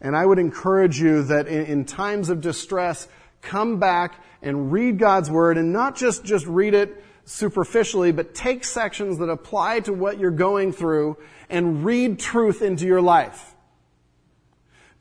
And 0.00 0.16
I 0.16 0.26
would 0.26 0.40
encourage 0.40 1.00
you 1.00 1.22
that 1.24 1.46
in, 1.46 1.66
in, 1.66 1.84
times 1.84 2.28
of 2.28 2.40
distress, 2.40 3.06
come 3.40 3.78
back 3.78 4.20
and 4.42 4.72
read 4.72 4.98
God's 4.98 5.30
Word 5.30 5.58
and 5.58 5.72
not 5.72 5.94
just, 5.96 6.24
just 6.24 6.44
read 6.46 6.74
it 6.74 7.04
superficially, 7.24 8.10
but 8.10 8.34
take 8.34 8.64
sections 8.64 9.18
that 9.18 9.28
apply 9.28 9.80
to 9.80 9.92
what 9.92 10.18
you're 10.18 10.32
going 10.32 10.72
through 10.72 11.16
and 11.48 11.84
read 11.84 12.18
truth 12.18 12.62
into 12.62 12.84
your 12.84 13.00
life. 13.00 13.54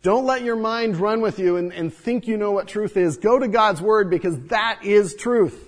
Don't 0.01 0.25
let 0.25 0.43
your 0.43 0.55
mind 0.55 0.97
run 0.97 1.21
with 1.21 1.37
you 1.37 1.57
and, 1.57 1.71
and 1.71 1.93
think 1.93 2.27
you 2.27 2.37
know 2.37 2.51
what 2.51 2.67
truth 2.67 2.97
is. 2.97 3.17
Go 3.17 3.37
to 3.37 3.47
God's 3.47 3.81
Word 3.81 4.09
because 4.09 4.39
that 4.47 4.79
is 4.83 5.15
truth. 5.15 5.67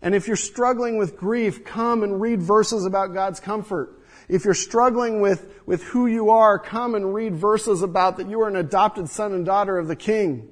And 0.00 0.14
if 0.14 0.28
you're 0.28 0.36
struggling 0.36 0.98
with 0.98 1.16
grief, 1.16 1.64
come 1.64 2.04
and 2.04 2.20
read 2.20 2.40
verses 2.40 2.86
about 2.86 3.14
God's 3.14 3.40
comfort. 3.40 4.00
If 4.28 4.44
you're 4.44 4.54
struggling 4.54 5.20
with, 5.20 5.62
with 5.66 5.82
who 5.84 6.06
you 6.06 6.30
are, 6.30 6.58
come 6.58 6.94
and 6.94 7.12
read 7.12 7.34
verses 7.34 7.82
about 7.82 8.18
that 8.18 8.28
you 8.28 8.40
are 8.42 8.48
an 8.48 8.56
adopted 8.56 9.08
son 9.08 9.32
and 9.32 9.44
daughter 9.44 9.78
of 9.78 9.88
the 9.88 9.96
King. 9.96 10.48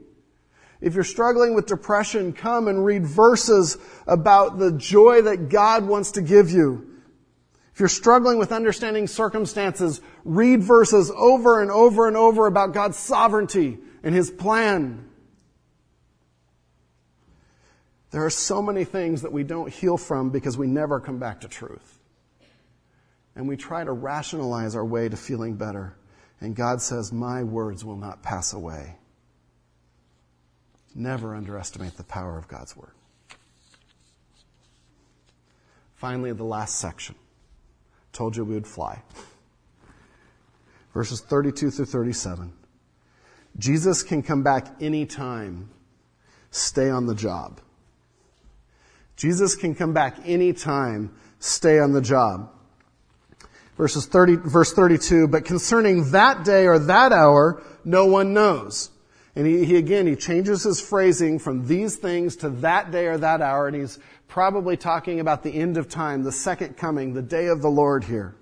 If 0.81 0.95
you're 0.95 1.05
struggling 1.05 1.55
with 1.55 1.67
depression, 1.67 2.33
come 2.33 2.69
and 2.69 2.85
read 2.85 3.07
verses 3.07 3.79
about 4.07 4.59
the 4.59 4.73
joy 4.73 5.23
that 5.23 5.49
God 5.49 5.87
wants 5.87 6.13
to 6.13 6.23
give 6.23 6.51
you. 6.51 6.91
If 7.73 7.81
you're 7.81 7.89
struggling 7.89 8.39
with 8.39 8.53
understanding 8.53 9.09
circumstances, 9.09 10.01
read 10.25 10.63
verses 10.63 11.11
over 11.15 11.61
and 11.61 11.71
over 11.71 12.09
and 12.09 12.17
over 12.17 12.47
about 12.47 12.73
God's 12.73 12.97
sovereignty 12.97 13.79
and 14.03 14.15
His 14.15 14.31
plan. 14.31 15.09
There 18.11 18.25
are 18.25 18.31
so 18.31 18.63
many 18.63 18.85
things 18.85 19.23
that 19.23 19.33
we 19.33 19.43
don't 19.43 19.69
heal 19.73 19.97
from 19.97 20.31
because 20.31 20.57
we 20.57 20.67
never 20.67 21.01
come 21.01 21.19
back 21.19 21.41
to 21.41 21.49
truth. 21.49 21.99
And 23.37 23.49
we 23.49 23.57
try 23.57 23.83
to 23.83 23.93
rationalize 23.93 24.77
our 24.77 24.85
way 24.85 25.09
to 25.09 25.17
feeling 25.17 25.57
better. 25.57 25.97
And 26.41 26.55
God 26.55 26.81
says, 26.81 27.13
My 27.13 27.43
words 27.43 27.85
will 27.85 27.97
not 27.97 28.23
pass 28.23 28.53
away. 28.53 28.97
Never 30.95 31.35
underestimate 31.35 31.97
the 31.97 32.05
power 32.05 32.39
of 32.39 32.47
God's 32.47 32.77
word. 32.77 32.93
Finally, 35.97 36.33
the 36.33 36.45
last 36.45 36.79
section. 36.79 37.17
Told 38.13 38.37
you 38.37 38.45
we 38.45 38.55
would 38.55 38.67
fly. 38.67 39.03
Verses 40.95 41.21
32 41.21 41.71
through 41.71 41.85
37. 41.85 42.53
Jesus 43.59 44.03
can 44.03 44.23
come 44.23 44.43
back 44.43 44.81
anytime. 44.81 45.69
Stay 46.51 46.89
on 46.89 47.07
the 47.07 47.15
job. 47.15 47.61
Jesus 49.17 49.55
can 49.57 49.75
come 49.75 49.93
back 49.93 50.19
anytime. 50.25 51.15
Stay 51.41 51.79
on 51.79 51.93
the 51.93 52.01
job. 52.01 52.51
Verses 53.77 54.07
30, 54.07 54.37
verse 54.37 54.73
32, 54.73 55.27
but 55.27 55.45
concerning 55.45 56.13
that 56.13 56.45
day 56.45 56.67
or 56.67 56.79
that 56.79 57.13
hour, 57.13 57.61
no 57.85 58.07
one 58.07 58.33
knows. 58.33 58.91
And 59.35 59.47
he, 59.49 59.65
he, 59.65 59.77
again, 59.77 60.07
he 60.07 60.15
changes 60.15 60.63
his 60.63 60.81
phrasing 60.81 61.41
from 61.41 61.67
these 61.67 61.97
things 61.97 62.37
to 62.37 62.51
that 62.51 62.93
day 62.93 63.07
or 63.07 63.19
that 63.19 63.43
hour, 63.43 63.67
and 63.67 63.75
he's 63.75 63.99
probably 64.29 64.77
talking 64.77 65.19
about 65.19 65.43
the 65.43 65.51
end 65.51 65.77
of 65.77 65.89
time, 65.89 66.23
the 66.23 66.31
second 66.31 66.77
coming, 66.77 67.15
the 67.15 67.23
day 67.23 67.49
of 67.49 67.63
the 67.63 67.71
Lord 67.71 68.05
here. 68.05 68.37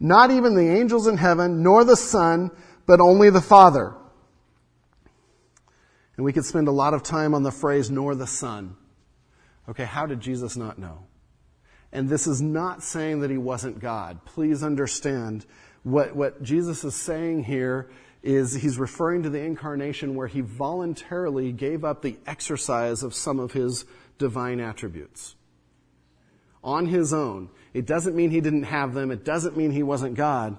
Not 0.00 0.30
even 0.30 0.54
the 0.54 0.68
angels 0.68 1.06
in 1.06 1.18
heaven, 1.18 1.62
nor 1.62 1.84
the 1.84 1.96
Son, 1.96 2.50
but 2.86 3.00
only 3.00 3.28
the 3.28 3.42
Father. 3.42 3.94
And 6.16 6.24
we 6.24 6.32
could 6.32 6.46
spend 6.46 6.68
a 6.68 6.72
lot 6.72 6.94
of 6.94 7.02
time 7.02 7.34
on 7.34 7.42
the 7.42 7.52
phrase, 7.52 7.90
nor 7.90 8.14
the 8.14 8.26
Son. 8.26 8.76
Okay, 9.68 9.84
how 9.84 10.06
did 10.06 10.20
Jesus 10.20 10.56
not 10.56 10.78
know? 10.78 11.06
And 11.92 12.08
this 12.08 12.26
is 12.26 12.40
not 12.40 12.82
saying 12.82 13.20
that 13.20 13.30
he 13.30 13.36
wasn't 13.38 13.78
God. 13.80 14.24
Please 14.24 14.62
understand 14.62 15.44
what, 15.82 16.16
what 16.16 16.42
Jesus 16.42 16.82
is 16.84 16.94
saying 16.94 17.44
here 17.44 17.90
is 18.22 18.54
he's 18.54 18.78
referring 18.78 19.22
to 19.24 19.30
the 19.30 19.40
incarnation 19.40 20.14
where 20.14 20.26
he 20.28 20.40
voluntarily 20.40 21.52
gave 21.52 21.84
up 21.84 22.02
the 22.02 22.16
exercise 22.26 23.02
of 23.02 23.14
some 23.14 23.38
of 23.38 23.52
his 23.52 23.84
divine 24.18 24.60
attributes. 24.60 25.34
on 26.62 26.86
his 26.86 27.12
own. 27.12 27.48
It 27.72 27.86
doesn't 27.86 28.16
mean 28.16 28.30
he 28.30 28.40
didn't 28.40 28.64
have 28.64 28.94
them. 28.94 29.10
It 29.10 29.24
doesn't 29.24 29.56
mean 29.56 29.70
he 29.70 29.82
wasn't 29.82 30.14
God. 30.14 30.58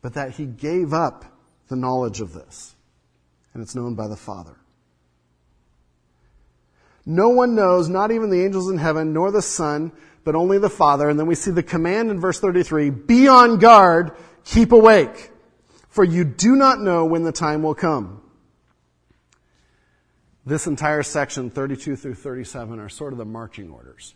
But 0.00 0.14
that 0.14 0.32
he 0.32 0.46
gave 0.46 0.92
up 0.92 1.24
the 1.68 1.76
knowledge 1.76 2.20
of 2.20 2.32
this. 2.32 2.74
And 3.52 3.62
it's 3.62 3.74
known 3.74 3.94
by 3.94 4.08
the 4.08 4.16
Father. 4.16 4.56
No 7.04 7.28
one 7.28 7.54
knows, 7.54 7.88
not 7.88 8.10
even 8.10 8.30
the 8.30 8.44
angels 8.44 8.70
in 8.70 8.78
heaven, 8.78 9.12
nor 9.12 9.30
the 9.30 9.42
Son, 9.42 9.92
but 10.24 10.34
only 10.34 10.58
the 10.58 10.68
Father. 10.68 11.08
And 11.08 11.18
then 11.18 11.26
we 11.26 11.36
see 11.36 11.52
the 11.52 11.62
command 11.62 12.10
in 12.10 12.20
verse 12.20 12.40
33, 12.40 12.90
be 12.90 13.28
on 13.28 13.58
guard, 13.58 14.10
keep 14.44 14.72
awake, 14.72 15.30
for 15.88 16.02
you 16.02 16.24
do 16.24 16.56
not 16.56 16.80
know 16.80 17.04
when 17.04 17.22
the 17.22 17.32
time 17.32 17.62
will 17.62 17.76
come. 17.76 18.22
This 20.44 20.66
entire 20.66 21.02
section, 21.02 21.50
32 21.50 21.96
through 21.96 22.14
37, 22.14 22.78
are 22.80 22.88
sort 22.88 23.12
of 23.12 23.18
the 23.18 23.24
marching 23.24 23.70
orders. 23.70 24.14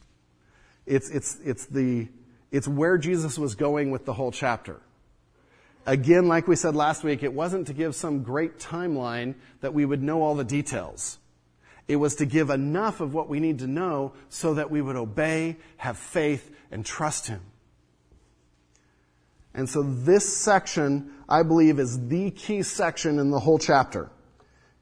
It's, 0.90 1.08
it's, 1.08 1.38
it's 1.44 1.66
the, 1.66 2.08
it's 2.50 2.66
where 2.66 2.98
Jesus 2.98 3.38
was 3.38 3.54
going 3.54 3.92
with 3.92 4.06
the 4.06 4.12
whole 4.12 4.32
chapter. 4.32 4.80
Again, 5.86 6.26
like 6.26 6.48
we 6.48 6.56
said 6.56 6.74
last 6.74 7.04
week, 7.04 7.22
it 7.22 7.32
wasn't 7.32 7.68
to 7.68 7.72
give 7.72 7.94
some 7.94 8.24
great 8.24 8.58
timeline 8.58 9.36
that 9.60 9.72
we 9.72 9.84
would 9.84 10.02
know 10.02 10.22
all 10.22 10.34
the 10.34 10.42
details. 10.42 11.20
It 11.86 11.94
was 11.94 12.16
to 12.16 12.26
give 12.26 12.50
enough 12.50 13.00
of 13.00 13.14
what 13.14 13.28
we 13.28 13.38
need 13.38 13.60
to 13.60 13.68
know 13.68 14.14
so 14.30 14.54
that 14.54 14.72
we 14.72 14.82
would 14.82 14.96
obey, 14.96 15.58
have 15.76 15.96
faith, 15.96 16.50
and 16.72 16.84
trust 16.84 17.28
Him. 17.28 17.40
And 19.54 19.70
so 19.70 19.84
this 19.84 20.36
section, 20.36 21.12
I 21.28 21.44
believe, 21.44 21.78
is 21.78 22.08
the 22.08 22.32
key 22.32 22.64
section 22.64 23.20
in 23.20 23.30
the 23.30 23.38
whole 23.38 23.60
chapter 23.60 24.10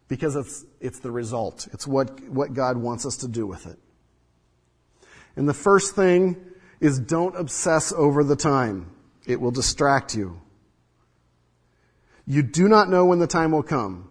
because 0.09 0.37
it's, 0.37 0.65
it's 0.81 1.01
the 1.01 1.11
result. 1.11 1.69
It's 1.75 1.87
what, 1.87 2.19
what 2.31 2.55
God 2.55 2.79
wants 2.79 3.05
us 3.05 3.19
to 3.19 3.29
do 3.29 3.47
with 3.47 3.67
it. 3.67 3.79
And 5.39 5.49
the 5.49 5.55
first 5.55 5.95
thing 5.95 6.37
is 6.81 6.99
don't 6.99 7.37
obsess 7.37 7.93
over 7.93 8.25
the 8.25 8.35
time. 8.35 8.91
It 9.25 9.41
will 9.41 9.53
distract 9.53 10.17
you. 10.17 10.41
You 12.27 12.43
do 12.43 12.67
not 12.67 12.91
know 12.91 13.05
when 13.05 13.21
the 13.21 13.29
time 13.29 13.53
will 13.53 13.63
come. 13.63 14.11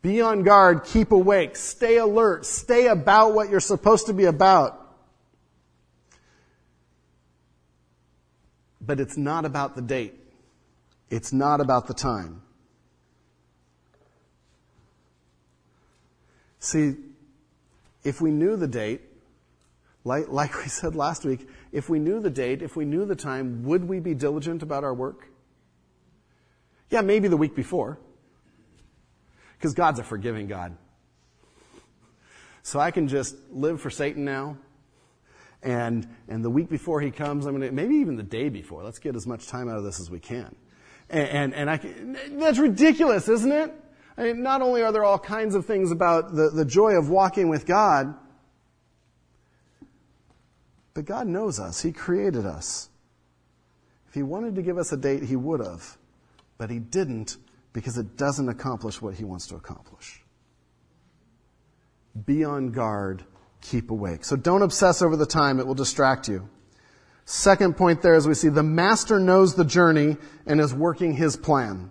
Be 0.00 0.20
on 0.20 0.44
guard, 0.44 0.84
keep 0.84 1.10
awake, 1.10 1.56
stay 1.56 1.96
alert, 1.96 2.46
stay 2.46 2.86
about 2.86 3.34
what 3.34 3.50
you're 3.50 3.58
supposed 3.58 4.06
to 4.06 4.12
be 4.12 4.26
about. 4.26 4.80
But 8.80 9.00
it's 9.00 9.16
not 9.16 9.44
about 9.44 9.74
the 9.74 9.82
date. 9.82 10.14
It's 11.10 11.32
not 11.32 11.60
about 11.60 11.88
the 11.88 11.94
time. 11.94 12.42
See, 16.60 16.94
if 18.04 18.20
we 18.20 18.30
knew 18.30 18.56
the 18.56 18.68
date, 18.68 19.00
like, 20.04 20.28
like 20.28 20.56
we 20.62 20.68
said 20.68 20.94
last 20.94 21.24
week, 21.24 21.48
if 21.72 21.88
we 21.88 21.98
knew 21.98 22.20
the 22.20 22.30
date, 22.30 22.62
if 22.62 22.76
we 22.76 22.84
knew 22.84 23.06
the 23.06 23.16
time, 23.16 23.64
would 23.64 23.88
we 23.88 24.00
be 24.00 24.14
diligent 24.14 24.62
about 24.62 24.84
our 24.84 24.94
work? 24.94 25.28
Yeah, 26.90 27.00
maybe 27.00 27.28
the 27.28 27.38
week 27.38 27.56
before. 27.56 27.98
Because 29.56 29.72
God's 29.72 29.98
a 29.98 30.04
forgiving 30.04 30.46
God. 30.46 30.76
So 32.62 32.78
I 32.78 32.90
can 32.90 33.08
just 33.08 33.34
live 33.50 33.80
for 33.80 33.90
Satan 33.90 34.24
now. 34.24 34.58
And, 35.62 36.06
and 36.28 36.44
the 36.44 36.50
week 36.50 36.68
before 36.68 37.00
he 37.00 37.10
comes, 37.10 37.46
I'm 37.46 37.56
going 37.56 37.68
to, 37.68 37.74
maybe 37.74 37.96
even 37.96 38.16
the 38.16 38.22
day 38.22 38.50
before, 38.50 38.84
let's 38.84 38.98
get 38.98 39.16
as 39.16 39.26
much 39.26 39.46
time 39.46 39.70
out 39.70 39.78
of 39.78 39.84
this 39.84 40.00
as 40.00 40.10
we 40.10 40.20
can. 40.20 40.54
And, 41.08 41.28
and, 41.28 41.54
and 41.54 41.70
I 41.70 41.78
can, 41.78 42.18
that's 42.38 42.58
ridiculous, 42.58 43.28
isn't 43.28 43.52
it? 43.52 43.72
I 44.18 44.24
mean, 44.24 44.42
not 44.42 44.60
only 44.60 44.82
are 44.82 44.92
there 44.92 45.04
all 45.04 45.18
kinds 45.18 45.54
of 45.54 45.64
things 45.64 45.90
about 45.90 46.34
the, 46.34 46.50
the 46.50 46.66
joy 46.66 46.92
of 46.92 47.08
walking 47.08 47.48
with 47.48 47.64
God, 47.64 48.14
but 50.94 51.04
God 51.04 51.26
knows 51.26 51.60
us. 51.60 51.82
He 51.82 51.92
created 51.92 52.46
us. 52.46 52.88
If 54.08 54.14
He 54.14 54.22
wanted 54.22 54.54
to 54.54 54.62
give 54.62 54.78
us 54.78 54.92
a 54.92 54.96
date, 54.96 55.24
He 55.24 55.36
would 55.36 55.60
have. 55.60 55.98
But 56.56 56.70
He 56.70 56.78
didn't 56.78 57.36
because 57.74 57.98
it 57.98 58.16
doesn't 58.16 58.48
accomplish 58.48 59.02
what 59.02 59.14
he 59.14 59.24
wants 59.24 59.48
to 59.48 59.56
accomplish. 59.56 60.22
Be 62.24 62.44
on 62.44 62.70
guard, 62.70 63.24
keep 63.60 63.90
awake. 63.90 64.24
So 64.24 64.36
don't 64.36 64.62
obsess 64.62 65.02
over 65.02 65.16
the 65.16 65.26
time, 65.26 65.58
it 65.58 65.66
will 65.66 65.74
distract 65.74 66.28
you. 66.28 66.48
Second 67.26 67.76
point 67.76 68.00
there 68.00 68.14
is 68.14 68.28
we 68.28 68.34
see 68.34 68.48
the 68.48 68.62
master 68.62 69.18
knows 69.18 69.54
the 69.54 69.64
journey 69.64 70.16
and 70.46 70.60
is 70.60 70.72
working 70.72 71.14
his 71.14 71.36
plan. 71.36 71.90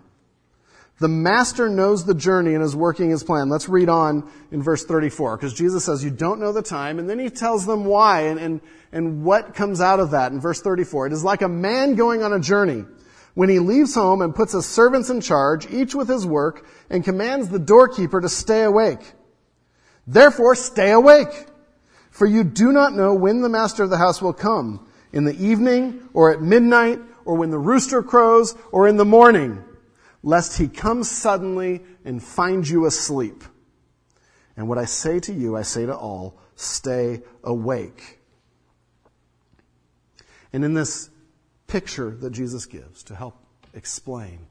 The 1.00 1.08
master 1.08 1.68
knows 1.68 2.04
the 2.04 2.14
journey 2.14 2.54
and 2.54 2.62
is 2.62 2.76
working 2.76 3.10
his 3.10 3.24
plan. 3.24 3.48
Let's 3.48 3.68
read 3.68 3.88
on 3.88 4.30
in 4.52 4.62
verse 4.62 4.84
34, 4.84 5.36
because 5.36 5.52
Jesus 5.52 5.84
says, 5.84 6.04
you 6.04 6.10
don't 6.10 6.38
know 6.38 6.52
the 6.52 6.62
time, 6.62 7.00
and 7.00 7.10
then 7.10 7.18
he 7.18 7.30
tells 7.30 7.66
them 7.66 7.84
why 7.84 8.22
and, 8.22 8.38
and, 8.38 8.60
and 8.92 9.24
what 9.24 9.54
comes 9.54 9.80
out 9.80 9.98
of 9.98 10.12
that 10.12 10.30
in 10.30 10.40
verse 10.40 10.60
34. 10.60 11.08
It 11.08 11.12
is 11.12 11.24
like 11.24 11.42
a 11.42 11.48
man 11.48 11.96
going 11.96 12.22
on 12.22 12.32
a 12.32 12.38
journey 12.38 12.84
when 13.34 13.48
he 13.48 13.58
leaves 13.58 13.94
home 13.94 14.22
and 14.22 14.34
puts 14.34 14.52
his 14.52 14.66
servants 14.66 15.10
in 15.10 15.20
charge, 15.20 15.66
each 15.70 15.96
with 15.96 16.08
his 16.08 16.24
work, 16.24 16.64
and 16.88 17.04
commands 17.04 17.48
the 17.48 17.58
doorkeeper 17.58 18.20
to 18.20 18.28
stay 18.28 18.62
awake. 18.62 19.00
Therefore, 20.06 20.54
stay 20.54 20.92
awake, 20.92 21.46
for 22.10 22.26
you 22.26 22.44
do 22.44 22.70
not 22.70 22.94
know 22.94 23.14
when 23.14 23.40
the 23.40 23.48
master 23.48 23.82
of 23.82 23.90
the 23.90 23.98
house 23.98 24.22
will 24.22 24.32
come, 24.32 24.86
in 25.12 25.24
the 25.24 25.44
evening, 25.44 26.08
or 26.12 26.32
at 26.32 26.40
midnight, 26.40 27.00
or 27.24 27.34
when 27.34 27.50
the 27.50 27.58
rooster 27.58 28.02
crows, 28.02 28.54
or 28.70 28.86
in 28.86 28.96
the 28.96 29.04
morning, 29.04 29.64
lest 30.24 30.56
he 30.56 30.66
come 30.66 31.04
suddenly 31.04 31.82
and 32.04 32.20
find 32.20 32.66
you 32.66 32.86
asleep. 32.86 33.44
And 34.56 34.68
what 34.68 34.78
I 34.78 34.86
say 34.86 35.20
to 35.20 35.32
you, 35.32 35.56
I 35.56 35.62
say 35.62 35.84
to 35.84 35.94
all, 35.94 36.40
stay 36.56 37.22
awake. 37.44 38.20
And 40.52 40.64
in 40.64 40.72
this 40.74 41.10
picture 41.66 42.10
that 42.10 42.30
Jesus 42.30 42.64
gives 42.66 43.02
to 43.04 43.14
help 43.14 43.36
explain. 43.74 44.46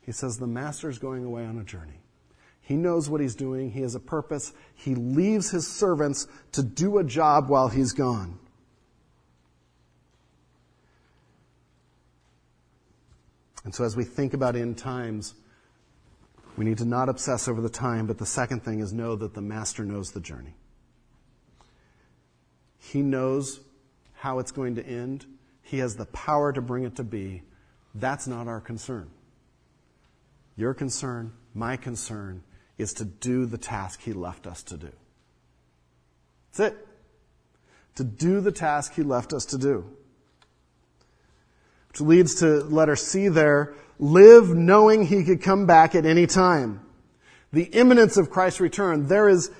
He 0.00 0.12
says 0.12 0.38
the 0.38 0.46
master 0.46 0.88
is 0.88 0.98
going 0.98 1.24
away 1.24 1.44
on 1.44 1.58
a 1.58 1.64
journey. 1.64 2.00
He 2.60 2.76
knows 2.76 3.10
what 3.10 3.20
he's 3.20 3.34
doing. 3.34 3.70
He 3.70 3.82
has 3.82 3.94
a 3.94 4.00
purpose. 4.00 4.52
He 4.74 4.94
leaves 4.94 5.50
his 5.50 5.66
servants 5.66 6.26
to 6.52 6.62
do 6.62 6.98
a 6.98 7.04
job 7.04 7.48
while 7.48 7.68
he's 7.68 7.92
gone. 7.92 8.38
And 13.64 13.74
so 13.74 13.84
as 13.84 13.96
we 13.96 14.04
think 14.04 14.34
about 14.34 14.56
end 14.56 14.78
times, 14.78 15.34
we 16.56 16.64
need 16.64 16.78
to 16.78 16.84
not 16.84 17.08
obsess 17.08 17.48
over 17.48 17.60
the 17.60 17.68
time, 17.68 18.06
but 18.06 18.18
the 18.18 18.26
second 18.26 18.64
thing 18.64 18.80
is 18.80 18.92
know 18.92 19.16
that 19.16 19.34
the 19.34 19.40
master 19.40 19.84
knows 19.84 20.12
the 20.12 20.20
journey. 20.20 20.54
He 22.78 23.02
knows 23.02 23.60
how 24.14 24.38
it's 24.38 24.50
going 24.50 24.74
to 24.74 24.86
end. 24.86 25.24
He 25.62 25.78
has 25.78 25.96
the 25.96 26.06
power 26.06 26.52
to 26.52 26.60
bring 26.60 26.84
it 26.84 26.96
to 26.96 27.04
be. 27.04 27.42
That's 27.94 28.26
not 28.26 28.48
our 28.48 28.60
concern. 28.60 29.10
Your 30.56 30.74
concern, 30.74 31.32
my 31.54 31.76
concern, 31.76 32.42
is 32.76 32.92
to 32.94 33.04
do 33.04 33.46
the 33.46 33.58
task 33.58 34.02
He 34.02 34.12
left 34.12 34.46
us 34.46 34.62
to 34.64 34.76
do. 34.76 34.90
That's 36.52 36.72
it. 36.72 36.88
To 37.96 38.04
do 38.04 38.40
the 38.40 38.52
task 38.52 38.94
He 38.94 39.02
left 39.02 39.32
us 39.32 39.46
to 39.46 39.58
do. 39.58 39.84
Which 41.92 42.00
leads 42.00 42.36
to 42.36 42.46
letter 42.64 42.96
C 42.96 43.28
there, 43.28 43.74
live 43.98 44.48
knowing 44.48 45.04
He 45.04 45.24
could 45.24 45.42
come 45.42 45.66
back 45.66 45.94
at 45.94 46.06
any 46.06 46.26
time. 46.26 46.80
The 47.52 47.64
imminence 47.64 48.16
of 48.16 48.30
Christ's 48.30 48.60
return. 48.60 49.08
There 49.08 49.28
is, 49.28 49.50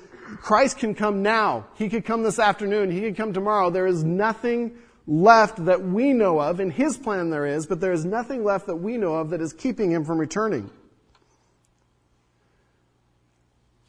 Christ 0.41 0.79
can 0.79 0.95
come 0.95 1.23
now. 1.23 1.67
He 1.75 1.91
could 1.91 2.07
come 2.07 2.23
this 2.23 2.39
afternoon. 2.39 2.91
He 2.91 3.03
could 3.03 3.19
come 3.19 3.35
tomorrow. 3.35 3.69
There 3.69 3.87
is 3.87 4.03
nothing 4.03 4.79
left 5.07 5.63
that 5.67 5.83
we 5.83 6.15
know 6.15 6.41
of. 6.41 6.59
In 6.59 6.71
His 6.71 6.97
plan 6.97 7.29
there 7.29 7.45
is, 7.45 7.67
but 7.67 7.81
there 7.81 7.93
is 7.93 8.07
nothing 8.07 8.45
left 8.45 8.67
that 8.67 8.77
we 8.77 8.97
know 8.97 9.17
of 9.17 9.29
that 9.31 9.43
is 9.43 9.53
keeping 9.53 9.91
Him 9.91 10.07
from 10.07 10.17
returning. 10.17 10.71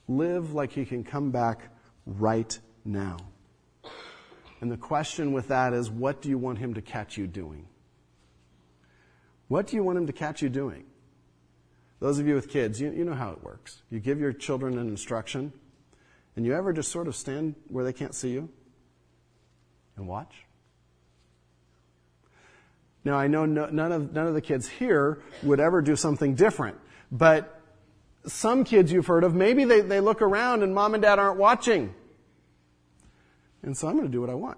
Live 0.10 0.54
like 0.54 0.74
He 0.74 0.84
can 0.84 1.06
come 1.06 1.32
back 1.32 1.70
right 2.06 2.60
now. 2.84 3.20
And 4.60 4.70
the 4.70 4.76
question 4.76 5.32
with 5.32 5.48
that 5.48 5.72
is, 5.72 5.90
what 5.90 6.22
do 6.22 6.28
you 6.28 6.38
want 6.38 6.58
Him 6.58 6.74
to 6.74 6.82
catch 6.82 7.18
you 7.18 7.26
doing? 7.26 7.68
What 9.54 9.68
do 9.68 9.76
you 9.76 9.84
want 9.84 10.00
Him 10.00 10.08
to 10.08 10.14
catch 10.14 10.42
you 10.42 10.50
doing? 10.50 10.84
Those 12.00 12.18
of 12.18 12.26
you 12.26 12.34
with 12.34 12.50
kids, 12.50 12.82
you, 12.82 12.92
you 12.92 13.06
know 13.06 13.14
how 13.14 13.34
it 13.34 13.44
works. 13.44 13.84
You 13.92 14.00
give 14.00 14.20
your 14.20 14.34
children 14.34 14.80
an 14.80 14.88
instruction, 14.88 15.54
and 16.36 16.44
you 16.44 16.56
ever 16.56 16.74
just 16.74 16.92
sort 16.92 17.08
of 17.08 17.16
stand 17.16 17.54
where 17.68 17.86
they 17.86 17.94
can't 17.94 18.16
see 18.16 18.32
you 18.32 18.50
and 19.96 20.08
watch? 20.08 20.34
Now, 23.06 23.14
I 23.14 23.28
know 23.28 23.46
no, 23.46 23.68
none, 23.68 23.92
of, 23.92 24.12
none 24.12 24.26
of 24.26 24.34
the 24.34 24.42
kids 24.42 24.68
here 24.68 25.22
would 25.44 25.60
ever 25.60 25.84
do 25.84 25.96
something 25.96 26.34
different, 26.34 26.78
but 27.12 27.62
some 28.26 28.64
kids 28.64 28.92
you've 28.92 29.06
heard 29.06 29.24
of, 29.24 29.36
maybe 29.36 29.66
they, 29.66 29.82
they 29.82 30.00
look 30.00 30.24
around 30.24 30.64
and 30.64 30.74
mom 30.74 30.96
and 30.96 31.04
dad 31.04 31.20
aren't 31.20 31.38
watching. 31.38 31.94
And 33.62 33.78
so 33.78 33.88
I'm 33.88 33.98
going 33.98 34.08
to 34.08 34.12
do 34.12 34.20
what 34.20 34.32
I 34.32 34.34
want. 34.34 34.58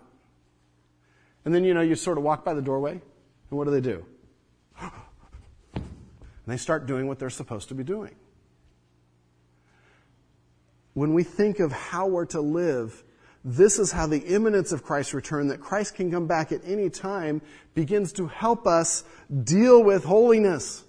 And 1.44 1.54
then, 1.54 1.66
you 1.66 1.74
know, 1.74 1.82
you 1.82 1.96
sort 1.96 2.18
of 2.18 2.24
walk 2.24 2.46
by 2.46 2.54
the 2.54 2.62
doorway, 2.62 2.92
and 2.92 3.02
what 3.50 3.66
do 3.66 3.72
they 3.72 3.82
do? 3.82 4.06
And 6.46 6.54
they 6.54 6.58
start 6.58 6.86
doing 6.86 7.08
what 7.08 7.20
they're 7.20 7.30
supposed 7.30 7.70
to 7.70 7.76
be 7.76 7.84
doing. 7.84 8.16
When 10.94 11.14
we 11.14 11.24
think 11.24 11.60
of 11.60 11.72
how 11.72 12.08
we're 12.08 12.26
to 12.28 12.42
live, 12.42 13.04
this 13.44 13.80
is 13.80 13.92
how 13.92 14.08
the 14.08 14.20
imminence 14.20 14.72
of 14.72 14.84
Christ's 14.84 15.14
return, 15.14 15.48
that 15.48 15.60
Christ 15.60 15.96
can 15.96 16.12
come 16.12 16.28
back 16.28 16.52
at 16.52 16.62
any 16.66 16.90
time, 16.90 17.42
begins 17.74 18.14
to 18.14 18.28
help 18.28 18.66
us 18.66 19.04
deal 19.44 19.84
with 19.84 20.04
holiness, 20.04 20.84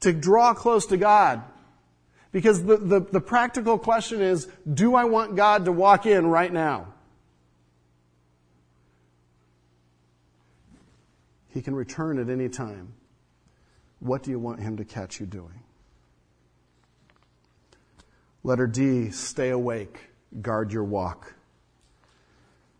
to 0.00 0.12
draw 0.12 0.52
close 0.54 0.86
to 0.86 0.96
God. 0.96 1.42
Because 2.32 2.64
the, 2.64 2.76
the, 2.76 3.00
the 3.00 3.20
practical 3.20 3.78
question 3.78 4.20
is, 4.20 4.48
do 4.72 4.94
I 4.94 5.04
want 5.04 5.36
God 5.36 5.66
to 5.66 5.72
walk 5.72 6.04
in 6.04 6.26
right 6.26 6.52
now? 6.52 6.92
He 11.50 11.62
can 11.62 11.76
return 11.76 12.18
at 12.18 12.28
any 12.28 12.48
time. 12.48 12.94
What 14.04 14.22
do 14.22 14.30
you 14.30 14.38
want 14.38 14.60
him 14.60 14.76
to 14.76 14.84
catch 14.84 15.18
you 15.18 15.24
doing? 15.24 15.62
Letter 18.42 18.66
D, 18.66 19.10
stay 19.10 19.48
awake, 19.48 19.98
guard 20.42 20.74
your 20.74 20.84
walk. 20.84 21.32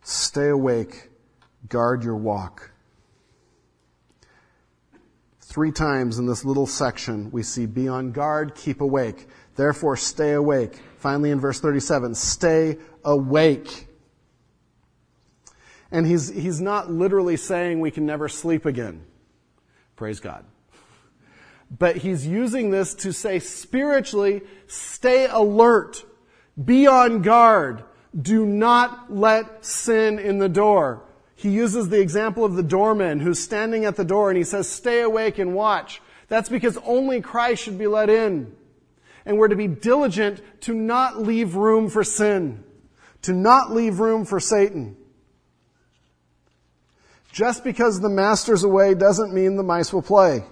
Stay 0.03 0.49
awake, 0.49 1.09
guard 1.67 2.05
your 2.05 2.17
walk. 2.17 2.73
Three 5.41 5.73
times 5.73 6.19
in 6.19 6.27
this 6.27 6.45
little 6.45 6.67
section, 6.67 7.31
we 7.31 7.43
see 7.43 7.65
be 7.65 7.89
on 7.89 8.13
guard, 8.13 8.55
keep 8.55 8.83
awake. 8.83 9.27
Therefore, 9.57 9.97
stay 9.97 10.33
awake. 10.33 10.79
Finally, 10.99 11.31
in 11.31 11.41
verse 11.41 11.59
37, 11.59 12.17
stay 12.17 12.77
awake. 13.03 13.89
And 15.91 16.07
he's, 16.07 16.29
he's 16.29 16.61
not 16.61 16.91
literally 16.91 17.39
saying 17.39 17.81
we 17.81 17.91
can 17.91 18.05
never 18.05 18.29
sleep 18.29 18.67
again. 18.67 19.07
Praise 19.97 20.21
God. 20.21 20.45
But 21.77 21.97
he's 21.97 22.27
using 22.27 22.71
this 22.71 22.95
to 22.97 23.13
say 23.13 23.39
spiritually, 23.41 24.43
stay 24.67 25.27
alert, 25.27 26.05
be 26.63 26.87
on 26.87 27.23
guard, 27.23 27.83
do 28.21 28.47
not 28.47 29.13
let 29.13 29.65
sin 29.65 30.19
in 30.19 30.39
the 30.39 30.49
door. 30.49 31.03
He 31.35 31.51
uses 31.51 31.89
the 31.89 32.01
example 32.01 32.45
of 32.45 32.55
the 32.55 32.63
doorman 32.63 33.19
who's 33.21 33.43
standing 33.43 33.85
at 33.85 33.97
the 33.97 34.05
door 34.05 34.31
and 34.31 34.39
he 34.39 34.45
says, 34.45 34.69
stay 34.69 35.01
awake 35.01 35.39
and 35.39 35.55
watch. 35.55 36.01
That's 36.29 36.49
because 36.49 36.79
only 36.85 37.21
Christ 37.21 37.65
should 37.65 37.79
be 37.79 37.87
let 37.87 38.09
in. 38.09 38.55
And 39.27 39.39
we're 39.39 39.49
to 39.49 39.57
be 39.57 39.67
diligent 39.67 40.41
to 40.63 40.75
not 40.75 41.21
leave 41.21 41.57
room 41.57 41.89
for 41.91 42.05
sin, 42.05 42.63
to 43.23 43.33
not 43.33 43.73
leave 43.73 43.99
room 43.99 44.25
for 44.25 44.39
Satan. 44.39 44.97
Just 47.33 47.65
because 47.65 48.01
the 48.01 48.09
master's 48.09 48.63
away 48.63 48.95
doesn't 48.95 49.35
mean 49.35 49.57
the 49.57 49.63
mice 49.65 49.93
will 49.93 50.03
play. 50.03 50.45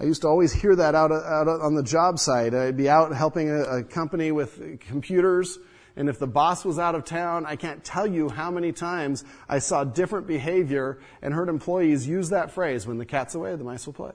I 0.00 0.04
used 0.04 0.22
to 0.22 0.28
always 0.28 0.52
hear 0.52 0.76
that 0.76 0.94
out, 0.94 1.10
out 1.10 1.48
on 1.48 1.74
the 1.74 1.82
job 1.82 2.18
site. 2.18 2.54
I'd 2.54 2.76
be 2.76 2.88
out 2.88 3.12
helping 3.14 3.50
a, 3.50 3.78
a, 3.78 3.82
company 3.82 4.30
with 4.30 4.80
computers, 4.80 5.58
and 5.96 6.08
if 6.08 6.20
the 6.20 6.26
boss 6.26 6.64
was 6.64 6.78
out 6.78 6.94
of 6.94 7.04
town, 7.04 7.44
I 7.46 7.56
can't 7.56 7.82
tell 7.82 8.06
you 8.06 8.28
how 8.28 8.50
many 8.52 8.70
times 8.70 9.24
I 9.48 9.58
saw 9.58 9.82
different 9.82 10.28
behavior 10.28 11.00
and 11.20 11.34
heard 11.34 11.48
employees 11.48 12.06
use 12.06 12.30
that 12.30 12.52
phrase 12.52 12.86
when 12.86 12.98
the 12.98 13.06
cat's 13.06 13.34
away, 13.34 13.56
the 13.56 13.64
mice 13.64 13.86
will 13.86 13.92
play. 13.92 14.12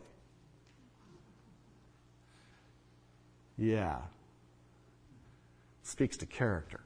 Yeah. 3.57 3.97
Speaks 5.83 6.15
to 6.17 6.25
character. 6.25 6.79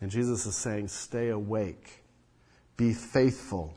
And 0.00 0.10
Jesus 0.10 0.46
is 0.46 0.56
saying, 0.56 0.88
stay 0.88 1.28
awake, 1.28 2.04
be 2.76 2.92
faithful 2.92 3.74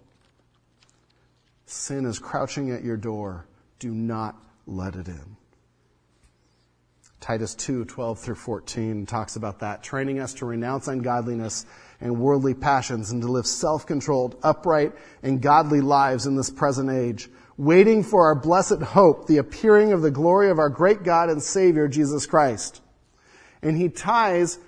Sin 1.71 2.05
is 2.05 2.19
crouching 2.19 2.69
at 2.71 2.83
your 2.83 2.97
door. 2.97 3.45
Do 3.79 3.91
not 3.91 4.35
let 4.67 4.95
it 4.95 5.07
in. 5.07 5.37
Titus 7.21 7.55
2, 7.55 7.85
12 7.85 8.19
through 8.19 8.35
14 8.35 9.05
talks 9.05 9.37
about 9.37 9.59
that, 9.59 9.81
training 9.81 10.19
us 10.19 10.33
to 10.35 10.45
renounce 10.45 10.89
ungodliness 10.89 11.65
and 12.01 12.19
worldly 12.19 12.53
passions 12.53 13.11
and 13.11 13.21
to 13.21 13.31
live 13.31 13.47
self-controlled, 13.47 14.35
upright, 14.43 14.91
and 15.23 15.41
godly 15.41 15.79
lives 15.79 16.25
in 16.25 16.35
this 16.35 16.49
present 16.49 16.89
age, 16.89 17.29
waiting 17.55 18.03
for 18.03 18.25
our 18.25 18.35
blessed 18.35 18.81
hope, 18.81 19.27
the 19.27 19.37
appearing 19.37 19.93
of 19.93 20.01
the 20.01 20.11
glory 20.11 20.49
of 20.49 20.59
our 20.59 20.69
great 20.69 21.03
God 21.03 21.29
and 21.29 21.41
Savior, 21.41 21.87
Jesus 21.87 22.25
Christ. 22.25 22.81
And 23.61 23.77
he 23.77 23.87
ties 23.87 24.59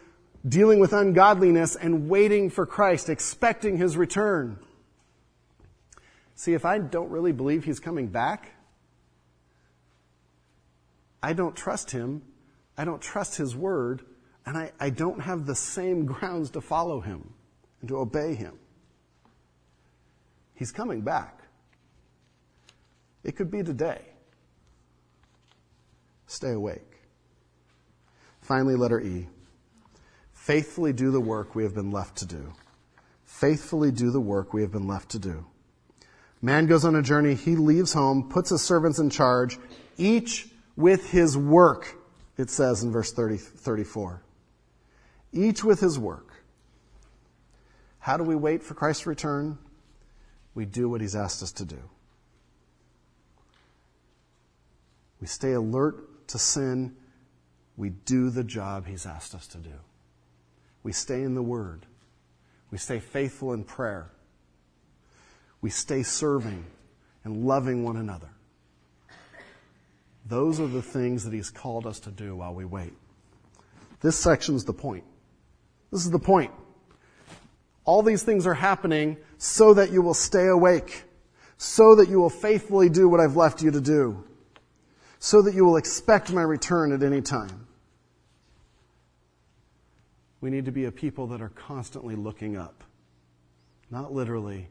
dealing 0.47 0.79
with 0.79 0.93
ungodliness 0.93 1.75
and 1.75 2.07
waiting 2.07 2.49
for 2.49 2.65
Christ, 2.65 3.09
expecting 3.09 3.75
his 3.75 3.97
return. 3.97 4.57
See, 6.35 6.53
if 6.53 6.65
I 6.65 6.79
don't 6.79 7.09
really 7.09 7.31
believe 7.31 7.63
he's 7.63 7.79
coming 7.79 8.07
back, 8.07 8.51
I 11.21 11.33
don't 11.33 11.55
trust 11.55 11.91
him. 11.91 12.21
I 12.77 12.85
don't 12.85 13.01
trust 13.01 13.37
his 13.37 13.55
word. 13.55 14.01
And 14.45 14.57
I, 14.57 14.71
I 14.79 14.89
don't 14.89 15.21
have 15.21 15.45
the 15.45 15.55
same 15.55 16.05
grounds 16.07 16.51
to 16.51 16.61
follow 16.61 16.99
him 16.99 17.33
and 17.79 17.89
to 17.89 17.97
obey 17.97 18.35
him. 18.35 18.59
He's 20.53 20.71
coming 20.71 21.01
back. 21.01 21.39
It 23.23 23.35
could 23.35 23.49
be 23.49 23.63
today. 23.63 24.01
Stay 26.27 26.51
awake. 26.51 26.99
Finally, 28.41 28.75
letter 28.75 28.99
E. 28.99 29.27
Faithfully 30.33 30.91
do 30.91 31.09
the 31.11 31.21
work 31.21 31.55
we 31.55 31.63
have 31.63 31.73
been 31.73 31.91
left 31.91 32.17
to 32.17 32.25
do. 32.25 32.51
Faithfully 33.23 33.91
do 33.91 34.11
the 34.11 34.19
work 34.19 34.53
we 34.53 34.61
have 34.61 34.71
been 34.71 34.87
left 34.87 35.09
to 35.09 35.19
do. 35.19 35.45
Man 36.43 36.65
goes 36.65 36.83
on 36.83 36.93
a 36.93 37.01
journey, 37.01 37.35
he 37.35 37.55
leaves 37.55 37.93
home, 37.93 38.27
puts 38.27 38.49
his 38.49 38.61
servants 38.61 38.99
in 38.99 39.09
charge, 39.09 39.57
each 39.97 40.49
with 40.75 41.09
his 41.09 41.37
work, 41.37 41.95
it 42.37 42.49
says 42.49 42.83
in 42.83 42.91
verse 42.91 43.13
30, 43.13 43.37
34. 43.37 44.21
Each 45.31 45.63
with 45.63 45.79
his 45.79 45.97
work. 45.97 46.43
How 47.99 48.17
do 48.17 48.25
we 48.25 48.35
wait 48.35 48.61
for 48.61 48.73
Christ's 48.73 49.07
return? 49.07 49.57
We 50.53 50.65
do 50.65 50.89
what 50.89 50.99
he's 50.99 51.15
asked 51.15 51.41
us 51.41 51.53
to 51.53 51.65
do. 51.65 51.79
We 55.21 55.27
stay 55.27 55.53
alert 55.53 56.27
to 56.27 56.37
sin. 56.37 56.97
We 57.77 57.91
do 57.91 58.29
the 58.29 58.43
job 58.43 58.85
he's 58.85 59.05
asked 59.05 59.33
us 59.33 59.47
to 59.47 59.59
do. 59.59 59.75
We 60.83 60.91
stay 60.91 61.23
in 61.23 61.35
the 61.35 61.41
Word. 61.41 61.85
We 62.69 62.77
stay 62.77 62.99
faithful 62.99 63.53
in 63.53 63.63
prayer 63.63 64.11
we 65.63 65.69
stay 65.69 66.03
serving 66.03 66.65
and 67.23 67.45
loving 67.45 67.85
one 67.85 67.95
another. 67.95 68.27
Those 70.25 70.59
are 70.59 70.67
the 70.67 70.81
things 70.81 71.23
that 71.23 71.33
He's 71.33 71.49
called 71.49 71.87
us 71.87 72.01
to 72.01 72.11
do 72.11 72.35
while 72.35 72.53
we 72.53 72.65
wait. 72.65 72.91
This 74.01 74.19
section 74.19 74.55
is 74.55 74.65
the 74.65 74.73
point. 74.73 75.05
This 75.89 76.03
is 76.03 76.11
the 76.11 76.19
point. 76.19 76.51
All 77.85 78.03
these 78.03 78.23
things 78.23 78.45
are 78.45 78.53
happening 78.53 79.15
so 79.37 79.73
that 79.73 79.89
you 79.89 80.01
will 80.01 80.13
stay 80.13 80.47
awake, 80.47 81.05
so 81.57 81.95
that 81.95 82.09
you 82.09 82.19
will 82.19 82.29
faithfully 82.29 82.89
do 82.89 83.07
what 83.07 83.21
I've 83.21 83.37
left 83.37 83.61
you 83.61 83.71
to 83.71 83.81
do, 83.81 84.21
so 85.19 85.41
that 85.43 85.53
you 85.53 85.63
will 85.63 85.77
expect 85.77 86.33
my 86.33 86.41
return 86.41 86.91
at 86.91 87.03
any 87.03 87.21
time. 87.21 87.67
We 90.41 90.49
need 90.49 90.65
to 90.65 90.73
be 90.73 90.83
a 90.85 90.91
people 90.91 91.27
that 91.27 91.41
are 91.41 91.49
constantly 91.49 92.15
looking 92.15 92.57
up, 92.57 92.83
not 93.89 94.11
literally, 94.11 94.67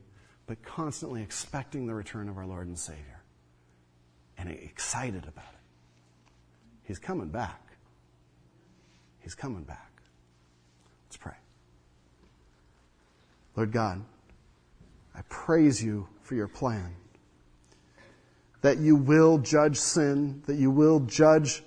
but 0.47 0.62
constantly 0.62 1.22
expecting 1.22 1.86
the 1.86 1.95
return 1.95 2.28
of 2.28 2.36
our 2.36 2.47
Lord 2.47 2.66
and 2.66 2.78
Savior 2.78 3.22
and 4.36 4.51
excited 4.51 5.24
about 5.24 5.45
it. 5.53 6.32
He's 6.84 6.99
coming 6.99 7.28
back. 7.28 7.61
He's 9.20 9.34
coming 9.34 9.62
back. 9.62 9.93
Let's 11.07 11.16
pray. 11.16 11.32
Lord 13.57 13.72
God, 13.72 14.03
I 15.14 15.20
praise 15.28 15.82
you 15.82 16.09
for 16.22 16.34
your 16.34 16.49
plan. 16.49 16.95
That 18.62 18.78
you 18.78 18.97
will 18.97 19.38
judge 19.38 19.76
sin, 19.76 20.43
that 20.47 20.57
you 20.57 20.70
will 20.70 21.01
judge 21.01 21.62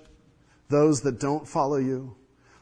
those 0.68 1.02
that 1.02 1.20
don't 1.20 1.46
follow 1.46 1.76
you, 1.76 2.16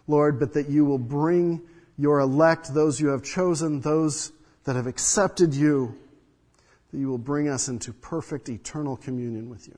Lord, 0.06 0.38
but 0.38 0.52
that 0.54 0.68
you 0.68 0.84
will 0.84 0.98
bring 0.98 1.62
your 1.96 2.20
elect, 2.20 2.74
those 2.74 3.00
you 3.00 3.08
have 3.08 3.22
chosen, 3.22 3.80
those 3.80 4.32
that 4.64 4.76
have 4.76 4.86
accepted 4.86 5.54
you, 5.54 5.96
that 6.94 7.00
you 7.00 7.08
will 7.08 7.18
bring 7.18 7.48
us 7.48 7.66
into 7.66 7.92
perfect 7.92 8.48
eternal 8.48 8.96
communion 8.96 9.48
with 9.48 9.66
you. 9.66 9.76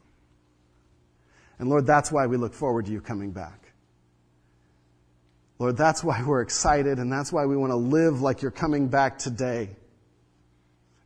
And 1.59 1.71
Lord, 1.71 1.87
that's 1.87 2.13
why 2.13 2.27
we 2.27 2.37
look 2.37 2.53
forward 2.53 2.85
to 2.85 2.93
you 2.93 3.01
coming 3.01 3.31
back. 3.31 3.73
Lord, 5.59 5.79
that's 5.79 6.05
why 6.05 6.23
we're 6.23 6.43
excited 6.43 6.99
and 6.99 7.11
that's 7.11 7.33
why 7.33 7.47
we 7.47 7.57
want 7.57 7.71
to 7.71 7.77
live 7.77 8.21
like 8.21 8.43
you're 8.43 8.51
coming 8.51 8.89
back 8.89 9.17
today 9.17 9.71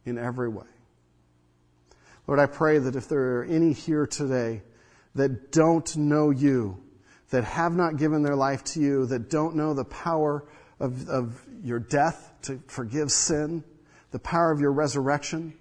in 0.05 0.19
every 0.19 0.49
way. 0.49 0.67
Lord, 2.27 2.41
I 2.41 2.47
pray 2.47 2.79
that 2.79 2.97
if 2.97 3.09
there 3.09 3.37
are 3.37 3.45
any 3.45 3.73
here 3.73 4.05
today 4.05 4.63
that 5.15 5.53
don't 5.53 5.97
know 5.97 6.31
you, 6.31 6.83
that 7.31 7.45
have 7.45 7.77
not 7.77 7.99
given 7.99 8.25
their 8.25 8.35
life 8.35 8.65
to 8.65 8.81
you, 8.81 9.07
that 9.07 9.31
don't 9.31 9.55
know 9.55 9.75
the 9.75 9.85
power 9.85 10.45
of, 10.81 11.09
of 11.09 11.41
your 11.63 11.79
death 11.79 12.33
to 12.43 12.61
forgive 12.67 13.13
sin, 13.13 13.63
the 14.11 14.19
power 14.19 14.51
of 14.51 14.59
your 14.59 14.73
resurrection, 14.73 15.55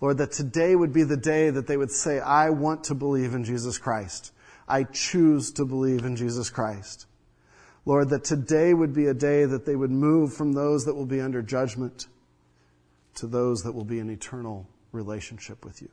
Lord, 0.00 0.18
that 0.18 0.32
today 0.32 0.76
would 0.76 0.92
be 0.92 1.02
the 1.02 1.16
day 1.16 1.50
that 1.50 1.66
they 1.66 1.76
would 1.76 1.90
say, 1.90 2.20
I 2.20 2.50
want 2.50 2.84
to 2.84 2.94
believe 2.94 3.34
in 3.34 3.44
Jesus 3.44 3.78
Christ. 3.78 4.32
I 4.68 4.84
choose 4.84 5.52
to 5.52 5.64
believe 5.64 6.04
in 6.04 6.14
Jesus 6.14 6.50
Christ. 6.50 7.06
Lord, 7.84 8.10
that 8.10 8.22
today 8.22 8.74
would 8.74 8.92
be 8.92 9.06
a 9.06 9.14
day 9.14 9.44
that 9.44 9.64
they 9.64 9.74
would 9.74 9.90
move 9.90 10.34
from 10.34 10.52
those 10.52 10.84
that 10.84 10.94
will 10.94 11.06
be 11.06 11.20
under 11.20 11.42
judgment 11.42 12.06
to 13.14 13.26
those 13.26 13.62
that 13.62 13.72
will 13.72 13.84
be 13.84 13.98
in 13.98 14.10
eternal 14.10 14.68
relationship 14.92 15.64
with 15.64 15.82
you. 15.82 15.88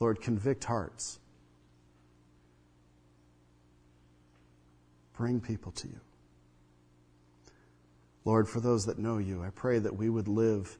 Lord, 0.00 0.20
convict 0.20 0.64
hearts. 0.64 1.18
Bring 5.16 5.40
people 5.40 5.72
to 5.72 5.88
you. 5.88 6.00
Lord, 8.24 8.48
for 8.48 8.60
those 8.60 8.86
that 8.86 8.98
know 8.98 9.18
you, 9.18 9.42
I 9.42 9.50
pray 9.50 9.78
that 9.78 9.96
we 9.96 10.08
would 10.08 10.28
live 10.28 10.78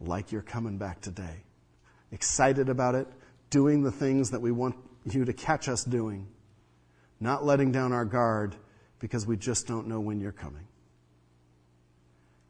like 0.00 0.32
you're 0.32 0.42
coming 0.42 0.78
back 0.78 1.00
today. 1.00 1.44
Excited 2.10 2.68
about 2.68 2.94
it, 2.94 3.06
doing 3.50 3.82
the 3.82 3.92
things 3.92 4.30
that 4.30 4.40
we 4.40 4.50
want 4.50 4.74
you 5.04 5.24
to 5.24 5.32
catch 5.32 5.68
us 5.68 5.84
doing, 5.84 6.26
not 7.20 7.44
letting 7.44 7.70
down 7.70 7.92
our 7.92 8.04
guard 8.04 8.56
because 8.98 9.26
we 9.26 9.36
just 9.36 9.66
don't 9.66 9.86
know 9.86 10.00
when 10.00 10.20
you're 10.20 10.32
coming. 10.32 10.66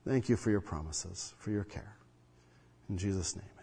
Thank 0.06 0.28
you 0.28 0.36
for 0.36 0.50
your 0.50 0.62
promises, 0.62 1.34
for 1.38 1.50
your 1.50 1.64
care. 1.64 1.96
In 2.88 2.96
Jesus' 2.96 3.36
name. 3.36 3.59